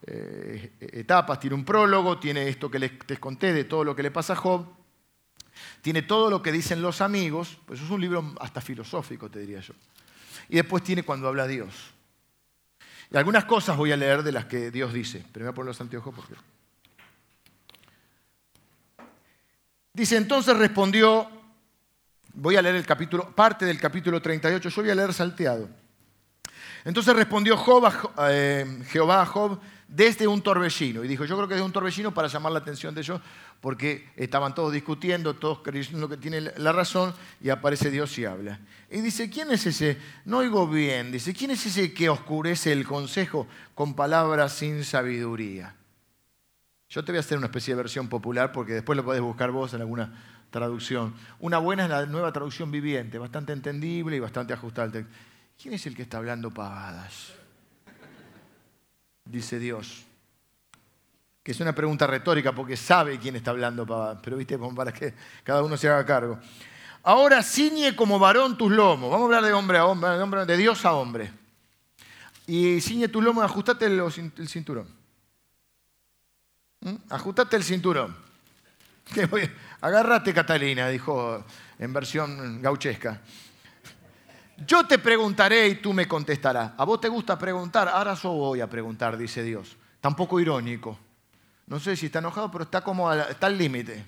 eh, 0.05 0.73
etapas, 0.79 1.39
tiene 1.39 1.55
un 1.55 1.63
prólogo, 1.63 2.19
tiene 2.19 2.49
esto 2.49 2.69
que 2.69 2.79
les, 2.79 2.91
conté 3.19 3.53
de 3.53 3.63
todo 3.63 3.83
lo 3.83 3.95
que 3.95 4.03
le 4.03 4.11
pasa 4.11 4.33
a 4.33 4.35
Job, 4.35 4.67
tiene 5.81 6.01
todo 6.01 6.29
lo 6.29 6.41
que 6.41 6.51
dicen 6.51 6.81
los 6.81 7.01
amigos, 7.01 7.57
pues 7.65 7.81
es 7.81 7.89
un 7.89 8.01
libro 8.01 8.35
hasta 8.39 8.59
filosófico, 8.59 9.29
te 9.29 9.39
diría 9.39 9.61
yo. 9.61 9.73
Y 10.49 10.55
después 10.57 10.83
tiene 10.83 11.03
cuando 11.03 11.27
habla 11.27 11.47
Dios. 11.47 11.73
Y 13.09 13.17
algunas 13.17 13.45
cosas 13.45 13.77
voy 13.77 13.91
a 13.91 13.97
leer 13.97 14.23
de 14.23 14.33
las 14.33 14.45
que 14.45 14.71
Dios 14.71 14.91
dice, 14.91 15.25
me 15.33 15.49
voy 15.49 15.65
los 15.65 15.79
anteojos 15.79 16.13
porque... 16.13 16.35
Dice, 19.97 20.15
entonces 20.15 20.55
respondió, 20.55 21.27
voy 22.35 22.55
a 22.55 22.61
leer 22.61 22.75
el 22.75 22.85
capítulo, 22.85 23.33
parte 23.33 23.65
del 23.65 23.79
capítulo 23.79 24.21
38, 24.21 24.69
yo 24.69 24.81
voy 24.83 24.91
a 24.91 24.93
leer 24.93 25.11
salteado. 25.11 25.67
Entonces 26.85 27.15
respondió 27.15 27.57
eh, 28.19 28.83
Jehová 28.89 29.23
a 29.23 29.25
Job 29.25 29.59
desde 29.87 30.27
un 30.27 30.43
torbellino. 30.43 31.03
Y 31.03 31.07
dijo, 31.07 31.25
yo 31.25 31.35
creo 31.35 31.47
que 31.47 31.55
es 31.55 31.61
un 31.61 31.71
torbellino 31.71 32.13
para 32.13 32.27
llamar 32.27 32.51
la 32.51 32.59
atención 32.59 32.93
de 32.93 33.01
ellos, 33.01 33.19
porque 33.59 34.11
estaban 34.15 34.53
todos 34.53 34.71
discutiendo, 34.71 35.33
todos 35.33 35.61
creyendo 35.63 36.07
que 36.07 36.17
tiene 36.17 36.41
la 36.57 36.71
razón, 36.71 37.11
y 37.41 37.49
aparece 37.49 37.89
Dios 37.89 38.15
y 38.19 38.25
habla. 38.25 38.59
Y 38.91 39.01
dice, 39.01 39.31
¿quién 39.31 39.49
es 39.49 39.65
ese? 39.65 39.97
No 40.25 40.37
oigo 40.37 40.67
bien. 40.67 41.11
Dice, 41.11 41.33
¿quién 41.33 41.49
es 41.49 41.65
ese 41.65 41.91
que 41.91 42.07
oscurece 42.07 42.71
el 42.71 42.85
consejo 42.85 43.47
con 43.73 43.95
palabras 43.95 44.53
sin 44.53 44.83
sabiduría? 44.83 45.73
Yo 46.89 47.03
te 47.03 47.11
voy 47.11 47.17
a 47.17 47.19
hacer 47.19 47.37
una 47.37 47.47
especie 47.47 47.73
de 47.73 47.81
versión 47.81 48.07
popular 48.07 48.51
porque 48.51 48.73
después 48.73 48.95
lo 48.95 49.03
podés 49.03 49.21
buscar 49.21 49.51
vos 49.51 49.73
en 49.73 49.81
alguna 49.81 50.13
traducción. 50.49 51.13
Una 51.39 51.57
buena 51.57 51.83
es 51.83 51.89
la 51.89 52.05
nueva 52.05 52.31
traducción 52.31 52.71
viviente, 52.71 53.17
bastante 53.17 53.51
entendible 53.51 54.15
y 54.15 54.19
bastante 54.19 54.53
ajustada. 54.53 55.03
¿Quién 55.61 55.73
es 55.73 55.85
el 55.85 55.95
que 55.95 56.03
está 56.03 56.17
hablando 56.17 56.49
pavadas? 56.51 57.33
Dice 59.25 59.59
Dios. 59.59 60.05
Que 61.43 61.51
es 61.51 61.59
una 61.59 61.75
pregunta 61.75 62.07
retórica 62.07 62.53
porque 62.53 62.77
sabe 62.77 63.19
quién 63.19 63.35
está 63.35 63.51
hablando 63.51 63.85
pavadas, 63.85 64.19
pero 64.23 64.37
viste, 64.37 64.57
para 64.57 64.93
que 64.93 65.13
cada 65.43 65.63
uno 65.63 65.75
se 65.75 65.89
haga 65.89 66.05
cargo. 66.05 66.39
Ahora 67.03 67.43
ciñe 67.43 67.95
como 67.95 68.17
varón 68.17 68.57
tus 68.57 68.71
lomos. 68.71 69.11
Vamos 69.11 69.23
a 69.23 69.25
hablar 69.25 69.43
de 69.43 69.53
hombre 69.53 69.77
a 69.77 69.85
hombre, 69.85 70.45
de 70.45 70.57
Dios 70.57 70.85
a 70.85 70.93
hombre. 70.93 71.31
Y 72.45 72.79
ciñe 72.79 73.09
tus 73.09 73.21
lomos, 73.21 73.43
ajustate 73.43 73.85
el 73.87 74.47
cinturón. 74.47 74.87
¿Mm? 76.87 76.95
Ajustate 77.09 77.57
el 77.57 77.63
cinturón. 77.63 78.15
Agárrate, 79.81 80.33
Catalina, 80.33 80.87
dijo 80.87 81.43
en 81.77 81.91
versión 81.91 82.61
gauchesca. 82.61 83.19
Yo 84.65 84.87
te 84.87 84.97
preguntaré 84.97 85.67
y 85.67 85.75
tú 85.75 85.91
me 85.91 86.07
contestarás. 86.07 86.71
A 86.77 86.85
vos 86.85 87.01
te 87.01 87.09
gusta 87.09 87.37
preguntar, 87.37 87.89
ahora 87.89 88.13
yo 88.13 88.31
voy 88.31 88.61
a 88.61 88.69
preguntar, 88.69 89.17
dice 89.17 89.43
Dios. 89.43 89.75
Tampoco 89.99 90.39
irónico. 90.39 90.97
No 91.67 91.79
sé 91.79 91.97
si 91.97 92.05
está 92.05 92.19
enojado, 92.19 92.49
pero 92.49 92.63
está 92.63 92.81
como 92.81 93.09
al 93.09 93.57
límite. 93.57 94.05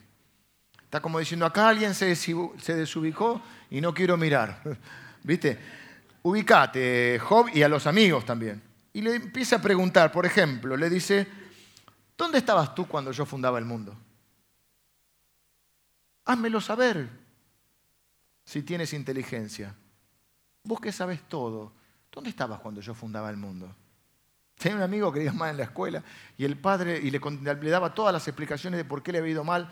Está 0.82 1.02
como 1.02 1.20
diciendo, 1.20 1.46
acá 1.46 1.68
alguien 1.68 1.94
se, 1.94 2.16
se 2.16 2.76
desubicó 2.76 3.42
y 3.70 3.82
no 3.82 3.94
quiero 3.94 4.16
mirar. 4.16 4.62
¿Viste? 5.24 5.60
Ubicate, 6.24 7.20
Job, 7.20 7.50
y 7.54 7.62
a 7.62 7.68
los 7.68 7.86
amigos 7.86 8.26
también. 8.26 8.62
Y 8.94 9.02
le 9.02 9.16
empieza 9.16 9.58
a 9.58 9.62
preguntar, 9.62 10.12
por 10.12 10.26
ejemplo, 10.26 10.78
le 10.78 10.90
dice, 10.90 11.28
¿Dónde 12.20 12.40
estabas 12.40 12.76
tú 12.76 12.86
cuando 12.86 13.14
yo 13.14 13.26
fundaba 13.26 13.60
el 13.60 13.64
mundo? 13.64 13.96
Házmelo 16.26 16.60
saber 16.60 17.08
si 18.44 18.62
tienes 18.62 18.92
inteligencia. 18.92 19.74
Vos 20.66 20.82
que 20.82 20.92
sabes 20.92 21.22
todo, 21.30 21.72
¿dónde 22.12 22.30
estabas 22.30 22.60
cuando 22.60 22.82
yo 22.82 22.94
fundaba 22.94 23.30
el 23.30 23.38
mundo? 23.38 23.74
Tenía 24.58 24.80
un 24.80 24.84
amigo 24.84 25.14
que 25.14 25.24
iba 25.24 25.32
mal 25.32 25.52
en 25.52 25.58
la 25.58 25.64
escuela 25.64 26.04
y 26.38 26.44
el 26.44 26.58
padre 26.58 27.00
y 27.02 27.10
le, 27.10 27.22
daba 27.70 27.94
todas 27.94 28.12
las 28.12 28.28
explicaciones 28.28 28.78
de 28.80 28.84
por 28.84 29.02
qué 29.02 29.14
le 29.14 29.20
había 29.20 29.32
ido 29.32 29.46
mal 29.46 29.72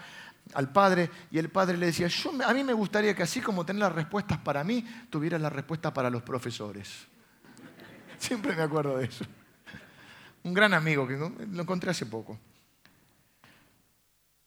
al 0.53 0.71
padre 0.71 1.11
y 1.29 1.39
el 1.39 1.49
padre 1.49 1.75
le 1.75 1.87
decía, 1.87 2.07
yo, 2.07 2.31
a 2.45 2.53
mí 2.53 2.63
me 2.63 2.71
gustaría 2.71 3.13
que 3.13 3.23
así 3.23 3.41
como 3.41 3.65
tener 3.65 3.81
las 3.81 3.91
respuestas 3.91 4.37
para 4.37 4.63
mí, 4.63 4.87
tuvieras 5.09 5.41
la 5.41 5.49
respuesta 5.49 5.93
para 5.93 6.09
los 6.09 6.23
profesores. 6.23 7.07
Siempre 8.17 8.55
me 8.55 8.61
acuerdo 8.61 8.99
de 8.99 9.07
eso 9.07 9.25
un 10.47 10.53
gran 10.53 10.73
amigo 10.73 11.07
que 11.07 11.17
lo 11.17 11.61
encontré 11.61 11.91
hace 11.91 12.05
poco. 12.05 12.39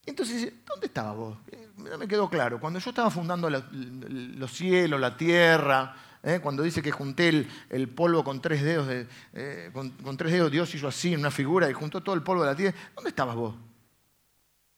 Entonces 0.05 0.41
dice, 0.41 0.53
¿dónde 0.65 0.87
estabas 0.87 1.15
vos? 1.15 1.37
No 1.77 1.97
me 1.97 2.07
quedó 2.07 2.29
claro. 2.29 2.59
Cuando 2.59 2.79
yo 2.79 2.89
estaba 2.89 3.11
fundando 3.11 3.49
los 3.49 4.51
cielos, 4.51 4.99
la 4.99 5.15
tierra, 5.15 5.95
¿eh? 6.23 6.39
cuando 6.41 6.63
dice 6.63 6.81
que 6.81 6.91
junté 6.91 7.47
el, 7.69 7.89
polvo 7.89 8.23
con 8.23 8.41
tres 8.41 8.63
dedos, 8.63 8.87
eh, 9.33 9.69
con, 9.71 9.91
con, 9.91 10.17
tres 10.17 10.33
dedos 10.33 10.51
Dios 10.51 10.73
hizo 10.73 10.87
así 10.87 11.13
en 11.13 11.19
una 11.19 11.31
figura 11.31 11.69
y 11.69 11.73
juntó 11.73 12.01
todo 12.01 12.15
el 12.15 12.23
polvo 12.23 12.41
de 12.41 12.49
la 12.49 12.55
tierra. 12.55 12.77
¿Dónde 12.95 13.09
estabas 13.09 13.35
vos? 13.35 13.55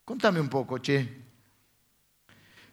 Contame 0.03 0.41
un 0.41 0.49
poco, 0.49 0.77
che. 0.79 1.21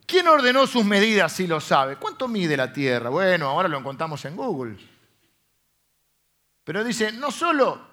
¿Quién 0.05 0.26
ordenó 0.26 0.66
sus 0.66 0.84
medidas 0.84 1.32
si 1.32 1.46
lo 1.46 1.61
sabe? 1.61 1.96
¿Cuánto 1.96 2.26
mide 2.26 2.57
la 2.57 2.72
tierra? 2.72 3.11
Bueno, 3.11 3.48
ahora 3.48 3.68
lo 3.68 3.78
encontramos 3.78 4.24
en 4.24 4.34
Google. 4.34 4.76
Pero 6.64 6.82
dice, 6.82 7.12
no 7.12 7.30
solo 7.30 7.89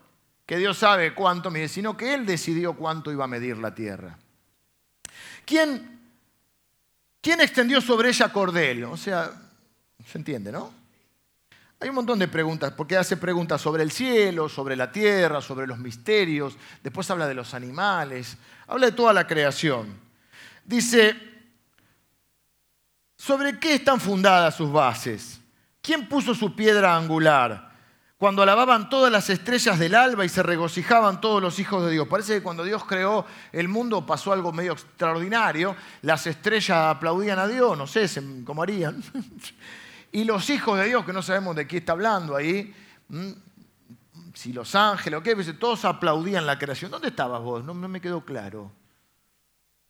que 0.47 0.57
Dios 0.57 0.79
sabe 0.79 1.13
cuánto 1.13 1.51
mide, 1.51 1.67
sino 1.67 1.95
que 1.95 2.15
Él 2.15 2.25
decidió 2.25 2.73
cuánto 2.73 3.11
iba 3.11 3.25
a 3.25 3.27
medir 3.27 3.59
la 3.59 3.75
tierra. 3.75 4.17
¿Quién, 5.45 6.01
quién 7.21 7.39
extendió 7.41 7.79
sobre 7.79 8.09
ella 8.09 8.33
cordel? 8.33 8.85
O 8.85 8.97
sea, 8.97 9.31
se 10.03 10.17
entiende, 10.17 10.51
¿no? 10.51 10.73
Hay 11.79 11.89
un 11.89 11.95
montón 11.95 12.17
de 12.17 12.27
preguntas, 12.27 12.73
porque 12.75 12.97
hace 12.97 13.17
preguntas 13.17 13.61
sobre 13.61 13.83
el 13.83 13.91
cielo, 13.91 14.49
sobre 14.49 14.75
la 14.75 14.91
tierra, 14.91 15.41
sobre 15.41 15.67
los 15.67 15.77
misterios, 15.77 16.57
después 16.81 17.11
habla 17.11 17.27
de 17.27 17.35
los 17.35 17.53
animales, 17.53 18.35
habla 18.65 18.87
de 18.87 18.93
toda 18.93 19.13
la 19.13 19.27
creación. 19.27 19.93
Dice, 20.65 21.27
¿Sobre 23.17 23.59
qué 23.59 23.73
están 23.73 23.99
fundadas 23.99 24.55
sus 24.55 24.71
bases? 24.71 25.41
¿Quién 25.81 26.07
puso 26.07 26.35
su 26.35 26.55
piedra 26.55 26.95
angular? 26.95 27.66
Cuando 28.17 28.41
alababan 28.41 28.89
todas 28.89 29.11
las 29.11 29.29
estrellas 29.29 29.77
del 29.77 29.93
alba 29.93 30.25
y 30.25 30.29
se 30.29 30.41
regocijaban 30.41 31.21
todos 31.21 31.41
los 31.41 31.59
hijos 31.59 31.85
de 31.85 31.91
Dios. 31.91 32.07
Parece 32.07 32.35
que 32.35 32.43
cuando 32.43 32.63
Dios 32.63 32.83
creó 32.83 33.25
el 33.51 33.67
mundo 33.67 34.05
pasó 34.05 34.33
algo 34.33 34.51
medio 34.51 34.73
extraordinario. 34.73 35.75
Las 36.01 36.25
estrellas 36.25 36.95
aplaudían 36.95 37.37
a 37.37 37.47
Dios, 37.47 37.77
no 37.77 37.85
sé 37.85 38.09
cómo 38.43 38.63
harían. 38.63 39.03
Y 40.09 40.23
los 40.23 40.49
hijos 40.49 40.79
de 40.79 40.85
Dios, 40.85 41.05
que 41.05 41.11
no 41.11 41.21
sabemos 41.21 41.53
de 41.57 41.67
qué 41.67 41.77
está 41.77 41.91
hablando 41.91 42.35
ahí, 42.35 42.73
si 44.33 44.53
los 44.53 44.73
ángeles 44.73 45.19
o 45.19 45.21
qué, 45.21 45.35
todos 45.53 45.83
aplaudían 45.83 46.45
la 46.45 46.57
creación. 46.57 46.89
¿Dónde 46.89 47.09
estabas 47.09 47.41
vos? 47.41 47.63
No, 47.63 47.73
no 47.73 47.89
me 47.89 47.99
quedó 47.99 48.23
claro. 48.23 48.71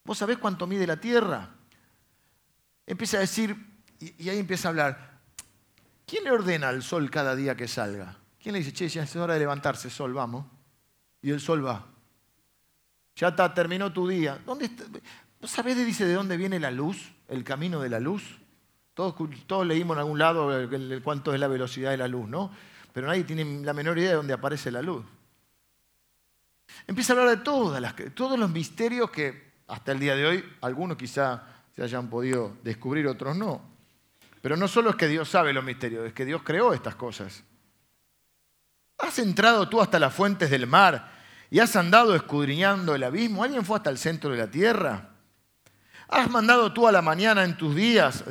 ¿Vos 0.03 0.17
sabés 0.17 0.39
cuánto 0.39 0.65
mide 0.65 0.87
la 0.87 0.97
tierra? 0.97 1.51
empieza 2.87 3.17
a 3.17 3.19
decir, 3.19 3.55
y, 3.99 4.29
ahí 4.29 4.39
empieza 4.39 4.67
a 4.67 4.71
hablar, 4.71 5.16
¿quién 6.07 6.23
le 6.23 6.31
ordena 6.31 6.69
al 6.69 6.81
sol 6.81 7.11
cada 7.11 7.35
día 7.35 7.55
que 7.55 7.67
salga? 7.67 8.17
¿Quién 8.41 8.53
le 8.53 8.59
dice, 8.59 8.73
che, 8.73 8.87
ya 8.87 9.03
es 9.03 9.15
hora 9.15 9.35
de 9.35 9.41
levantarse, 9.41 9.91
sol, 9.91 10.13
vamos? 10.13 10.45
Y 11.21 11.29
el 11.29 11.39
sol 11.39 11.63
va. 11.63 11.85
Ya 13.15 13.27
está, 13.27 13.53
terminó 13.53 13.91
tu 13.91 14.07
día. 14.07 14.39
¿Dónde 14.45 14.65
está? 14.65 14.85
¿Vos 15.41 15.51
sabés, 15.51 15.77
dice, 15.77 16.05
de 16.05 16.13
dónde 16.13 16.37
viene 16.37 16.59
la 16.59 16.71
luz? 16.71 17.11
El 17.27 17.43
camino 17.43 17.81
de 17.81 17.89
la 17.89 17.99
luz. 17.99 18.39
Todos, 18.93 19.67
leímos 19.67 19.95
en 19.95 19.99
algún 19.99 20.17
lado 20.17 20.49
cuánto 21.03 21.33
es 21.33 21.39
la 21.39 21.47
velocidad 21.47 21.91
de 21.91 21.97
la 21.97 22.07
luz, 22.07 22.27
¿no? 22.27 22.51
Pero 22.93 23.05
nadie 23.05 23.23
tiene 23.25 23.63
la 23.63 23.73
menor 23.73 23.99
idea 23.99 24.09
de 24.11 24.15
dónde 24.15 24.33
aparece 24.33 24.71
la 24.71 24.81
luz. 24.81 25.05
Empieza 26.87 27.13
a 27.13 27.17
hablar 27.19 27.37
de 27.37 27.43
todas 27.43 27.79
las, 27.81 27.93
todos 28.15 28.39
los 28.39 28.49
misterios 28.49 29.11
que 29.11 29.47
hasta 29.67 29.91
el 29.91 29.99
día 29.99 30.15
de 30.15 30.25
hoy, 30.25 30.45
algunos 30.61 30.97
quizá 30.97 31.43
se 31.75 31.83
hayan 31.83 32.09
podido 32.09 32.57
descubrir, 32.63 33.07
otros 33.07 33.35
no. 33.35 33.76
Pero 34.47 34.55
no 34.55 34.69
solo 34.69 34.91
es 34.91 34.95
que 34.95 35.09
Dios 35.09 35.27
sabe 35.27 35.51
los 35.51 35.61
misterios, 35.61 36.07
es 36.07 36.13
que 36.13 36.23
Dios 36.23 36.41
creó 36.41 36.73
estas 36.73 36.95
cosas. 36.95 37.43
¿Has 38.97 39.19
entrado 39.19 39.67
tú 39.67 39.81
hasta 39.81 39.99
las 39.99 40.13
fuentes 40.13 40.49
del 40.49 40.67
mar 40.67 41.11
y 41.49 41.59
has 41.59 41.75
andado 41.75 42.15
escudriñando 42.15 42.95
el 42.95 43.03
abismo? 43.03 43.43
¿Alguien 43.43 43.65
fue 43.65 43.75
hasta 43.75 43.89
el 43.89 43.97
centro 43.97 44.29
de 44.29 44.37
la 44.37 44.47
tierra? 44.47 45.09
¿Has 46.07 46.29
mandado 46.29 46.71
tú 46.71 46.87
a 46.87 46.93
la 46.93 47.01
mañana 47.01 47.43
en 47.43 47.57
tus 47.57 47.75
días? 47.75 48.23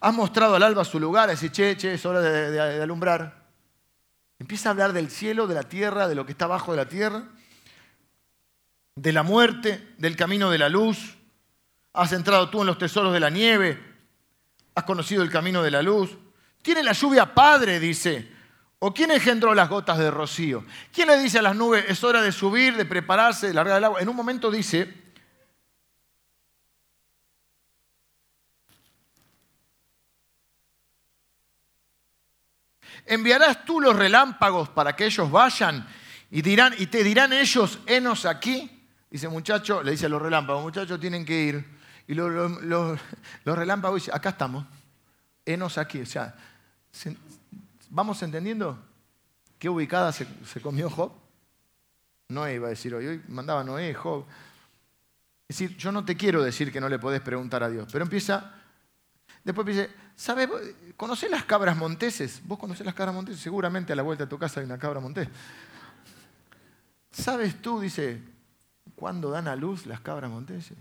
¿has 0.00 0.14
mostrado 0.14 0.54
al 0.54 0.62
alba 0.62 0.82
su 0.82 0.98
lugar? 0.98 1.28
Es 1.28 1.40
che, 1.52 1.76
che, 1.76 1.92
es 1.92 2.06
hora 2.06 2.22
de, 2.22 2.50
de 2.50 2.82
alumbrar. 2.82 3.44
Empieza 4.38 4.70
a 4.70 4.72
hablar 4.72 4.94
del 4.94 5.10
cielo, 5.10 5.46
de 5.46 5.56
la 5.56 5.64
tierra, 5.64 6.08
de 6.08 6.14
lo 6.14 6.24
que 6.24 6.32
está 6.32 6.46
abajo 6.46 6.70
de 6.70 6.78
la 6.78 6.88
tierra, 6.88 7.22
de 8.94 9.12
la 9.12 9.22
muerte, 9.22 9.92
del 9.98 10.16
camino 10.16 10.50
de 10.50 10.56
la 10.56 10.70
luz, 10.70 11.18
¿Has 11.96 12.12
entrado 12.12 12.50
tú 12.50 12.62
en 12.62 12.66
los 12.66 12.76
tesoros 12.76 13.12
de 13.12 13.20
la 13.20 13.30
nieve? 13.30 13.93
¿Has 14.74 14.84
conocido 14.84 15.22
el 15.22 15.30
camino 15.30 15.62
de 15.62 15.70
la 15.70 15.82
luz? 15.82 16.10
¿Tiene 16.62 16.82
la 16.82 16.92
lluvia 16.92 17.32
padre? 17.32 17.78
Dice. 17.78 18.34
¿O 18.86 18.92
quién 18.92 19.10
engendró 19.10 19.54
las 19.54 19.70
gotas 19.70 19.96
de 19.98 20.10
rocío? 20.10 20.62
¿Quién 20.92 21.08
le 21.08 21.18
dice 21.18 21.38
a 21.38 21.42
las 21.42 21.56
nubes, 21.56 21.86
es 21.88 22.04
hora 22.04 22.20
de 22.20 22.32
subir, 22.32 22.76
de 22.76 22.84
prepararse, 22.84 23.46
de 23.46 23.54
largar 23.54 23.78
el 23.78 23.84
agua? 23.84 24.00
En 24.02 24.10
un 24.10 24.16
momento 24.16 24.50
dice, 24.50 24.92
¿enviarás 33.06 33.64
tú 33.64 33.80
los 33.80 33.96
relámpagos 33.96 34.68
para 34.68 34.94
que 34.94 35.06
ellos 35.06 35.30
vayan 35.30 35.88
y, 36.30 36.42
te 36.42 37.04
dirán 37.04 37.32
ellos, 37.32 37.78
enos 37.86 38.26
aquí? 38.26 38.86
Dice, 39.08 39.28
muchacho, 39.28 39.82
le 39.82 39.92
dice 39.92 40.06
a 40.06 40.10
los 40.10 40.20
relámpagos, 40.20 40.62
muchachos, 40.62 41.00
tienen 41.00 41.24
que 41.24 41.40
ir 41.40 41.73
y 42.06 42.14
los, 42.14 43.00
relámpagos 43.44 44.02
dicen, 44.02 44.14
acá 44.14 44.30
estamos, 44.30 44.66
enos 45.44 45.78
aquí. 45.78 46.02
O 46.02 46.06
sea, 46.06 46.34
¿vamos 47.90 48.22
entendiendo 48.22 48.78
qué 49.58 49.68
ubicada 49.68 50.12
se, 50.12 50.26
comió 50.60 50.90
Job? 50.90 51.12
Noé 52.28 52.54
iba 52.54 52.66
a 52.66 52.70
decir 52.70 52.94
hoy, 52.94 53.06
hoy 53.06 53.22
mandaba 53.28 53.64
Noé, 53.64 53.94
Job. 53.94 54.26
Es 55.48 55.58
decir, 55.58 55.76
yo 55.76 55.92
no 55.92 56.04
te 56.04 56.16
quiero 56.16 56.42
decir 56.42 56.72
que 56.72 56.80
no 56.80 56.88
le 56.88 56.98
podés 56.98 57.20
preguntar 57.20 57.62
a 57.62 57.68
Dios, 57.68 57.88
pero 57.90 58.04
empieza, 58.04 58.54
después 59.42 59.66
dice, 59.66 59.90
¿sabes? 60.16 60.48
¿Conocés 60.96 61.30
las 61.30 61.44
cabras 61.44 61.76
monteses? 61.76 62.40
¿Vos 62.44 62.58
conocés 62.58 62.84
las 62.84 62.94
cabras 62.94 63.14
monteses? 63.14 63.40
Seguramente 63.40 63.92
a 63.92 63.96
la 63.96 64.02
vuelta 64.02 64.24
de 64.24 64.30
tu 64.30 64.38
casa 64.38 64.60
hay 64.60 64.66
una 64.66 64.78
cabra 64.78 65.00
montés. 65.00 65.28
¿Sabes 67.10 67.62
tú, 67.62 67.80
dice, 67.80 68.20
cuándo 68.96 69.30
dan 69.30 69.48
a 69.48 69.54
luz 69.54 69.86
las 69.86 70.00
cabras 70.00 70.30
monteses? 70.30 70.76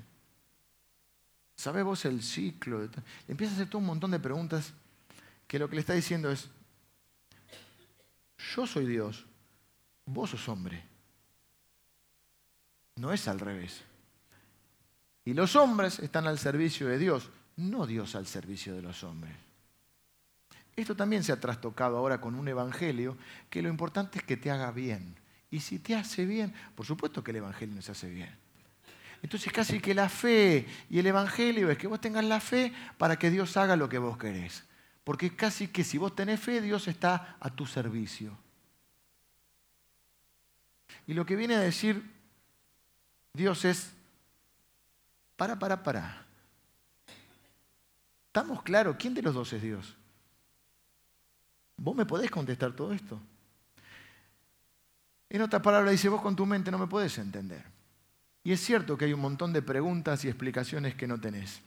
¿Sabes 1.64 1.86
vos 1.86 2.04
el 2.04 2.22
ciclo? 2.22 2.82
Le 2.82 2.90
empieza 3.30 3.54
a 3.54 3.56
hacer 3.56 3.70
todo 3.70 3.78
un 3.78 3.86
montón 3.86 4.12
de 4.12 4.20
preguntas 4.20 4.74
que 5.48 5.58
lo 5.58 5.70
que 5.70 5.76
le 5.76 5.80
está 5.80 5.94
diciendo 5.94 6.30
es, 6.30 6.50
yo 8.54 8.68
soy 8.68 8.86
Dios, 8.86 9.26
vos 10.06 10.32
sos 10.32 10.50
hombre. 10.50 10.84
No 12.98 13.14
es 13.14 13.30
al 13.30 13.40
revés. 13.40 13.82
Y 15.24 15.34
los 15.34 15.56
hombres 15.56 16.00
están 16.00 16.28
al 16.28 16.38
servicio 16.38 16.90
de 16.90 16.98
Dios, 16.98 17.30
no 17.56 17.88
Dios 17.88 18.16
al 18.16 18.28
servicio 18.28 18.76
de 18.76 18.82
los 18.82 19.02
hombres. 19.06 19.38
Esto 20.76 20.98
también 20.98 21.24
se 21.24 21.32
ha 21.32 21.40
trastocado 21.40 21.96
ahora 21.96 22.20
con 22.20 22.36
un 22.36 22.50
evangelio 22.50 23.18
que 23.50 23.62
lo 23.62 23.70
importante 23.70 24.18
es 24.18 24.26
que 24.26 24.36
te 24.36 24.52
haga 24.52 24.72
bien. 24.72 25.16
Y 25.50 25.62
si 25.62 25.80
te 25.80 25.96
hace 25.96 26.26
bien, 26.26 26.54
por 26.76 26.86
supuesto 26.86 27.24
que 27.24 27.32
el 27.32 27.38
evangelio 27.38 27.74
nos 27.74 27.88
hace 27.88 28.10
bien. 28.10 28.43
Entonces 29.24 29.54
casi 29.54 29.80
que 29.80 29.94
la 29.94 30.10
fe 30.10 30.68
y 30.90 31.00
el 31.00 31.08
Evangelio 31.08 31.72
es 31.72 31.78
que 31.78 31.88
vos 31.88 32.02
tengas 32.02 32.26
la 32.26 32.42
fe 32.42 32.74
para 32.98 33.18
que 33.18 33.32
Dios 33.32 33.56
haga 33.56 33.78
lo 33.78 33.88
que 33.88 33.98
vos 33.98 34.18
querés. 34.18 34.66
Porque 35.06 35.34
casi 35.34 35.70
que 35.70 35.86
si 35.86 35.98
vos 35.98 36.14
tenés 36.14 36.42
fe, 36.42 36.62
Dios 36.62 36.90
está 36.90 37.38
a 37.40 37.50
tu 37.50 37.66
servicio. 37.66 38.38
Y 41.08 41.14
lo 41.14 41.26
que 41.26 41.38
viene 41.38 41.56
a 41.56 41.62
decir 41.62 42.12
Dios 43.32 43.64
es, 43.64 43.94
para, 45.38 45.58
para, 45.58 45.82
para. 45.82 46.26
¿Estamos 48.28 48.62
claros? 48.62 48.98
¿Quién 49.00 49.14
de 49.14 49.22
los 49.22 49.34
dos 49.34 49.54
es 49.54 49.62
Dios? 49.62 49.96
¿Vos 51.78 51.96
me 51.96 52.06
podés 52.06 52.30
contestar 52.30 52.74
todo 52.74 52.92
esto? 52.92 53.22
En 55.30 55.42
otra 55.42 55.62
palabra 55.62 55.92
dice, 55.92 56.10
vos 56.10 56.22
con 56.22 56.36
tu 56.36 56.46
mente 56.46 56.70
no 56.70 56.78
me 56.78 56.88
podés 56.88 57.18
entender. 57.18 57.73
Y 58.44 58.52
es 58.52 58.60
cierto 58.60 58.98
que 58.98 59.06
hay 59.06 59.14
un 59.14 59.22
montón 59.22 59.54
de 59.54 59.62
preguntas 59.62 60.26
y 60.26 60.28
explicaciones 60.28 60.96
que 60.96 61.08
no 61.08 61.20
tenés. 61.20 61.62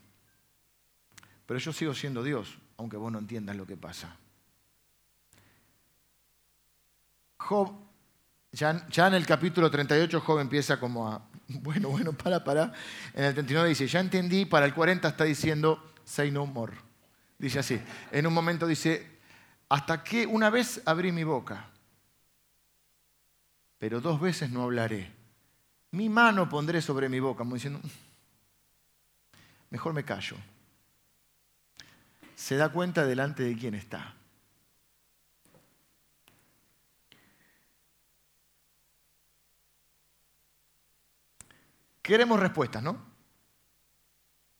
Pero 1.47 1.59
yo 1.59 1.73
sigo 1.73 1.95
siendo 1.95 2.23
Dios, 2.23 2.59
aunque 2.77 2.99
vos 2.99 3.11
no 3.11 3.19
entiendas 3.19 3.57
lo 3.57 3.67
que 3.67 3.77
pasa. 3.77 4.17
Job, 7.39 7.73
ya, 8.53 9.07
en 9.07 9.15
el 9.15 9.25
capítulo 9.25 9.71
38, 9.71 10.21
Job 10.21 10.41
empieza 10.41 10.79
como 10.79 11.09
a, 11.09 11.27
bueno, 11.49 11.89
bueno, 11.89 12.13
para, 12.13 12.45
para. 12.45 12.73
En 13.15 13.25
el 13.25 13.33
39 13.33 13.71
dice, 13.71 13.87
ya 13.87 14.01
entendí, 14.01 14.45
para 14.45 14.67
el 14.67 14.75
40 14.75 15.09
está 15.09 15.25
diciendo, 15.25 15.95
say 16.05 16.31
no 16.31 16.45
more. 16.45 16.77
Dice 17.39 17.59
así. 17.61 17.81
En 18.13 18.27
un 18.27 18.35
momento 18.35 18.67
dice, 18.67 19.19
hasta 19.69 20.05
que 20.05 20.27
una 20.27 20.51
vez 20.51 20.83
abrí 20.85 21.11
mi 21.11 21.25
boca, 21.25 21.71
pero 23.79 24.01
dos 24.01 24.21
veces 24.21 24.51
no 24.51 24.63
hablaré 24.63 25.16
mi 25.93 26.09
mano 26.09 26.49
pondré 26.49 26.83
sobre 26.83 27.09
mi 27.09 27.21
boca, 27.21 27.39
como 27.39 27.55
diciendo, 27.55 27.81
mejor 29.71 29.93
me 29.93 30.05
callo. 30.05 30.37
Se 32.35 32.57
da 32.57 32.69
cuenta 32.71 33.07
delante 33.07 33.43
de 33.43 33.57
quién 33.57 33.75
está. 33.75 34.15
Queremos 42.03 42.39
respuestas, 42.39 42.83
¿no? 42.83 43.05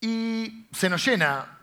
Y 0.01 0.67
se 0.71 0.89
nos 0.89 1.05
llena 1.05 1.57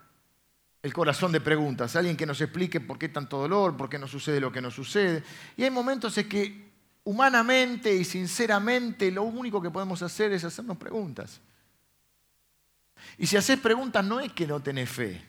el 0.83 0.93
corazón 0.93 1.33
de 1.33 1.41
preguntas, 1.41 1.97
alguien 1.97 2.17
que 2.17 2.27
nos 2.27 2.41
explique 2.41 2.81
por 2.81 2.99
qué 2.99 3.09
tanto 3.09 3.39
dolor, 3.39 3.77
por 3.77 3.89
qué 3.89 3.99
no 3.99 4.07
sucede 4.07 4.41
lo 4.41 4.53
que 4.53 4.61
nos 4.61 4.75
sucede. 4.75 5.23
Y 5.57 5.63
hay 5.63 5.71
momentos 5.71 6.17
en 6.19 6.29
que 6.29 6.74
humanamente 7.05 7.95
y 7.95 8.05
sinceramente 8.05 9.11
lo 9.11 9.25
único 9.25 9.61
que 9.61 9.71
podemos 9.71 10.03
hacer 10.03 10.33
es 10.33 10.45
hacernos 10.45 10.77
preguntas. 10.79 11.41
Y 13.19 13.27
si 13.27 13.37
haces 13.37 13.59
preguntas 13.59 14.05
no 14.05 14.21
es 14.21 14.33
que 14.33 14.47
no 14.47 14.61
tenés 14.61 14.91
fe, 14.91 15.23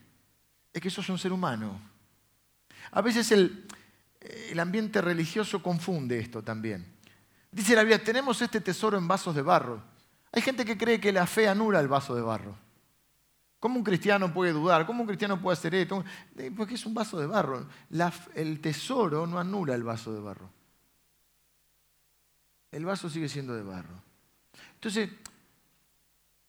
es 0.74 0.82
que 0.82 0.90
sos 0.90 1.08
un 1.10 1.18
ser 1.18 1.34
humano. 1.34 1.80
A 2.92 3.02
veces 3.02 3.32
el, 3.32 3.68
ambiente 4.60 5.02
religioso 5.02 5.62
confunde 5.62 6.20
esto 6.20 6.42
también. 6.42 6.94
Dice 7.52 7.76
la 7.76 7.82
Biblia, 7.82 8.04
tenemos 8.04 8.42
este 8.42 8.62
tesoro 8.62 8.98
en 8.98 9.08
vasos 9.08 9.36
de 9.36 9.42
barro. 9.42 9.84
Hay 10.32 10.42
gente 10.42 10.66
que 10.66 10.78
cree 10.78 11.00
que 11.00 11.12
la 11.12 11.28
fe 11.28 11.48
anula 11.48 11.80
el 11.80 11.88
vaso 11.88 12.16
de 12.16 12.22
barro. 12.22 12.58
¿Cómo 13.60 13.78
un 13.78 13.84
cristiano 13.84 14.34
puede 14.34 14.52
dudar? 14.52 14.86
¿Cómo 14.86 15.02
un 15.02 15.08
cristiano 15.08 15.42
puede 15.42 15.58
hacer 15.58 15.74
esto? 15.76 16.04
Eh, 16.38 16.52
porque 16.56 16.76
es 16.76 16.86
un 16.86 16.94
vaso 16.94 17.20
de 17.20 17.26
barro. 17.26 17.68
el 18.36 18.60
tesoro 18.60 19.26
no 19.26 19.40
anula 19.40 19.76
el 19.76 19.84
vaso 19.84 20.14
de 20.14 20.20
barro. 20.20 20.50
El 22.76 22.84
vaso 22.84 23.10
sigue 23.10 23.30
siendo 23.30 23.56
de 23.56 23.64
barro. 23.64 24.04
Entonces, 24.74 25.10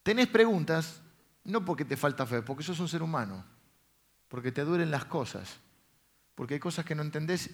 tenés 0.03 0.27
preguntas, 0.27 1.01
no 1.45 1.65
porque 1.65 1.85
te 1.85 1.97
falta 1.97 2.27
fe, 2.27 2.43
porque 2.43 2.65
sos 2.65 2.81
un 2.81 2.89
ser 2.89 3.01
humano, 3.01 3.45
porque 4.27 4.51
te 4.51 4.65
duelen 4.65 4.91
las 4.91 5.05
cosas, 5.05 5.57
porque 6.35 6.55
hay 6.55 6.61
cosas 6.61 6.85
que 6.85 6.97
no 6.97 7.03
entendés 7.03 7.51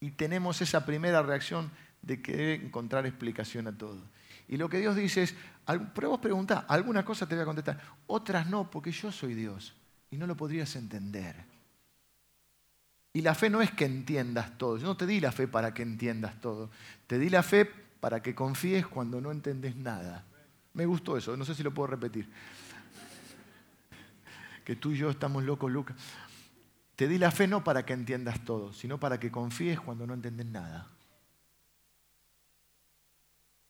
y 0.00 0.10
tenemos 0.10 0.60
esa 0.60 0.84
primera 0.84 1.22
reacción 1.22 1.70
de 2.02 2.20
querer 2.20 2.64
encontrar 2.64 3.06
explicación 3.06 3.68
a 3.68 3.78
todo. 3.78 4.02
Y 4.48 4.56
lo 4.56 4.68
que 4.68 4.80
Dios 4.80 4.96
dice 4.96 5.22
es, 5.22 5.36
pero 5.94 6.10
vos 6.10 6.18
preguntás, 6.18 6.64
algunas 6.66 7.04
cosas 7.04 7.28
te 7.28 7.36
voy 7.36 7.42
a 7.42 7.46
contestar, 7.46 7.80
otras 8.08 8.48
no, 8.48 8.68
porque 8.68 8.90
yo 8.90 9.12
soy 9.12 9.34
Dios 9.34 9.72
y 10.10 10.16
no 10.16 10.26
lo 10.26 10.36
podrías 10.36 10.74
entender. 10.74 11.53
Y 13.14 13.22
la 13.22 13.36
fe 13.36 13.48
no 13.48 13.62
es 13.62 13.70
que 13.70 13.84
entiendas 13.84 14.58
todo, 14.58 14.76
yo 14.76 14.86
no 14.86 14.96
te 14.96 15.06
di 15.06 15.20
la 15.20 15.30
fe 15.30 15.46
para 15.46 15.72
que 15.72 15.82
entiendas 15.82 16.40
todo, 16.40 16.68
te 17.06 17.16
di 17.16 17.30
la 17.30 17.44
fe 17.44 17.64
para 17.64 18.20
que 18.20 18.34
confíes 18.34 18.88
cuando 18.88 19.20
no 19.20 19.30
entendés 19.30 19.76
nada. 19.76 20.24
Me 20.72 20.84
gustó 20.84 21.16
eso, 21.16 21.36
no 21.36 21.44
sé 21.44 21.54
si 21.54 21.62
lo 21.62 21.72
puedo 21.72 21.86
repetir. 21.86 22.28
Que 24.64 24.74
tú 24.74 24.90
y 24.90 24.96
yo 24.96 25.10
estamos 25.10 25.44
locos, 25.44 25.70
Lucas. 25.70 25.96
Te 26.96 27.06
di 27.06 27.18
la 27.18 27.30
fe 27.30 27.46
no 27.46 27.62
para 27.62 27.86
que 27.86 27.92
entiendas 27.92 28.44
todo, 28.44 28.72
sino 28.72 28.98
para 28.98 29.20
que 29.20 29.30
confíes 29.30 29.78
cuando 29.78 30.08
no 30.08 30.14
entendés 30.14 30.46
nada. 30.46 30.88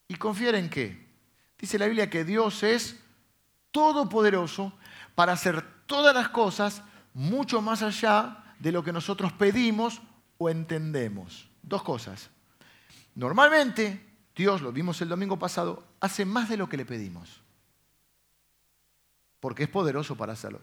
¿Y 0.08 0.14
confiar 0.14 0.54
en 0.54 0.70
qué? 0.70 1.06
Dice 1.58 1.78
la 1.78 1.86
Biblia 1.86 2.08
que 2.08 2.24
Dios 2.24 2.62
es 2.62 2.98
todopoderoso 3.70 4.72
para 5.14 5.32
hacer 5.32 5.62
todas 5.84 6.14
las 6.14 6.30
cosas 6.30 6.82
mucho 7.12 7.60
más 7.60 7.82
allá 7.82 8.40
de 8.58 8.72
lo 8.72 8.82
que 8.82 8.92
nosotros 8.92 9.32
pedimos 9.32 10.00
o 10.38 10.50
entendemos. 10.50 11.48
Dos 11.62 11.82
cosas. 11.82 12.30
Normalmente, 13.14 14.04
Dios, 14.34 14.60
lo 14.62 14.72
vimos 14.72 15.00
el 15.00 15.08
domingo 15.08 15.38
pasado, 15.38 15.84
hace 16.00 16.24
más 16.24 16.48
de 16.48 16.56
lo 16.56 16.68
que 16.68 16.76
le 16.76 16.84
pedimos. 16.84 17.40
Porque 19.40 19.64
es 19.64 19.68
poderoso 19.68 20.16
para 20.16 20.32
hacerlo. 20.32 20.60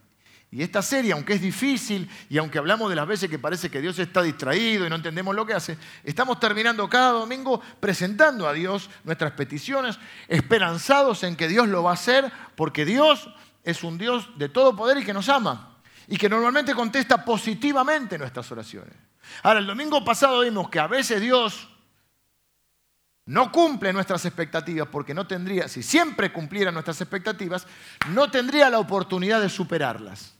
Y 0.54 0.64
esta 0.64 0.82
serie, 0.82 1.14
aunque 1.14 1.34
es 1.34 1.42
difícil 1.42 2.10
y 2.30 2.38
aunque 2.38 2.58
hablamos 2.58 2.90
de 2.90 2.96
las 2.98 3.08
veces 3.08 3.30
que 3.30 3.40
parece 3.40 3.72
que 3.72 3.80
Dios 3.80 3.98
está 4.00 4.22
distraído 4.22 4.86
y 4.86 4.90
no 4.90 4.98
entendemos 4.98 5.34
lo 5.34 5.46
que 5.46 5.54
hace, 5.54 5.78
estamos 6.04 6.42
terminando 6.42 6.90
cada 6.90 7.12
domingo 7.12 7.62
presentando 7.80 8.46
a 8.46 8.52
Dios 8.52 8.90
nuestras 9.06 9.32
peticiones, 9.32 9.98
esperanzados 10.28 11.24
en 11.24 11.38
que 11.38 11.48
Dios 11.48 11.70
lo 11.70 11.84
va 11.84 11.92
a 11.92 11.94
hacer, 11.94 12.30
porque 12.58 12.84
Dios 12.84 13.30
es 13.64 13.82
un 13.82 13.98
Dios 13.98 14.30
de 14.38 14.50
todo 14.50 14.76
poder 14.76 14.98
y 14.98 15.06
que 15.06 15.14
nos 15.14 15.30
ama 15.30 15.71
y 16.08 16.18
que 16.18 16.30
normalmente 16.30 16.74
contesta 16.74 17.24
positivamente 17.24 18.18
nuestras 18.18 18.52
oraciones. 18.52 18.94
Ahora, 19.44 19.60
el 19.60 19.68
domingo 19.68 20.04
pasado 20.04 20.42
vimos 20.42 20.70
que 20.70 20.80
a 20.80 20.88
veces 20.88 21.22
Dios 21.22 21.68
no 23.26 23.52
cumple 23.52 23.94
nuestras 23.94 24.26
expectativas 24.26 24.88
porque 24.88 25.14
no 25.14 25.28
tendría, 25.28 25.68
si 25.68 25.84
siempre 25.84 26.34
cumpliera 26.34 26.72
nuestras 26.72 27.00
expectativas, 27.02 27.66
no 28.10 28.30
tendría 28.30 28.70
la 28.70 28.80
oportunidad 28.80 29.42
de 29.42 29.50
superarlas. 29.50 30.34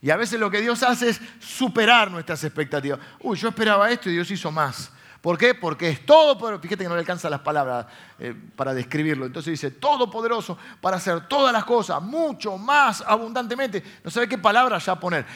Y 0.00 0.10
a 0.10 0.16
veces 0.16 0.38
lo 0.38 0.50
que 0.50 0.60
Dios 0.60 0.82
hace 0.82 1.10
es 1.10 1.20
superar 1.40 2.10
nuestras 2.10 2.42
expectativas. 2.44 3.00
Uy, 3.20 3.36
yo 3.36 3.48
esperaba 3.48 3.90
esto 3.90 4.08
y 4.08 4.12
Dios 4.12 4.30
hizo 4.30 4.50
más. 4.52 4.92
¿Por 5.20 5.36
qué? 5.36 5.54
Porque 5.54 5.88
es 5.88 6.06
todo. 6.06 6.38
Fíjate 6.60 6.84
que 6.84 6.88
no 6.88 6.94
le 6.94 7.00
alcanzan 7.00 7.30
las 7.30 7.40
palabras 7.40 7.86
eh, 8.18 8.34
para 8.54 8.72
describirlo. 8.72 9.26
Entonces 9.26 9.52
dice, 9.52 9.72
todopoderoso 9.72 10.56
para 10.80 10.96
hacer 10.96 11.26
todas 11.26 11.52
las 11.52 11.64
cosas 11.64 12.00
mucho 12.00 12.56
más 12.56 13.02
abundantemente. 13.06 13.82
No 14.04 14.10
sabe 14.10 14.28
qué 14.28 14.38
palabra 14.38 14.78
ya 14.78 14.98
poner. 14.98 15.26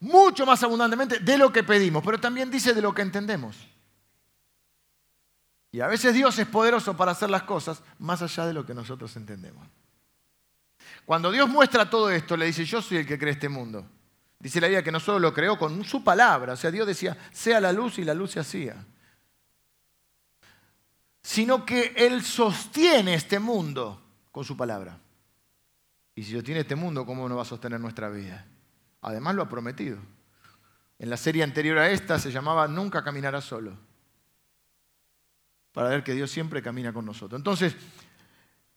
Mucho 0.00 0.44
más 0.44 0.62
abundantemente 0.62 1.20
de 1.20 1.38
lo 1.38 1.50
que 1.50 1.62
pedimos. 1.62 2.02
Pero 2.04 2.20
también 2.20 2.50
dice 2.50 2.74
de 2.74 2.82
lo 2.82 2.94
que 2.94 3.02
entendemos. 3.02 3.56
Y 5.70 5.80
a 5.80 5.86
veces 5.86 6.12
Dios 6.12 6.38
es 6.38 6.46
poderoso 6.46 6.94
para 6.94 7.12
hacer 7.12 7.30
las 7.30 7.44
cosas 7.44 7.82
más 7.98 8.20
allá 8.20 8.46
de 8.46 8.52
lo 8.52 8.66
que 8.66 8.74
nosotros 8.74 9.16
entendemos. 9.16 9.66
Cuando 11.06 11.30
Dios 11.30 11.48
muestra 11.48 11.88
todo 11.88 12.10
esto, 12.10 12.36
le 12.36 12.46
dice, 12.46 12.66
yo 12.66 12.82
soy 12.82 12.98
el 12.98 13.06
que 13.06 13.18
cree 13.18 13.32
este 13.32 13.48
mundo. 13.48 13.86
Dice 14.42 14.60
la 14.60 14.66
Biblia 14.66 14.82
que 14.82 14.90
no 14.90 14.98
solo 14.98 15.20
lo 15.20 15.32
creó 15.32 15.56
con 15.56 15.84
su 15.84 16.02
palabra, 16.02 16.54
o 16.54 16.56
sea, 16.56 16.72
Dios 16.72 16.84
decía, 16.84 17.16
sea 17.30 17.60
la 17.60 17.72
luz 17.72 18.00
y 18.00 18.04
la 18.04 18.12
luz 18.12 18.32
se 18.32 18.40
hacía. 18.40 18.84
Sino 21.22 21.64
que 21.64 21.94
Él 21.96 22.24
sostiene 22.24 23.14
este 23.14 23.38
mundo 23.38 24.02
con 24.32 24.44
su 24.44 24.56
palabra. 24.56 24.98
Y 26.16 26.24
si 26.24 26.32
sostiene 26.32 26.62
este 26.62 26.74
mundo, 26.74 27.06
¿cómo 27.06 27.28
no 27.28 27.36
va 27.36 27.42
a 27.42 27.44
sostener 27.44 27.78
nuestra 27.78 28.08
vida? 28.08 28.44
Además 29.02 29.36
lo 29.36 29.42
ha 29.42 29.48
prometido. 29.48 29.98
En 30.98 31.08
la 31.08 31.16
serie 31.16 31.44
anterior 31.44 31.78
a 31.78 31.90
esta 31.90 32.18
se 32.18 32.32
llamaba 32.32 32.66
Nunca 32.66 33.04
caminará 33.04 33.40
solo. 33.40 33.78
Para 35.70 35.88
ver 35.88 36.02
que 36.02 36.14
Dios 36.14 36.32
siempre 36.32 36.62
camina 36.62 36.92
con 36.92 37.06
nosotros. 37.06 37.38
Entonces, 37.38 37.76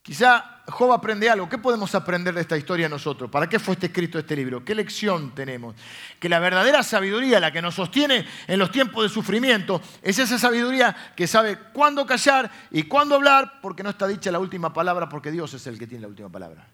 Quizá 0.05 0.61
Job 0.67 0.91
aprende 0.93 1.27
algo. 1.27 1.49
¿Qué 1.49 1.57
podemos 1.57 1.95
aprender 1.95 2.35
de 2.35 2.41
esta 2.41 2.55
historia 2.55 2.87
nosotros? 2.87 3.27
¿Para 3.27 3.49
qué 3.49 3.57
fue 3.57 3.73
este 3.73 3.87
escrito 3.87 4.19
este 4.19 4.35
libro? 4.35 4.63
¿Qué 4.63 4.75
lección 4.75 5.33
tenemos? 5.33 5.75
Que 6.19 6.29
la 6.29 6.37
verdadera 6.37 6.83
sabiduría, 6.83 7.39
la 7.39 7.51
que 7.51 7.59
nos 7.59 7.73
sostiene 7.73 8.23
en 8.45 8.59
los 8.59 8.69
tiempos 8.69 9.01
de 9.01 9.09
sufrimiento, 9.09 9.81
es 10.03 10.19
esa 10.19 10.37
sabiduría 10.37 10.95
que 11.15 11.25
sabe 11.25 11.57
cuándo 11.73 12.05
callar 12.05 12.51
y 12.69 12.83
cuándo 12.83 13.15
hablar, 13.15 13.59
porque 13.63 13.81
no 13.81 13.89
está 13.89 14.05
dicha 14.05 14.31
la 14.31 14.37
última 14.37 14.71
palabra, 14.71 15.09
porque 15.09 15.31
Dios 15.31 15.55
es 15.55 15.65
el 15.65 15.79
que 15.79 15.87
tiene 15.87 16.03
la 16.03 16.09
última 16.09 16.29
palabra. 16.29 16.67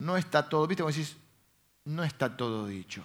No 0.00 0.18
está 0.18 0.46
todo, 0.46 0.66
¿viste 0.66 0.82
cómo 0.82 0.92
decís? 0.92 1.16
No 1.86 2.04
está 2.04 2.36
todo 2.36 2.66
dicho. 2.66 3.02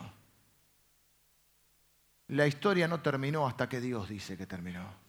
La 2.27 2.45
historia 2.45 2.89
no 2.89 2.99
terminó 2.99 3.47
hasta 3.47 3.69
que 3.69 3.79
Dios 3.79 4.09
dice 4.09 4.35
que 4.35 4.45
terminó. 4.45 5.00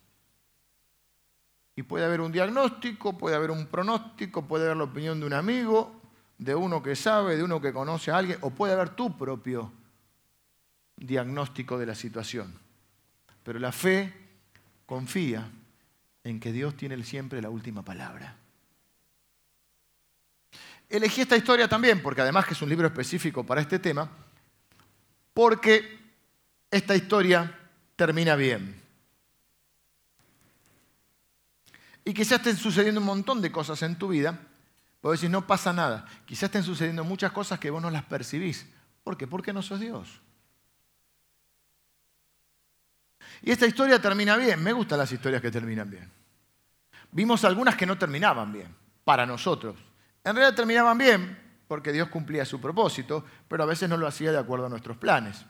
Y 1.74 1.82
puede 1.82 2.04
haber 2.04 2.20
un 2.20 2.32
diagnóstico, 2.32 3.16
puede 3.16 3.36
haber 3.36 3.50
un 3.50 3.66
pronóstico, 3.66 4.46
puede 4.46 4.64
haber 4.64 4.76
la 4.76 4.84
opinión 4.84 5.20
de 5.20 5.26
un 5.26 5.32
amigo, 5.32 6.00
de 6.38 6.54
uno 6.54 6.82
que 6.82 6.96
sabe, 6.96 7.36
de 7.36 7.42
uno 7.42 7.60
que 7.60 7.72
conoce 7.72 8.10
a 8.10 8.18
alguien, 8.18 8.38
o 8.42 8.50
puede 8.50 8.74
haber 8.74 8.90
tu 8.90 9.16
propio 9.16 9.72
diagnóstico 10.96 11.78
de 11.78 11.86
la 11.86 11.94
situación. 11.94 12.52
Pero 13.42 13.58
la 13.58 13.72
fe 13.72 14.12
confía 14.86 15.50
en 16.24 16.40
que 16.40 16.52
Dios 16.52 16.76
tiene 16.76 17.02
siempre 17.02 17.40
la 17.40 17.50
última 17.50 17.82
palabra. 17.82 18.36
Elegí 20.88 21.22
esta 21.22 21.36
historia 21.36 21.68
también, 21.68 22.02
porque 22.02 22.20
además 22.20 22.44
que 22.44 22.52
es 22.52 22.60
un 22.60 22.68
libro 22.68 22.86
específico 22.86 23.44
para 23.44 23.62
este 23.62 23.78
tema, 23.78 24.10
porque 25.32 25.98
esta 26.70 26.94
historia 26.94 27.58
termina 27.96 28.36
bien. 28.36 28.81
Y 32.04 32.14
quizás 32.14 32.38
estén 32.38 32.56
sucediendo 32.56 33.00
un 33.00 33.06
montón 33.06 33.40
de 33.40 33.52
cosas 33.52 33.82
en 33.82 33.96
tu 33.96 34.08
vida. 34.08 34.38
Puedo 35.00 35.12
decir, 35.12 35.30
no 35.30 35.46
pasa 35.46 35.72
nada. 35.72 36.06
Quizás 36.24 36.44
estén 36.44 36.62
sucediendo 36.62 37.04
muchas 37.04 37.32
cosas 37.32 37.58
que 37.58 37.70
vos 37.70 37.82
no 37.82 37.90
las 37.90 38.04
percibís. 38.04 38.66
¿Por 39.04 39.16
qué? 39.16 39.26
Porque 39.26 39.52
no 39.52 39.62
sos 39.62 39.80
Dios. 39.80 40.20
Y 43.42 43.50
esta 43.50 43.66
historia 43.66 44.00
termina 44.00 44.36
bien. 44.36 44.62
Me 44.62 44.72
gustan 44.72 44.98
las 44.98 45.10
historias 45.10 45.42
que 45.42 45.50
terminan 45.50 45.90
bien. 45.90 46.10
Vimos 47.12 47.44
algunas 47.44 47.76
que 47.76 47.86
no 47.86 47.98
terminaban 47.98 48.52
bien, 48.52 48.74
para 49.04 49.26
nosotros. 49.26 49.76
En 50.24 50.34
realidad 50.34 50.56
terminaban 50.56 50.96
bien 50.96 51.38
porque 51.68 51.92
Dios 51.92 52.08
cumplía 52.08 52.44
su 52.44 52.60
propósito, 52.60 53.24
pero 53.48 53.62
a 53.62 53.66
veces 53.66 53.88
no 53.88 53.96
lo 53.96 54.06
hacía 54.06 54.32
de 54.32 54.38
acuerdo 54.38 54.66
a 54.66 54.68
nuestros 54.68 54.96
planes. 54.96 55.44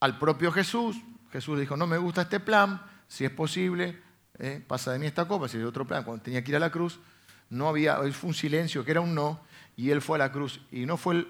Al 0.00 0.18
propio 0.18 0.52
Jesús, 0.52 0.96
Jesús 1.32 1.58
dijo, 1.58 1.76
no 1.76 1.86
me 1.86 1.98
gusta 1.98 2.22
este 2.22 2.38
plan, 2.38 2.82
si 3.08 3.24
es 3.24 3.30
posible, 3.30 4.02
¿eh? 4.38 4.62
pasa 4.66 4.92
de 4.92 4.98
mí 4.98 5.06
esta 5.06 5.26
copa, 5.26 5.48
si 5.48 5.58
de 5.58 5.64
otro 5.64 5.86
plan, 5.86 6.04
cuando 6.04 6.22
tenía 6.22 6.42
que 6.42 6.50
ir 6.50 6.56
a 6.56 6.60
la 6.60 6.70
cruz, 6.70 7.00
no 7.50 7.68
había, 7.68 7.96
fue 8.12 8.28
un 8.28 8.34
silencio 8.34 8.84
que 8.84 8.90
era 8.90 9.00
un 9.00 9.14
no, 9.14 9.40
y 9.76 9.90
él 9.90 10.00
fue 10.00 10.16
a 10.16 10.18
la 10.18 10.32
cruz. 10.32 10.60
Y 10.70 10.86
no, 10.86 10.96
fue 10.96 11.26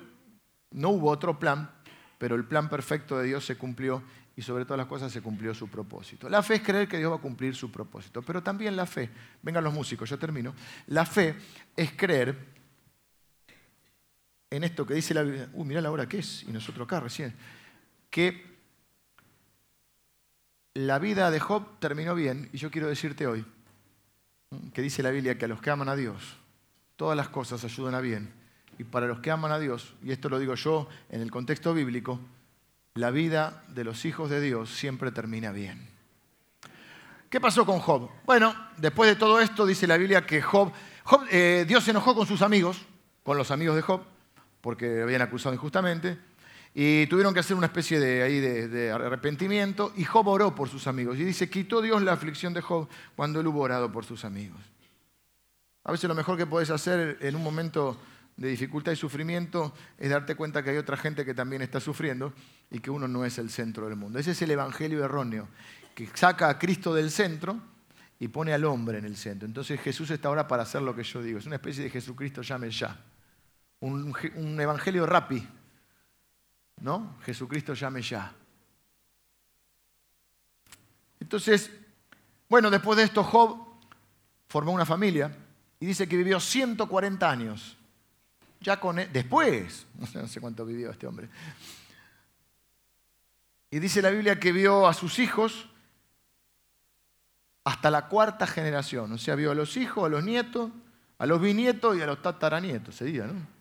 no 0.70 0.90
hubo 0.90 1.10
otro 1.10 1.38
plan, 1.38 1.70
pero 2.18 2.34
el 2.34 2.44
plan 2.44 2.68
perfecto 2.68 3.18
de 3.18 3.26
Dios 3.26 3.44
se 3.44 3.56
cumplió 3.56 4.02
y 4.36 4.42
sobre 4.42 4.64
todas 4.64 4.78
las 4.78 4.86
cosas 4.86 5.12
se 5.12 5.22
cumplió 5.22 5.54
su 5.54 5.68
propósito. 5.68 6.28
La 6.28 6.42
fe 6.42 6.54
es 6.54 6.62
creer 6.62 6.88
que 6.88 6.98
Dios 6.98 7.12
va 7.12 7.16
a 7.16 7.20
cumplir 7.20 7.54
su 7.54 7.70
propósito, 7.70 8.22
pero 8.22 8.42
también 8.42 8.76
la 8.76 8.86
fe, 8.86 9.10
vengan 9.42 9.62
los 9.62 9.72
músicos, 9.72 10.10
yo 10.10 10.18
termino, 10.18 10.54
la 10.88 11.06
fe 11.06 11.36
es 11.76 11.92
creer 11.92 12.54
en 14.50 14.64
esto 14.64 14.86
que 14.86 14.94
dice 14.94 15.14
la 15.14 15.22
Biblia, 15.22 15.48
uy, 15.52 15.66
mirá 15.66 15.80
la 15.80 15.90
hora 15.90 16.08
que 16.08 16.18
es, 16.18 16.44
y 16.44 16.52
nosotros 16.52 16.84
acá 16.86 17.00
recién, 17.00 17.34
que 18.10 18.53
la 20.74 20.98
vida 20.98 21.30
de 21.30 21.38
Job 21.38 21.78
terminó 21.78 22.14
bien, 22.14 22.50
y 22.52 22.58
yo 22.58 22.70
quiero 22.70 22.88
decirte 22.88 23.26
hoy, 23.26 23.44
que 24.72 24.82
dice 24.82 25.02
la 25.02 25.10
Biblia 25.10 25.38
que 25.38 25.44
a 25.44 25.48
los 25.48 25.60
que 25.60 25.70
aman 25.70 25.88
a 25.88 25.96
Dios, 25.96 26.36
todas 26.96 27.16
las 27.16 27.28
cosas 27.28 27.62
ayudan 27.64 27.94
a 27.94 28.00
bien, 28.00 28.32
y 28.78 28.84
para 28.84 29.06
los 29.06 29.20
que 29.20 29.30
aman 29.30 29.52
a 29.52 29.58
Dios, 29.60 29.94
y 30.02 30.10
esto 30.10 30.28
lo 30.28 30.38
digo 30.38 30.56
yo 30.56 30.88
en 31.10 31.20
el 31.20 31.30
contexto 31.30 31.74
bíblico, 31.74 32.18
la 32.94 33.10
vida 33.10 33.64
de 33.68 33.84
los 33.84 34.04
hijos 34.04 34.30
de 34.30 34.40
Dios 34.40 34.70
siempre 34.70 35.12
termina 35.12 35.52
bien. 35.52 35.88
¿Qué 37.30 37.40
pasó 37.40 37.64
con 37.64 37.78
Job? 37.78 38.10
Bueno, 38.24 38.54
después 38.76 39.10
de 39.10 39.16
todo 39.16 39.40
esto 39.40 39.66
dice 39.66 39.86
la 39.86 39.96
Biblia 39.96 40.26
que 40.26 40.42
Job, 40.42 40.72
eh, 41.30 41.64
Dios 41.66 41.84
se 41.84 41.90
enojó 41.90 42.14
con 42.14 42.26
sus 42.26 42.42
amigos, 42.42 42.82
con 43.22 43.36
los 43.36 43.50
amigos 43.50 43.76
de 43.76 43.82
Job, 43.82 44.02
porque 44.60 45.02
habían 45.02 45.22
acusado 45.22 45.54
injustamente, 45.54 46.18
y 46.76 47.06
tuvieron 47.06 47.32
que 47.32 47.38
hacer 47.38 47.56
una 47.56 47.66
especie 47.66 48.00
de, 48.00 48.22
ahí 48.24 48.40
de, 48.40 48.90
arrepentimiento, 48.90 49.92
y 49.96 50.04
Job 50.04 50.26
oró 50.26 50.56
por 50.56 50.68
sus 50.68 50.88
amigos. 50.88 51.16
Y 51.18 51.24
dice, 51.24 51.48
quitó 51.48 51.80
Dios 51.80 52.02
la 52.02 52.12
aflicción 52.12 52.52
de 52.52 52.60
Job 52.60 52.88
cuando 53.14 53.40
él 53.40 53.46
hubo 53.46 53.60
orado 53.60 53.92
por 53.92 54.04
sus 54.04 54.24
amigos. 54.24 54.60
A 55.84 55.92
veces 55.92 56.08
lo 56.08 56.16
mejor 56.16 56.36
que 56.36 56.46
puedes 56.46 56.70
hacer 56.70 57.18
en 57.20 57.36
un 57.36 57.44
momento 57.44 57.96
de 58.36 58.48
dificultad 58.48 58.90
y 58.90 58.96
sufrimiento 58.96 59.72
es 59.98 60.10
darte 60.10 60.34
cuenta 60.34 60.64
que 60.64 60.70
hay 60.70 60.76
otra 60.76 60.96
gente 60.96 61.24
que 61.24 61.34
también 61.34 61.62
está 61.62 61.78
sufriendo 61.78 62.32
y 62.70 62.80
que 62.80 62.90
uno 62.90 63.06
no 63.06 63.24
es 63.24 63.38
el 63.38 63.50
centro 63.50 63.86
del 63.86 63.94
mundo. 63.94 64.18
Ese 64.18 64.32
es 64.32 64.42
el 64.42 64.50
evangelio 64.50 65.04
erróneo, 65.04 65.46
que 65.94 66.08
saca 66.14 66.48
a 66.48 66.58
Cristo 66.58 66.92
del 66.92 67.12
centro 67.12 67.60
y 68.18 68.26
pone 68.26 68.52
al 68.52 68.64
hombre 68.64 68.98
en 68.98 69.04
el 69.04 69.16
centro. 69.16 69.46
Entonces 69.46 69.80
Jesús 69.80 70.10
está 70.10 70.26
ahora 70.26 70.48
para 70.48 70.64
hacer 70.64 70.82
lo 70.82 70.96
que 70.96 71.04
yo 71.04 71.22
digo. 71.22 71.38
Es 71.38 71.46
una 71.46 71.56
especie 71.56 71.84
de 71.84 71.90
Jesucristo 71.90 72.42
llame 72.42 72.70
ya. 72.70 72.98
Un, 73.78 74.12
un 74.34 74.60
evangelio 74.60 75.06
rapi. 75.06 75.46
¿No? 76.80 77.16
Jesucristo 77.24 77.74
llame 77.74 78.02
ya. 78.02 78.34
Entonces, 81.20 81.70
bueno, 82.48 82.70
después 82.70 82.96
de 82.98 83.04
esto 83.04 83.24
Job 83.24 83.58
formó 84.48 84.72
una 84.72 84.84
familia 84.84 85.34
y 85.80 85.86
dice 85.86 86.06
que 86.06 86.16
vivió 86.16 86.38
140 86.38 87.30
años 87.30 87.76
ya 88.60 88.80
con 88.80 88.98
él, 88.98 89.10
después, 89.12 89.86
no 90.14 90.28
sé 90.28 90.40
cuánto 90.40 90.64
vivió 90.64 90.90
este 90.90 91.06
hombre. 91.06 91.28
Y 93.70 93.78
dice 93.78 94.00
la 94.00 94.10
Biblia 94.10 94.38
que 94.38 94.52
vio 94.52 94.86
a 94.86 94.94
sus 94.94 95.18
hijos 95.18 95.68
hasta 97.64 97.90
la 97.90 98.08
cuarta 98.08 98.46
generación. 98.46 99.12
O 99.12 99.18
sea, 99.18 99.34
vio 99.34 99.50
a 99.50 99.54
los 99.54 99.76
hijos, 99.76 100.04
a 100.04 100.08
los 100.08 100.22
nietos, 100.22 100.70
a 101.18 101.26
los 101.26 101.40
bisnietos 101.40 101.96
y 101.96 102.02
a 102.02 102.06
los 102.06 102.22
tataranietos, 102.22 102.94
sería, 102.94 103.26
¿no? 103.26 103.53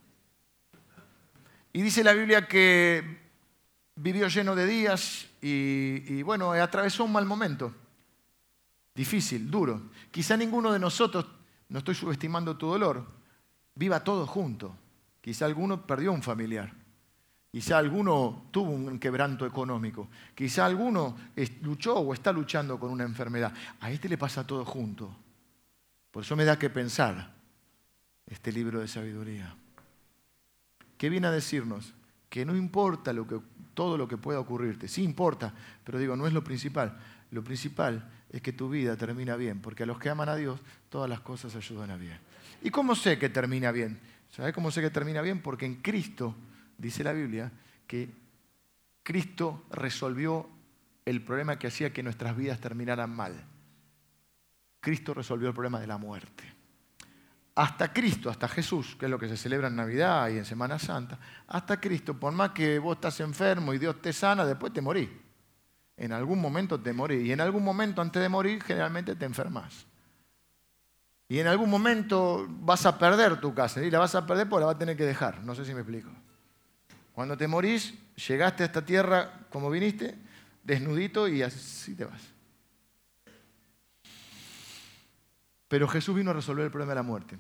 Y 1.74 1.82
dice 1.82 2.04
la 2.04 2.14
Biblia 2.14 2.48
que 2.48 3.24
vivió 3.96 4.28
lleno 4.28 4.56
de 4.56 4.68
días 4.68 5.28
y, 5.42 6.22
bueno, 6.22 6.52
atravesó 6.52 7.04
un 7.04 7.12
mal 7.12 7.26
momento. 7.26 7.74
Difícil, 8.94 9.50
duro. 9.50 9.90
Quizá 10.12 10.38
ninguno 10.38 10.72
de 10.72 10.78
nosotros, 10.78 11.26
no 11.70 11.80
estoy 11.80 11.96
subestimando 11.96 12.56
tu 12.56 12.68
dolor, 12.68 13.06
viva 13.74 14.04
todo 14.04 14.28
junto. 14.28 14.78
Quizá 15.20 15.46
alguno 15.46 15.86
perdió 15.86 16.12
un 16.12 16.22
familiar. 16.22 16.72
Quizá 17.52 17.80
alguno 17.80 18.48
tuvo 18.52 18.72
un 18.72 19.00
quebranto 19.00 19.46
económico. 19.46 20.10
Quizá 20.36 20.66
alguno 20.66 21.18
luchó 21.62 21.96
o 21.96 22.14
está 22.14 22.32
luchando 22.32 22.80
con 22.80 22.92
una 22.92 23.04
enfermedad. 23.04 23.54
A 23.80 23.90
este 23.90 24.08
le 24.10 24.18
pasa 24.18 24.46
todo 24.46 24.64
junto. 24.64 25.16
Por 26.12 26.24
eso 26.24 26.36
me 26.36 26.46
da 26.46 26.60
que 26.60 26.70
pensar 26.70 27.34
este 28.28 28.52
libro 28.52 28.80
de 28.80 28.88
sabiduría. 28.88 29.56
¿Qué 31.04 31.10
viene 31.10 31.28
a 31.28 31.32
decirnos? 31.32 31.94
Que 32.30 32.46
no 32.46 32.56
importa 32.56 33.12
lo 33.12 33.28
que, 33.28 33.38
todo 33.74 33.98
lo 33.98 34.08
que 34.08 34.16
pueda 34.16 34.40
ocurrirte. 34.40 34.88
Sí 34.88 35.04
importa, 35.04 35.54
pero 35.84 36.00
digo, 36.00 36.16
no 36.16 36.28
es 36.28 36.32
lo 36.32 36.46
principal. 36.46 36.98
Lo 37.32 37.44
principal 37.44 38.10
es 38.30 38.42
que 38.42 38.54
tu 38.54 38.70
vida 38.70 38.96
termina 38.96 39.36
bien, 39.36 39.60
porque 39.60 39.84
a 39.84 39.86
los 39.86 40.00
que 40.00 40.10
aman 40.10 40.30
a 40.30 40.38
Dios, 40.38 40.62
todas 40.88 41.10
las 41.10 41.20
cosas 41.20 41.58
ayudan 41.58 41.92
a 41.92 41.98
bien. 41.98 42.18
¿Y 42.62 42.70
cómo 42.70 42.96
sé 42.96 43.20
que 43.20 43.28
termina 43.28 43.74
bien? 43.74 44.00
¿Sabes 44.30 44.54
cómo 44.54 44.72
sé 44.72 44.80
que 44.80 44.92
termina 44.92 45.22
bien? 45.22 45.42
Porque 45.42 45.66
en 45.66 45.82
Cristo, 45.82 46.38
dice 46.78 47.04
la 47.04 47.12
Biblia, 47.12 47.52
que 47.86 48.08
Cristo 49.04 49.66
resolvió 49.72 50.48
el 51.04 51.22
problema 51.22 51.60
que 51.60 51.68
hacía 51.68 51.92
que 51.92 52.02
nuestras 52.02 52.38
vidas 52.38 52.62
terminaran 52.62 53.14
mal. 53.14 53.44
Cristo 54.80 55.14
resolvió 55.14 55.50
el 55.50 55.54
problema 55.54 55.82
de 55.82 55.88
la 55.88 55.98
muerte. 55.98 56.53
Hasta 57.56 57.94
Cristo, 57.94 58.30
hasta 58.30 58.48
Jesús, 58.48 58.96
que 58.98 59.06
es 59.06 59.12
lo 59.12 59.20
que 59.20 59.30
se 59.30 59.38
celebra 59.38 59.68
en 59.68 59.76
Navidad 59.76 60.30
y 60.30 60.40
en 60.40 60.46
Semana 60.46 60.80
Santa, 60.80 61.20
hasta 61.48 61.80
Cristo, 61.80 62.20
por 62.20 62.34
más 62.34 62.50
que 62.50 62.80
vos 62.80 62.96
estás 62.96 63.20
enfermo 63.20 63.74
y 63.74 63.78
Dios 63.78 64.02
te 64.02 64.12
sana, 64.12 64.46
después 64.46 64.74
te 64.74 64.82
morís. 64.82 65.10
En 65.96 66.12
algún 66.12 66.42
momento 66.42 66.80
te 66.80 66.92
morís. 66.94 67.26
Y 67.28 67.32
en 67.32 67.42
algún 67.42 67.64
momento 67.64 68.02
antes 68.02 68.22
de 68.22 68.30
morir, 68.30 68.64
generalmente 68.64 69.16
te 69.16 69.26
enfermas. 69.26 69.86
Y 71.30 71.40
en 71.40 71.48
algún 71.48 71.70
momento 71.70 72.46
vas 72.50 72.86
a 72.86 72.98
perder 72.98 73.40
tu 73.40 73.54
casa 73.54 73.82
y 73.84 73.92
la 73.92 74.00
vas 74.00 74.16
a 74.16 74.26
perder 74.26 74.50
porque 74.50 74.62
la 74.62 74.66
vas 74.68 74.76
a 74.76 74.80
tener 74.80 74.98
que 74.98 75.06
dejar. 75.06 75.44
No 75.44 75.54
sé 75.54 75.64
si 75.64 75.74
me 75.74 75.82
explico. 75.82 76.10
Cuando 77.14 77.38
te 77.38 77.48
morís, 77.48 77.94
llegaste 78.28 78.64
a 78.64 78.66
esta 78.66 78.84
tierra 78.84 79.46
como 79.50 79.70
viniste, 79.70 80.16
desnudito 80.64 81.28
y 81.28 81.44
así 81.44 81.96
te 81.96 82.06
vas. 82.06 82.33
Pero 85.74 85.88
Jesús 85.88 86.16
vino 86.16 86.30
a 86.30 86.36
resolver 86.36 86.66
el 86.66 86.70
problema 86.70 86.92
de 86.92 86.96
la 86.98 87.02
muerte. 87.02 87.36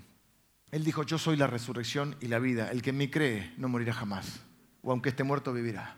Él 0.71 0.84
dijo, 0.84 1.03
yo 1.03 1.19
soy 1.19 1.38
la 1.38 1.45
resurrección 1.45 2.15
y 2.19 2.25
la 2.25 2.39
vida. 2.39 2.71
El 2.71 2.81
que 2.81 2.89
en 2.89 2.97
mí 2.97 3.07
cree 3.07 3.53
no 3.57 3.69
morirá 3.69 3.93
jamás. 3.93 4.41
O 4.81 4.89
aunque 4.89 5.09
esté 5.09 5.23
muerto, 5.23 5.53
vivirá. 5.53 5.95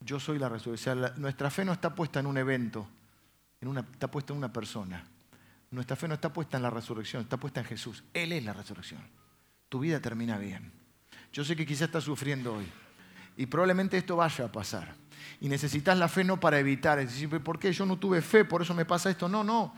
Yo 0.00 0.20
soy 0.20 0.38
la 0.38 0.50
resurrección. 0.50 1.10
nuestra 1.16 1.48
fe 1.48 1.64
no 1.64 1.72
está 1.72 1.94
puesta 1.94 2.20
en 2.20 2.26
un 2.26 2.36
evento, 2.36 2.86
en 3.62 3.68
una, 3.68 3.80
está 3.80 4.10
puesta 4.10 4.34
en 4.34 4.40
una 4.40 4.52
persona. 4.52 5.02
Nuestra 5.70 5.96
fe 5.96 6.06
no 6.06 6.12
está 6.12 6.30
puesta 6.30 6.58
en 6.58 6.64
la 6.64 6.70
resurrección, 6.70 7.22
está 7.22 7.38
puesta 7.38 7.60
en 7.60 7.66
Jesús. 7.66 8.04
Él 8.12 8.32
es 8.32 8.44
la 8.44 8.52
resurrección. 8.52 9.00
Tu 9.70 9.78
vida 9.78 10.00
termina 10.00 10.36
bien. 10.36 10.70
Yo 11.32 11.46
sé 11.46 11.56
que 11.56 11.64
quizás 11.64 11.86
estás 11.86 12.04
sufriendo 12.04 12.56
hoy 12.56 12.66
y 13.38 13.46
probablemente 13.46 13.96
esto 13.96 14.16
vaya 14.16 14.44
a 14.44 14.52
pasar. 14.52 14.94
Y 15.40 15.48
necesitas 15.48 15.96
la 15.96 16.08
fe 16.08 16.24
no 16.24 16.38
para 16.38 16.58
evitar, 16.58 16.98
es 16.98 17.10
decir, 17.10 17.42
¿por 17.42 17.58
qué 17.58 17.72
yo 17.72 17.86
no 17.86 17.98
tuve 17.98 18.20
fe? 18.20 18.44
Por 18.44 18.60
eso 18.60 18.74
me 18.74 18.84
pasa 18.84 19.08
esto. 19.08 19.30
No, 19.30 19.42
no. 19.42 19.74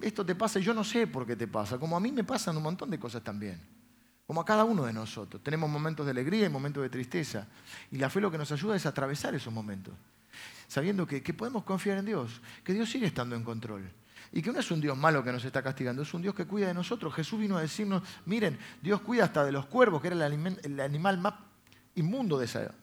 Esto 0.00 0.24
te 0.24 0.34
pasa 0.34 0.58
y 0.58 0.62
yo 0.62 0.74
no 0.74 0.84
sé 0.84 1.06
por 1.06 1.26
qué 1.26 1.36
te 1.36 1.46
pasa. 1.46 1.78
Como 1.78 1.96
a 1.96 2.00
mí 2.00 2.12
me 2.12 2.24
pasan 2.24 2.56
un 2.56 2.62
montón 2.62 2.90
de 2.90 2.98
cosas 2.98 3.22
también. 3.22 3.60
Como 4.26 4.40
a 4.40 4.44
cada 4.44 4.64
uno 4.64 4.84
de 4.84 4.92
nosotros. 4.92 5.42
Tenemos 5.42 5.70
momentos 5.70 6.04
de 6.04 6.10
alegría 6.10 6.46
y 6.46 6.48
momentos 6.48 6.82
de 6.82 6.90
tristeza. 6.90 7.46
Y 7.90 7.98
la 7.98 8.10
fe 8.10 8.20
lo 8.20 8.30
que 8.30 8.38
nos 8.38 8.50
ayuda 8.52 8.76
es 8.76 8.84
atravesar 8.84 9.34
esos 9.34 9.52
momentos. 9.52 9.94
Sabiendo 10.68 11.06
que, 11.06 11.20
podemos 11.32 11.62
confiar 11.62 11.98
en 11.98 12.06
Dios, 12.06 12.40
que 12.64 12.74
Dios 12.74 12.90
sigue 12.90 13.06
estando 13.06 13.36
en 13.36 13.44
control 13.44 13.88
y 14.32 14.42
que 14.42 14.50
no 14.50 14.58
es 14.58 14.70
un 14.72 14.80
Dios 14.80 14.98
malo 14.98 15.22
que 15.22 15.30
nos 15.30 15.44
está 15.44 15.62
castigando, 15.62 16.02
es 16.02 16.12
un 16.12 16.20
Dios 16.20 16.34
que 16.34 16.44
cuida 16.44 16.66
de 16.66 16.74
nosotros. 16.74 17.14
Jesús 17.14 17.38
vino 17.38 17.56
a 17.56 17.60
decirnos, 17.60 18.02
miren, 18.26 18.58
Dios 18.82 19.00
cuida 19.00 19.24
hasta 19.24 19.44
de 19.44 19.52
los 19.52 19.66
cuervos, 19.66 20.02
que 20.02 20.08
era 20.08 20.26
el 20.26 20.80
animal 20.80 21.18
más 21.18 21.34
inmundo 21.94 22.36
de 22.36 22.46
esa, 22.46 22.74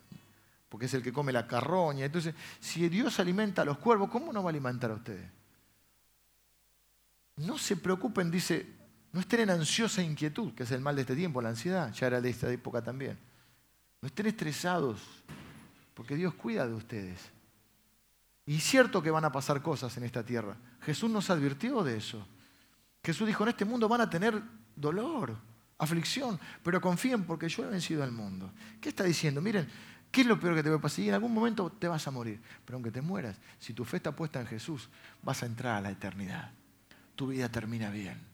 porque 0.69 0.85
es 0.85 0.93
el 0.93 1.03
que 1.03 1.11
come 1.11 1.33
la 1.33 1.45
carroña. 1.45 2.05
Entonces, 2.05 2.33
si 2.59 2.87
Dios 2.87 3.19
alimenta 3.19 3.63
a 3.63 3.65
los 3.65 3.77
cuervos, 3.77 4.09
¿cómo 4.09 4.31
no 4.31 4.41
va 4.41 4.49
a 4.49 4.51
alimentar 4.51 4.91
a 4.91 4.95
ustedes? 4.95 5.29
No 7.37 7.57
se 7.57 7.75
preocupen, 7.77 8.29
dice, 8.29 8.65
no 9.11 9.19
estén 9.19 9.41
en 9.41 9.51
ansiosa 9.51 10.01
inquietud, 10.01 10.53
que 10.53 10.63
es 10.63 10.71
el 10.71 10.81
mal 10.81 10.95
de 10.95 11.01
este 11.01 11.15
tiempo, 11.15 11.41
la 11.41 11.49
ansiedad, 11.49 11.91
ya 11.93 12.07
era 12.07 12.21
de 12.21 12.29
esta 12.29 12.51
época 12.51 12.81
también. 12.81 13.17
No 14.01 14.07
estén 14.07 14.25
estresados, 14.25 15.01
porque 15.93 16.15
Dios 16.15 16.33
cuida 16.33 16.67
de 16.67 16.73
ustedes. 16.73 17.19
Y 18.45 18.59
cierto 18.59 19.01
que 19.01 19.11
van 19.11 19.25
a 19.25 19.31
pasar 19.31 19.61
cosas 19.61 19.95
en 19.97 20.03
esta 20.03 20.23
tierra. 20.23 20.57
Jesús 20.81 21.09
nos 21.09 21.29
advirtió 21.29 21.83
de 21.83 21.97
eso. 21.97 22.25
Jesús 23.03 23.27
dijo, 23.27 23.43
en 23.43 23.49
este 23.49 23.65
mundo 23.65 23.87
van 23.87 24.01
a 24.01 24.09
tener 24.09 24.41
dolor, 24.75 25.35
aflicción, 25.77 26.39
pero 26.63 26.81
confíen 26.81 27.23
porque 27.23 27.47
yo 27.49 27.63
he 27.63 27.67
vencido 27.67 28.03
al 28.03 28.11
mundo. 28.11 28.51
¿Qué 28.81 28.89
está 28.89 29.03
diciendo? 29.03 29.41
Miren, 29.41 29.67
¿qué 30.11 30.21
es 30.21 30.27
lo 30.27 30.39
peor 30.39 30.55
que 30.55 30.63
te 30.63 30.69
va 30.69 30.77
a 30.77 30.81
pasar? 30.81 31.05
Y 31.05 31.09
en 31.09 31.13
algún 31.13 31.33
momento 31.33 31.69
te 31.69 31.87
vas 31.87 32.05
a 32.07 32.11
morir. 32.11 32.41
Pero 32.65 32.77
aunque 32.77 32.91
te 32.91 33.01
mueras, 33.01 33.37
si 33.59 33.73
tu 33.73 33.85
fe 33.85 33.97
está 33.97 34.13
puesta 34.13 34.41
en 34.41 34.47
Jesús, 34.47 34.89
vas 35.21 35.43
a 35.43 35.45
entrar 35.45 35.77
a 35.77 35.81
la 35.81 35.91
eternidad. 35.91 36.51
Tu 37.15 37.27
vida 37.27 37.49
termina 37.49 37.89
bien. 37.89 38.33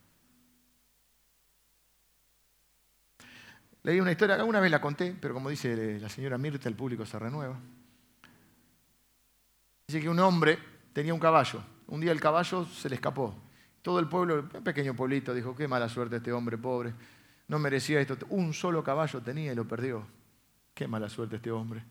Leí 3.84 4.00
una 4.00 4.12
historia, 4.12 4.36
alguna 4.36 4.60
vez 4.60 4.72
la 4.72 4.82
conté, 4.82 5.16
pero 5.20 5.34
como 5.34 5.50
dice 5.50 6.00
la 6.00 6.10
señora 6.10 6.38
Mirta, 6.38 6.68
el 6.68 6.76
público 6.76 7.06
se 7.06 7.18
renueva. 7.18 7.58
Dice 9.88 10.02
que 10.02 10.10
un 10.10 10.20
hombre 10.20 10.60
tenía 10.94 11.14
un 11.14 11.20
caballo. 11.20 11.64
Un 11.88 12.02
día 12.02 12.12
el 12.12 12.20
caballo 12.20 12.66
se 12.66 12.90
le 12.90 12.96
escapó. 12.96 13.34
Todo 13.82 14.00
el 14.00 14.08
pueblo, 14.08 14.48
un 14.54 14.64
pequeño 14.64 14.94
pueblito, 14.94 15.34
dijo, 15.34 15.56
qué 15.56 15.68
mala 15.68 15.90
suerte 15.90 16.18
este 16.18 16.32
hombre 16.32 16.58
pobre. 16.58 16.94
No 17.48 17.58
merecía 17.58 18.00
esto. 18.00 18.18
Un 18.30 18.54
solo 18.54 18.84
caballo 18.84 19.22
tenía 19.22 19.52
y 19.52 19.56
lo 19.56 19.68
perdió. 19.68 20.06
Qué 20.74 20.88
mala 20.88 21.10
suerte 21.10 21.38
este 21.38 21.50
hombre. 21.50 21.84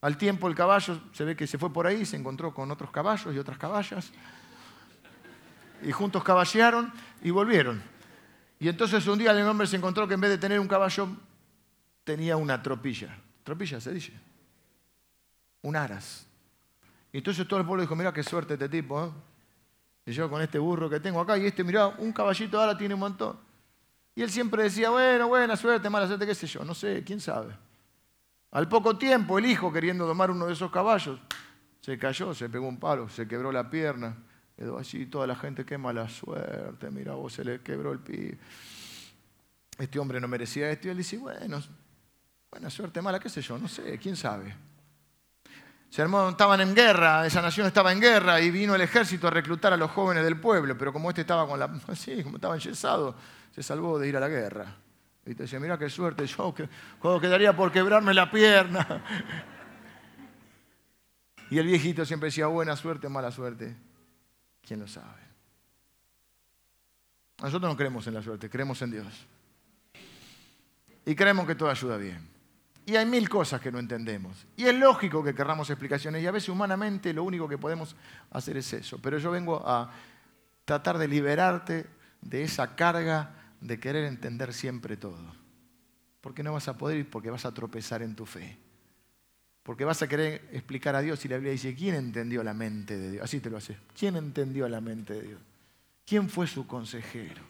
Al 0.00 0.16
tiempo 0.16 0.48
el 0.48 0.54
caballo 0.54 1.00
se 1.12 1.24
ve 1.24 1.36
que 1.36 1.46
se 1.46 1.58
fue 1.58 1.72
por 1.72 1.86
ahí, 1.86 2.06
se 2.06 2.16
encontró 2.16 2.54
con 2.54 2.70
otros 2.70 2.90
caballos 2.90 3.34
y 3.34 3.38
otras 3.38 3.58
caballas. 3.58 4.12
Y 5.82 5.92
juntos 5.92 6.22
caballearon 6.22 6.92
y 7.22 7.30
volvieron. 7.30 7.82
Y 8.58 8.68
entonces 8.68 9.06
un 9.06 9.18
día 9.18 9.32
el 9.32 9.46
hombre 9.46 9.66
se 9.66 9.76
encontró 9.76 10.06
que 10.06 10.14
en 10.14 10.20
vez 10.20 10.30
de 10.30 10.38
tener 10.38 10.60
un 10.60 10.68
caballo 10.68 11.08
tenía 12.04 12.36
una 12.36 12.62
tropilla. 12.62 13.16
Tropilla 13.42 13.80
se 13.80 13.92
dice. 13.92 14.12
Un 15.62 15.76
aras. 15.76 16.26
Y 17.12 17.18
entonces 17.18 17.46
todo 17.46 17.60
el 17.60 17.66
pueblo 17.66 17.82
dijo, 17.82 17.96
mira 17.96 18.12
qué 18.12 18.22
suerte 18.22 18.54
este 18.54 18.68
tipo. 18.68 19.04
¿eh? 19.04 19.10
Y 20.06 20.12
yo 20.12 20.28
con 20.30 20.42
este 20.42 20.58
burro 20.58 20.88
que 20.88 21.00
tengo 21.00 21.20
acá, 21.20 21.36
y 21.38 21.46
este, 21.46 21.62
mira, 21.62 21.88
un 21.88 22.12
caballito 22.12 22.60
ahora 22.60 22.76
tiene 22.76 22.94
un 22.94 23.00
montón. 23.00 23.38
Y 24.14 24.22
él 24.22 24.30
siempre 24.30 24.64
decía, 24.64 24.90
bueno, 24.90 25.28
buena 25.28 25.56
suerte, 25.56 25.88
mala 25.88 26.06
suerte, 26.06 26.26
qué 26.26 26.34
sé 26.34 26.46
yo, 26.46 26.64
no 26.64 26.74
sé, 26.74 27.02
quién 27.04 27.20
sabe. 27.20 27.54
Al 28.50 28.68
poco 28.68 28.98
tiempo, 28.98 29.38
el 29.38 29.46
hijo, 29.46 29.72
queriendo 29.72 30.06
domar 30.06 30.30
uno 30.30 30.46
de 30.46 30.52
esos 30.52 30.70
caballos, 30.70 31.18
se 31.80 31.98
cayó, 31.98 32.34
se 32.34 32.48
pegó 32.48 32.68
un 32.68 32.78
palo, 32.78 33.08
se 33.08 33.26
quebró 33.26 33.50
la 33.50 33.70
pierna, 33.70 34.16
quedó 34.56 34.78
allí 34.78 35.06
toda 35.06 35.26
la 35.26 35.36
gente, 35.36 35.64
qué 35.64 35.78
mala 35.78 36.08
suerte, 36.08 36.90
mira 36.90 37.14
vos, 37.14 37.32
se 37.32 37.44
le 37.44 37.60
quebró 37.60 37.92
el 37.92 37.98
pie. 37.98 38.38
Este 39.78 39.98
hombre 39.98 40.20
no 40.20 40.28
merecía 40.28 40.70
esto, 40.70 40.88
y 40.88 40.90
él 40.90 40.96
dice, 40.96 41.18
bueno, 41.18 41.60
buena 42.50 42.70
suerte, 42.70 43.00
mala, 43.00 43.18
qué 43.18 43.28
sé 43.28 43.40
yo, 43.42 43.58
no 43.58 43.68
sé, 43.68 43.98
quién 43.98 44.16
sabe. 44.16 44.54
Se 45.92 46.02
estaban 46.02 46.60
en 46.62 46.74
guerra, 46.74 47.26
esa 47.26 47.42
nación 47.42 47.66
estaba 47.66 47.92
en 47.92 48.00
guerra 48.00 48.40
y 48.40 48.50
vino 48.50 48.74
el 48.74 48.80
ejército 48.80 49.28
a 49.28 49.30
reclutar 49.30 49.74
a 49.74 49.76
los 49.76 49.90
jóvenes 49.90 50.24
del 50.24 50.40
pueblo, 50.40 50.76
pero 50.78 50.90
como 50.90 51.10
este 51.10 51.20
estaba 51.20 51.46
con 51.46 51.58
la, 51.58 51.66
así, 51.88 52.22
como 52.22 52.36
estaba 52.36 52.54
enyesado, 52.54 53.14
se 53.54 53.62
salvó 53.62 53.98
de 53.98 54.08
ir 54.08 54.16
a 54.16 54.20
la 54.20 54.28
guerra. 54.28 54.74
Y 55.26 55.34
te 55.34 55.42
decía, 55.42 55.60
mira 55.60 55.78
qué 55.78 55.90
suerte, 55.90 56.26
yo 56.26 56.54
cuando 56.98 57.20
quedaría 57.20 57.54
por 57.54 57.70
quebrarme 57.70 58.14
la 58.14 58.30
pierna. 58.30 59.04
Y 61.50 61.58
el 61.58 61.66
viejito 61.66 62.06
siempre 62.06 62.28
decía, 62.28 62.46
buena 62.46 62.74
suerte, 62.76 63.10
mala 63.10 63.30
suerte. 63.30 63.76
¿Quién 64.66 64.80
lo 64.80 64.88
sabe? 64.88 65.20
Nosotros 67.42 67.70
no 67.70 67.76
creemos 67.76 68.06
en 68.06 68.14
la 68.14 68.22
suerte, 68.22 68.48
creemos 68.48 68.80
en 68.82 68.92
Dios. 68.92 69.26
Y 71.04 71.14
creemos 71.14 71.46
que 71.46 71.56
todo 71.56 71.68
ayuda 71.68 71.96
bien. 71.96 72.28
Y 72.86 72.96
hay 72.96 73.06
mil 73.06 73.28
cosas 73.28 73.60
que 73.60 73.70
no 73.70 73.78
entendemos. 73.78 74.46
Y 74.56 74.64
es 74.64 74.74
lógico 74.74 75.22
que 75.22 75.34
querramos 75.34 75.70
explicaciones. 75.70 76.22
Y 76.22 76.26
a 76.26 76.30
veces 76.30 76.48
humanamente 76.48 77.12
lo 77.12 77.24
único 77.24 77.48
que 77.48 77.58
podemos 77.58 77.96
hacer 78.30 78.56
es 78.56 78.72
eso. 78.72 78.98
Pero 79.00 79.18
yo 79.18 79.30
vengo 79.30 79.62
a 79.66 79.90
tratar 80.64 80.98
de 80.98 81.08
liberarte 81.08 81.86
de 82.20 82.44
esa 82.44 82.74
carga 82.74 83.34
de 83.60 83.78
querer 83.78 84.04
entender 84.04 84.52
siempre 84.52 84.96
todo. 84.96 85.34
Porque 86.20 86.42
no 86.42 86.52
vas 86.52 86.68
a 86.68 86.76
poder 86.76 86.98
ir 86.98 87.10
porque 87.10 87.30
vas 87.30 87.44
a 87.44 87.54
tropezar 87.54 88.02
en 88.02 88.14
tu 88.14 88.26
fe. 88.26 88.58
Porque 89.62 89.84
vas 89.84 90.02
a 90.02 90.08
querer 90.08 90.48
explicar 90.52 90.96
a 90.96 91.00
Dios 91.00 91.24
y 91.24 91.28
la 91.28 91.36
Biblia 91.36 91.52
dice, 91.52 91.74
¿quién 91.74 91.94
entendió 91.94 92.42
la 92.42 92.52
mente 92.52 92.98
de 92.98 93.12
Dios? 93.12 93.24
Así 93.24 93.40
te 93.40 93.48
lo 93.48 93.58
hace. 93.58 93.76
¿Quién 93.96 94.16
entendió 94.16 94.68
la 94.68 94.80
mente 94.80 95.14
de 95.14 95.22
Dios? 95.22 95.40
¿Quién 96.04 96.28
fue 96.28 96.46
su 96.46 96.66
consejero? 96.66 97.42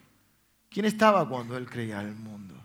¿Quién 0.69 0.85
estaba 0.85 1.27
cuando 1.27 1.57
Él 1.57 1.67
creía 1.67 2.01
el 2.01 2.13
mundo? 2.13 2.55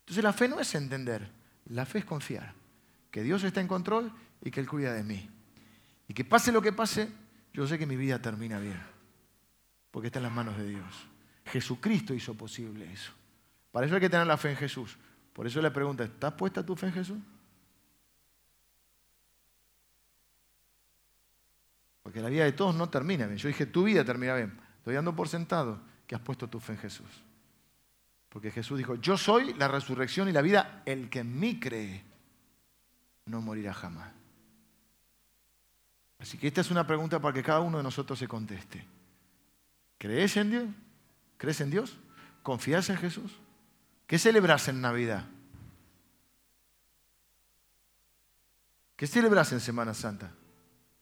Entonces 0.00 0.22
la 0.22 0.32
fe 0.32 0.48
no 0.48 0.60
es 0.60 0.74
entender, 0.74 1.28
la 1.66 1.84
fe 1.86 1.98
es 1.98 2.04
confiar. 2.04 2.54
Que 3.10 3.22
Dios 3.22 3.42
está 3.42 3.60
en 3.60 3.68
control 3.68 4.12
y 4.42 4.50
que 4.50 4.60
Él 4.60 4.68
cuida 4.68 4.92
de 4.92 5.02
mí. 5.02 5.28
Y 6.06 6.14
que 6.14 6.24
pase 6.24 6.52
lo 6.52 6.62
que 6.62 6.72
pase, 6.72 7.08
yo 7.52 7.66
sé 7.66 7.78
que 7.78 7.86
mi 7.86 7.96
vida 7.96 8.20
termina 8.22 8.60
bien. 8.60 8.80
Porque 9.90 10.06
está 10.06 10.20
en 10.20 10.24
las 10.24 10.32
manos 10.32 10.56
de 10.56 10.68
Dios. 10.68 10.94
Jesucristo 11.46 12.14
hizo 12.14 12.34
posible 12.34 12.90
eso. 12.92 13.12
Para 13.72 13.86
eso 13.86 13.96
hay 13.96 14.00
que 14.00 14.10
tener 14.10 14.26
la 14.26 14.36
fe 14.36 14.50
en 14.50 14.56
Jesús. 14.56 14.96
Por 15.32 15.46
eso 15.46 15.60
le 15.60 15.70
pregunto, 15.70 16.02
¿estás 16.02 16.32
puesta 16.34 16.64
tu 16.64 16.76
fe 16.76 16.86
en 16.86 16.92
Jesús? 16.92 17.18
Porque 22.08 22.22
la 22.22 22.30
vida 22.30 22.44
de 22.44 22.52
todos 22.52 22.74
no 22.74 22.88
termina 22.88 23.26
bien. 23.26 23.36
Yo 23.36 23.48
dije, 23.48 23.66
tu 23.66 23.84
vida 23.84 24.02
termina 24.02 24.34
bien. 24.34 24.58
Estoy 24.78 24.94
dando 24.94 25.14
por 25.14 25.28
sentado 25.28 25.78
que 26.06 26.14
has 26.14 26.22
puesto 26.22 26.48
tu 26.48 26.58
fe 26.58 26.72
en 26.72 26.78
Jesús. 26.78 27.06
Porque 28.30 28.50
Jesús 28.50 28.78
dijo, 28.78 28.94
yo 28.94 29.18
soy 29.18 29.52
la 29.52 29.68
resurrección 29.68 30.26
y 30.26 30.32
la 30.32 30.40
vida, 30.40 30.80
el 30.86 31.10
que 31.10 31.18
en 31.18 31.38
mí 31.38 31.60
cree 31.60 32.02
no 33.26 33.42
morirá 33.42 33.74
jamás. 33.74 34.10
Así 36.18 36.38
que 36.38 36.46
esta 36.46 36.62
es 36.62 36.70
una 36.70 36.86
pregunta 36.86 37.20
para 37.20 37.34
que 37.34 37.42
cada 37.42 37.60
uno 37.60 37.76
de 37.76 37.84
nosotros 37.84 38.18
se 38.18 38.26
conteste. 38.26 38.86
¿Crees 39.98 40.34
en 40.38 40.50
Dios? 40.50 40.64
¿Crees 41.36 41.60
en 41.60 41.68
Dios? 41.70 41.98
¿Confías 42.42 42.88
en 42.88 42.96
Jesús? 42.96 43.38
¿Qué 44.06 44.18
celebras 44.18 44.66
en 44.68 44.80
Navidad? 44.80 45.26
¿Qué 48.96 49.06
celebras 49.06 49.52
en 49.52 49.60
Semana 49.60 49.92
Santa? 49.92 50.32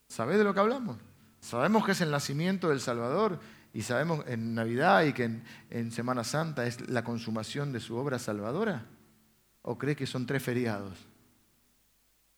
¿Sabes 0.09 0.39
de 0.39 0.45
lo 0.45 0.55
que 0.55 0.61
hablamos? 0.61 0.97
Sabemos 1.41 1.85
que 1.85 1.93
es 1.93 2.01
el 2.01 2.11
nacimiento 2.11 2.71
del 2.71 2.81
Salvador 2.81 3.39
y 3.73 3.83
sabemos 3.83 4.25
en 4.27 4.55
Navidad 4.55 5.05
y 5.05 5.13
que 5.13 5.43
en, 5.71 5.93
Semana 5.93 6.25
Santa 6.25 6.67
es 6.67 6.89
la 6.89 7.05
consumación 7.05 7.73
de 7.73 7.81
su 7.81 7.97
obra 7.97 8.19
salvadora. 8.19 8.87
¿O 9.63 9.77
crees 9.77 9.97
que 9.97 10.07
son 10.07 10.27
tres 10.27 10.43
feriados? 10.43 11.07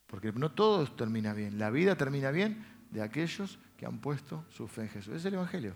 Porque 0.07 0.33
no 0.33 0.51
todo 0.51 0.87
termina 0.87 1.35
bien. 1.35 1.59
La 1.59 1.71
vida 1.71 1.97
termina 1.97 2.31
bien 2.31 2.67
de 2.91 3.03
aquellos 3.03 3.59
que 3.77 3.87
han 3.87 3.99
puesto 4.01 4.45
su 4.49 4.67
fe 4.67 4.83
en 4.83 4.89
Jesús. 4.89 5.15
Es 5.15 5.25
el 5.27 5.35
Evangelio. 5.35 5.75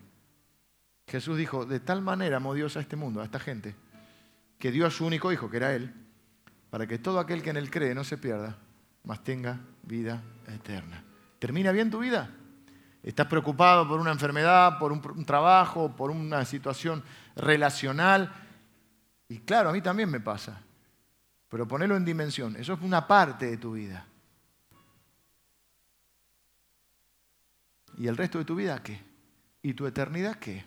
Jesús 1.06 1.36
dijo, 1.36 1.64
de 1.64 1.80
tal 1.80 2.02
manera 2.02 2.38
amó 2.38 2.54
Dios 2.54 2.76
a 2.76 2.80
este 2.80 2.96
mundo, 2.96 3.20
a 3.20 3.24
esta 3.24 3.38
gente, 3.38 3.74
que 4.58 4.72
dio 4.72 4.86
a 4.86 4.90
su 4.90 5.06
único 5.06 5.30
hijo, 5.30 5.50
que 5.50 5.58
era 5.58 5.74
Él, 5.74 5.92
para 6.70 6.86
que 6.86 6.98
todo 6.98 7.20
aquel 7.20 7.42
que 7.42 7.50
en 7.50 7.56
Él 7.56 7.70
cree 7.70 7.94
no 7.94 8.02
se 8.02 8.18
pierda, 8.18 8.56
mas 9.04 9.22
tenga 9.22 9.60
vida 9.82 10.22
eterna. 10.48 11.04
¿Termina 11.42 11.72
bien 11.72 11.90
tu 11.90 11.98
vida? 11.98 12.30
¿Estás 13.02 13.26
preocupado 13.26 13.88
por 13.88 13.98
una 13.98 14.12
enfermedad, 14.12 14.78
por 14.78 14.92
un, 14.92 15.24
trabajo, 15.24 15.90
por 15.90 16.12
una 16.12 16.44
situación 16.44 17.02
relacional? 17.34 18.32
Y 19.28 19.40
claro, 19.40 19.70
a 19.70 19.72
mí 19.72 19.80
también 19.80 20.08
me 20.08 20.20
pasa. 20.20 20.62
Pero 21.48 21.66
ponelo 21.66 21.96
en 21.96 22.04
dimensión. 22.04 22.54
Eso 22.54 22.74
es 22.74 22.80
una 22.80 23.08
parte 23.08 23.46
de 23.46 23.56
tu 23.56 23.72
vida. 23.72 24.06
¿Y 27.98 28.06
el 28.06 28.16
resto 28.16 28.38
de 28.38 28.44
tu 28.44 28.54
vida 28.54 28.80
qué? 28.80 29.00
¿Y 29.62 29.74
tu 29.74 29.84
eternidad 29.88 30.36
qué? 30.36 30.64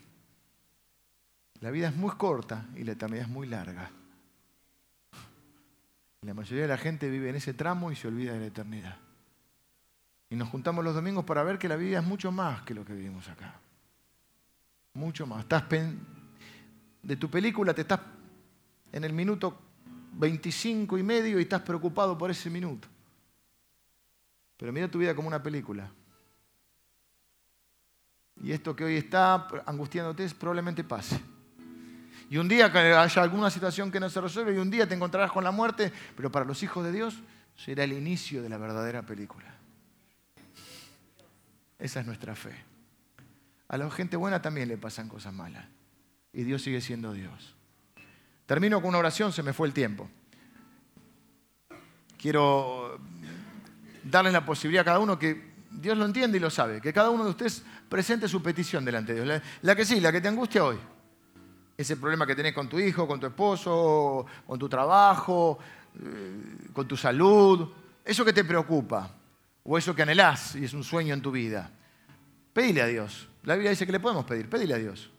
La 1.62 1.72
vida 1.72 1.88
es 1.88 1.96
muy 1.96 2.12
corta 2.18 2.66
y 2.76 2.84
la 2.84 2.92
eternidad 2.92 3.24
es 3.24 3.30
muy 3.30 3.48
larga. 3.48 3.92
La 6.20 6.34
mayoría 6.34 6.64
de 6.64 6.70
la 6.70 6.78
gente 6.78 7.10
vive 7.10 7.30
en 7.30 7.38
ese 7.38 7.54
tramo 7.54 7.94
y 7.94 7.96
se 7.96 8.10
olvida 8.10 8.34
de 8.34 8.40
la 8.42 8.48
eternidad. 8.48 9.05
Y 10.30 10.36
nos 10.36 10.50
juntamos 10.50 10.84
los 10.84 10.96
domingos 10.96 11.24
para 11.26 11.44
ver 11.44 11.58
que 11.58 11.68
la 11.68 11.76
vida 11.76 12.00
es 12.00 12.06
mucho 12.06 12.32
más 12.32 12.62
que 12.64 12.74
lo 12.74 12.84
que 12.84 12.94
vivimos 12.94 13.28
acá. 13.30 13.60
Mucho 14.94 15.28
más. 15.28 15.46
De 17.04 17.16
tu 17.16 17.30
película 17.30 17.74
te 17.74 17.82
estás 17.82 18.00
en 18.92 19.04
el 19.04 19.14
minuto 19.14 19.60
25 20.14 20.98
y 20.98 21.04
medio 21.04 21.40
y 21.40 21.44
estás 21.44 21.62
preocupado 21.62 22.18
por 22.18 22.32
ese 22.32 22.50
minuto. 22.50 22.88
Pero 24.58 24.72
mira 24.72 24.88
tu 24.88 25.00
vida 25.00 25.16
como 25.16 25.28
una 25.28 25.44
película. 25.44 25.92
Y 28.42 28.52
esto 28.52 28.76
que 28.76 28.84
hoy 28.84 28.98
está 28.98 29.48
angustiándote 29.66 30.28
probablemente 30.30 30.84
pase. 30.84 31.20
Y 32.30 32.38
un 32.38 32.48
día 32.48 32.72
que 32.72 32.80
haya 32.80 33.22
alguna 33.22 33.50
situación 33.50 33.92
que 33.92 34.00
no 34.00 34.10
se 34.10 34.20
resuelve 34.20 34.56
y 34.56 34.58
un 34.58 34.72
día 34.72 34.88
te 34.88 34.96
encontrarás 34.96 35.32
con 35.32 35.44
la 35.44 35.52
muerte, 35.52 35.92
pero 36.16 36.32
para 36.32 36.46
los 36.46 36.64
hijos 36.64 36.84
de 36.84 36.92
Dios 36.92 37.16
será 37.56 37.84
el 37.84 37.94
inicio 37.94 38.42
de 38.42 38.50
la 38.50 38.58
verdadera 38.58 39.04
película. 39.04 39.55
Esa 41.80 42.00
es 42.00 42.06
nuestra 42.06 42.36
fe. 42.36 42.56
A 43.68 43.78
la 43.78 43.90
gente 43.92 44.16
buena 44.16 44.42
también 44.42 44.68
le 44.68 44.78
pasan 44.78 45.10
cosas 45.10 45.34
malas. 45.34 45.66
Y 46.34 46.44
Dios 46.44 46.62
sigue 46.62 46.82
siendo 46.82 47.14
Dios. 47.14 47.56
Termino 48.46 48.82
con 48.82 48.90
una 48.90 49.00
oración, 49.00 49.32
se 49.32 49.44
me 49.44 49.54
fue 49.54 49.68
el 49.68 49.74
tiempo. 49.74 50.10
Quiero 52.18 53.00
darles 54.04 54.34
la 54.34 54.46
posibilidad 54.46 54.82
a 54.82 54.86
cada 54.86 55.00
uno 55.00 55.18
que 55.18 55.56
Dios 55.72 55.98
lo 55.98 56.06
entiende 56.06 56.38
y 56.38 56.42
lo 56.42 56.50
sabe, 56.50 56.80
que 56.80 56.94
cada 56.94 57.10
uno 57.10 57.24
de 57.24 57.32
ustedes 57.32 57.64
presente 57.90 58.28
su 58.28 58.42
petición 58.42 58.86
delante 58.86 59.14
de 59.14 59.24
Dios. 59.24 59.42
La, 59.62 59.76
que 59.76 59.86
sí, 59.86 60.00
la 60.00 60.12
que 60.12 60.22
te 60.22 60.28
angustia 60.28 60.64
hoy. 60.64 60.78
Ese 61.78 61.98
problema 61.98 62.26
que 62.26 62.36
tenés 62.36 62.54
con 62.54 62.70
tu 62.70 62.80
hijo, 62.80 63.08
con 63.08 63.20
tu 63.20 63.28
esposo, 63.28 64.26
con 64.46 64.58
tu 64.58 64.70
trabajo, 64.70 65.60
eh, 66.00 66.70
con 66.72 66.88
tu 66.88 66.96
salud, 66.96 67.70
eso 68.04 68.24
que 68.24 68.32
te 68.32 68.46
preocupa 68.46 69.12
o 69.68 69.78
eso 69.78 69.96
que 69.96 70.04
anhelás 70.04 70.56
y 70.56 70.64
es 70.64 70.74
un 70.74 70.84
sueño 70.84 71.14
en 71.14 71.22
tu 71.22 71.32
vida. 71.32 71.72
Pedile 72.54 72.84
a 72.84 72.86
Dios. 72.86 73.28
La 73.44 73.56
Biblia 73.56 73.72
dice 73.72 73.86
que 73.86 73.92
le 73.92 74.00
podemos 74.00 74.24
pedir. 74.24 74.48
Pedile 74.48 74.76
a 74.76 74.78
Dios. 74.78 75.10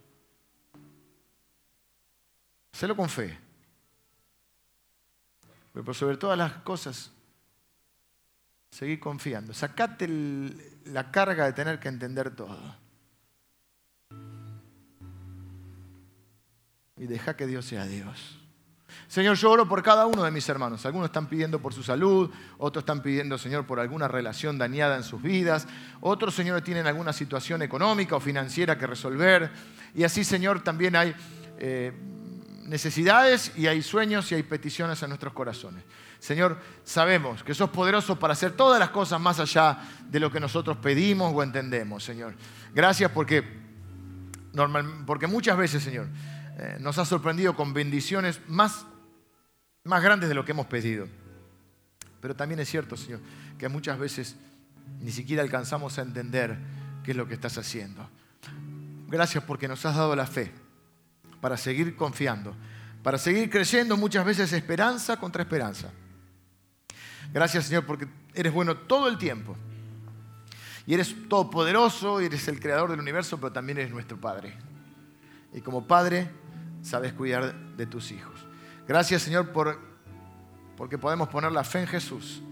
Hacelo 2.72 2.96
con 2.96 3.08
fe. 3.08 3.38
Pero 5.72 5.84
por 5.84 5.94
sobre 5.94 6.16
todas 6.16 6.38
las 6.38 6.52
cosas, 6.62 7.10
seguir 8.70 9.00
confiando. 9.00 9.52
Sacate 9.52 10.08
la 10.86 11.10
carga 11.10 11.46
de 11.46 11.52
tener 11.52 11.80
que 11.80 11.88
entender 11.88 12.34
todo. 12.34 12.76
Y 16.96 17.06
deja 17.06 17.36
que 17.36 17.46
Dios 17.46 17.66
sea 17.66 17.84
Dios. 17.84 18.45
Señor, 19.08 19.36
yo 19.36 19.50
oro 19.50 19.68
por 19.68 19.82
cada 19.82 20.06
uno 20.06 20.22
de 20.24 20.30
mis 20.30 20.48
hermanos. 20.48 20.84
Algunos 20.86 21.06
están 21.06 21.26
pidiendo 21.26 21.60
por 21.60 21.72
su 21.72 21.82
salud, 21.82 22.30
otros 22.58 22.82
están 22.82 23.02
pidiendo, 23.02 23.38
Señor, 23.38 23.66
por 23.66 23.80
alguna 23.80 24.08
relación 24.08 24.58
dañada 24.58 24.96
en 24.96 25.02
sus 25.02 25.22
vidas, 25.22 25.66
otros, 26.00 26.34
Señor, 26.34 26.60
tienen 26.62 26.86
alguna 26.86 27.12
situación 27.12 27.62
económica 27.62 28.16
o 28.16 28.20
financiera 28.20 28.78
que 28.78 28.86
resolver. 28.86 29.50
Y 29.94 30.04
así, 30.04 30.24
Señor, 30.24 30.62
también 30.62 30.96
hay 30.96 31.14
eh, 31.58 31.92
necesidades 32.66 33.52
y 33.56 33.66
hay 33.66 33.82
sueños 33.82 34.30
y 34.32 34.34
hay 34.34 34.42
peticiones 34.42 35.02
en 35.02 35.10
nuestros 35.10 35.32
corazones. 35.32 35.84
Señor, 36.18 36.58
sabemos 36.84 37.42
que 37.42 37.54
sos 37.54 37.70
poderoso 37.70 38.18
para 38.18 38.32
hacer 38.32 38.52
todas 38.52 38.80
las 38.80 38.90
cosas 38.90 39.20
más 39.20 39.38
allá 39.38 39.78
de 40.08 40.18
lo 40.18 40.30
que 40.30 40.40
nosotros 40.40 40.78
pedimos 40.78 41.32
o 41.34 41.42
entendemos, 41.42 42.02
Señor. 42.02 42.34
Gracias 42.74 43.10
porque, 43.12 43.44
porque 45.06 45.26
muchas 45.26 45.56
veces, 45.56 45.82
Señor, 45.82 46.08
eh, 46.58 46.78
nos 46.80 46.96
has 46.98 47.08
sorprendido 47.08 47.54
con 47.54 47.74
bendiciones 47.74 48.40
más, 48.48 48.86
más 49.84 50.02
grandes 50.02 50.28
de 50.28 50.34
lo 50.34 50.44
que 50.44 50.52
hemos 50.52 50.66
pedido. 50.66 51.06
Pero 52.20 52.34
también 52.34 52.60
es 52.60 52.68
cierto, 52.68 52.96
Señor, 52.96 53.20
que 53.58 53.68
muchas 53.68 53.98
veces 53.98 54.36
ni 55.00 55.12
siquiera 55.12 55.42
alcanzamos 55.42 55.98
a 55.98 56.02
entender 56.02 56.56
qué 57.04 57.10
es 57.10 57.16
lo 57.16 57.28
que 57.28 57.34
estás 57.34 57.58
haciendo. 57.58 58.08
Gracias 59.08 59.44
porque 59.44 59.68
nos 59.68 59.84
has 59.84 59.96
dado 59.96 60.16
la 60.16 60.26
fe 60.26 60.50
para 61.40 61.56
seguir 61.56 61.94
confiando, 61.94 62.56
para 63.02 63.18
seguir 63.18 63.50
creyendo 63.50 63.96
muchas 63.96 64.24
veces 64.24 64.52
esperanza 64.52 65.18
contra 65.18 65.42
esperanza. 65.42 65.90
Gracias 67.32 67.66
Señor 67.66 67.84
porque 67.84 68.08
eres 68.34 68.52
bueno 68.52 68.76
todo 68.76 69.08
el 69.08 69.18
tiempo. 69.18 69.56
Y 70.86 70.94
eres 70.94 71.14
todopoderoso, 71.28 72.20
eres 72.20 72.46
el 72.48 72.60
creador 72.60 72.90
del 72.90 73.00
universo, 73.00 73.38
pero 73.38 73.52
también 73.52 73.78
eres 73.78 73.90
nuestro 73.90 74.18
Padre. 74.20 74.56
Y 75.52 75.60
como 75.60 75.86
Padre 75.86 76.30
sabes 76.86 77.12
cuidar 77.12 77.54
de 77.76 77.86
tus 77.86 78.12
hijos. 78.12 78.46
Gracias 78.86 79.22
Señor 79.22 79.52
por, 79.52 79.78
porque 80.76 80.98
podemos 80.98 81.28
poner 81.28 81.52
la 81.52 81.64
fe 81.64 81.80
en 81.80 81.86
Jesús 81.86 82.42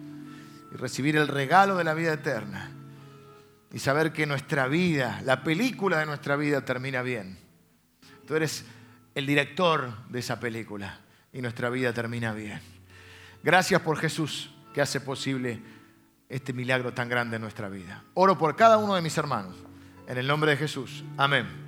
y 0.72 0.76
recibir 0.76 1.16
el 1.16 1.28
regalo 1.28 1.76
de 1.76 1.84
la 1.84 1.94
vida 1.94 2.12
eterna. 2.12 2.70
Y 3.72 3.78
saber 3.80 4.12
que 4.12 4.24
nuestra 4.24 4.68
vida, 4.68 5.20
la 5.24 5.42
película 5.42 5.98
de 5.98 6.06
nuestra 6.06 6.36
vida 6.36 6.64
termina 6.64 7.02
bien. 7.02 7.38
Tú 8.24 8.36
eres 8.36 8.64
el 9.14 9.26
director 9.26 10.06
de 10.08 10.20
esa 10.20 10.38
película 10.38 11.00
y 11.32 11.42
nuestra 11.42 11.70
vida 11.70 11.92
termina 11.92 12.32
bien. 12.32 12.60
Gracias 13.42 13.80
por 13.82 13.98
Jesús 13.98 14.54
que 14.72 14.80
hace 14.80 15.00
posible 15.00 15.60
este 16.28 16.52
milagro 16.52 16.94
tan 16.94 17.08
grande 17.08 17.36
en 17.36 17.42
nuestra 17.42 17.68
vida. 17.68 18.04
Oro 18.14 18.38
por 18.38 18.54
cada 18.56 18.78
uno 18.78 18.94
de 18.94 19.02
mis 19.02 19.16
hermanos. 19.18 19.56
En 20.06 20.18
el 20.18 20.26
nombre 20.26 20.52
de 20.52 20.56
Jesús. 20.56 21.04
Amén. 21.16 21.63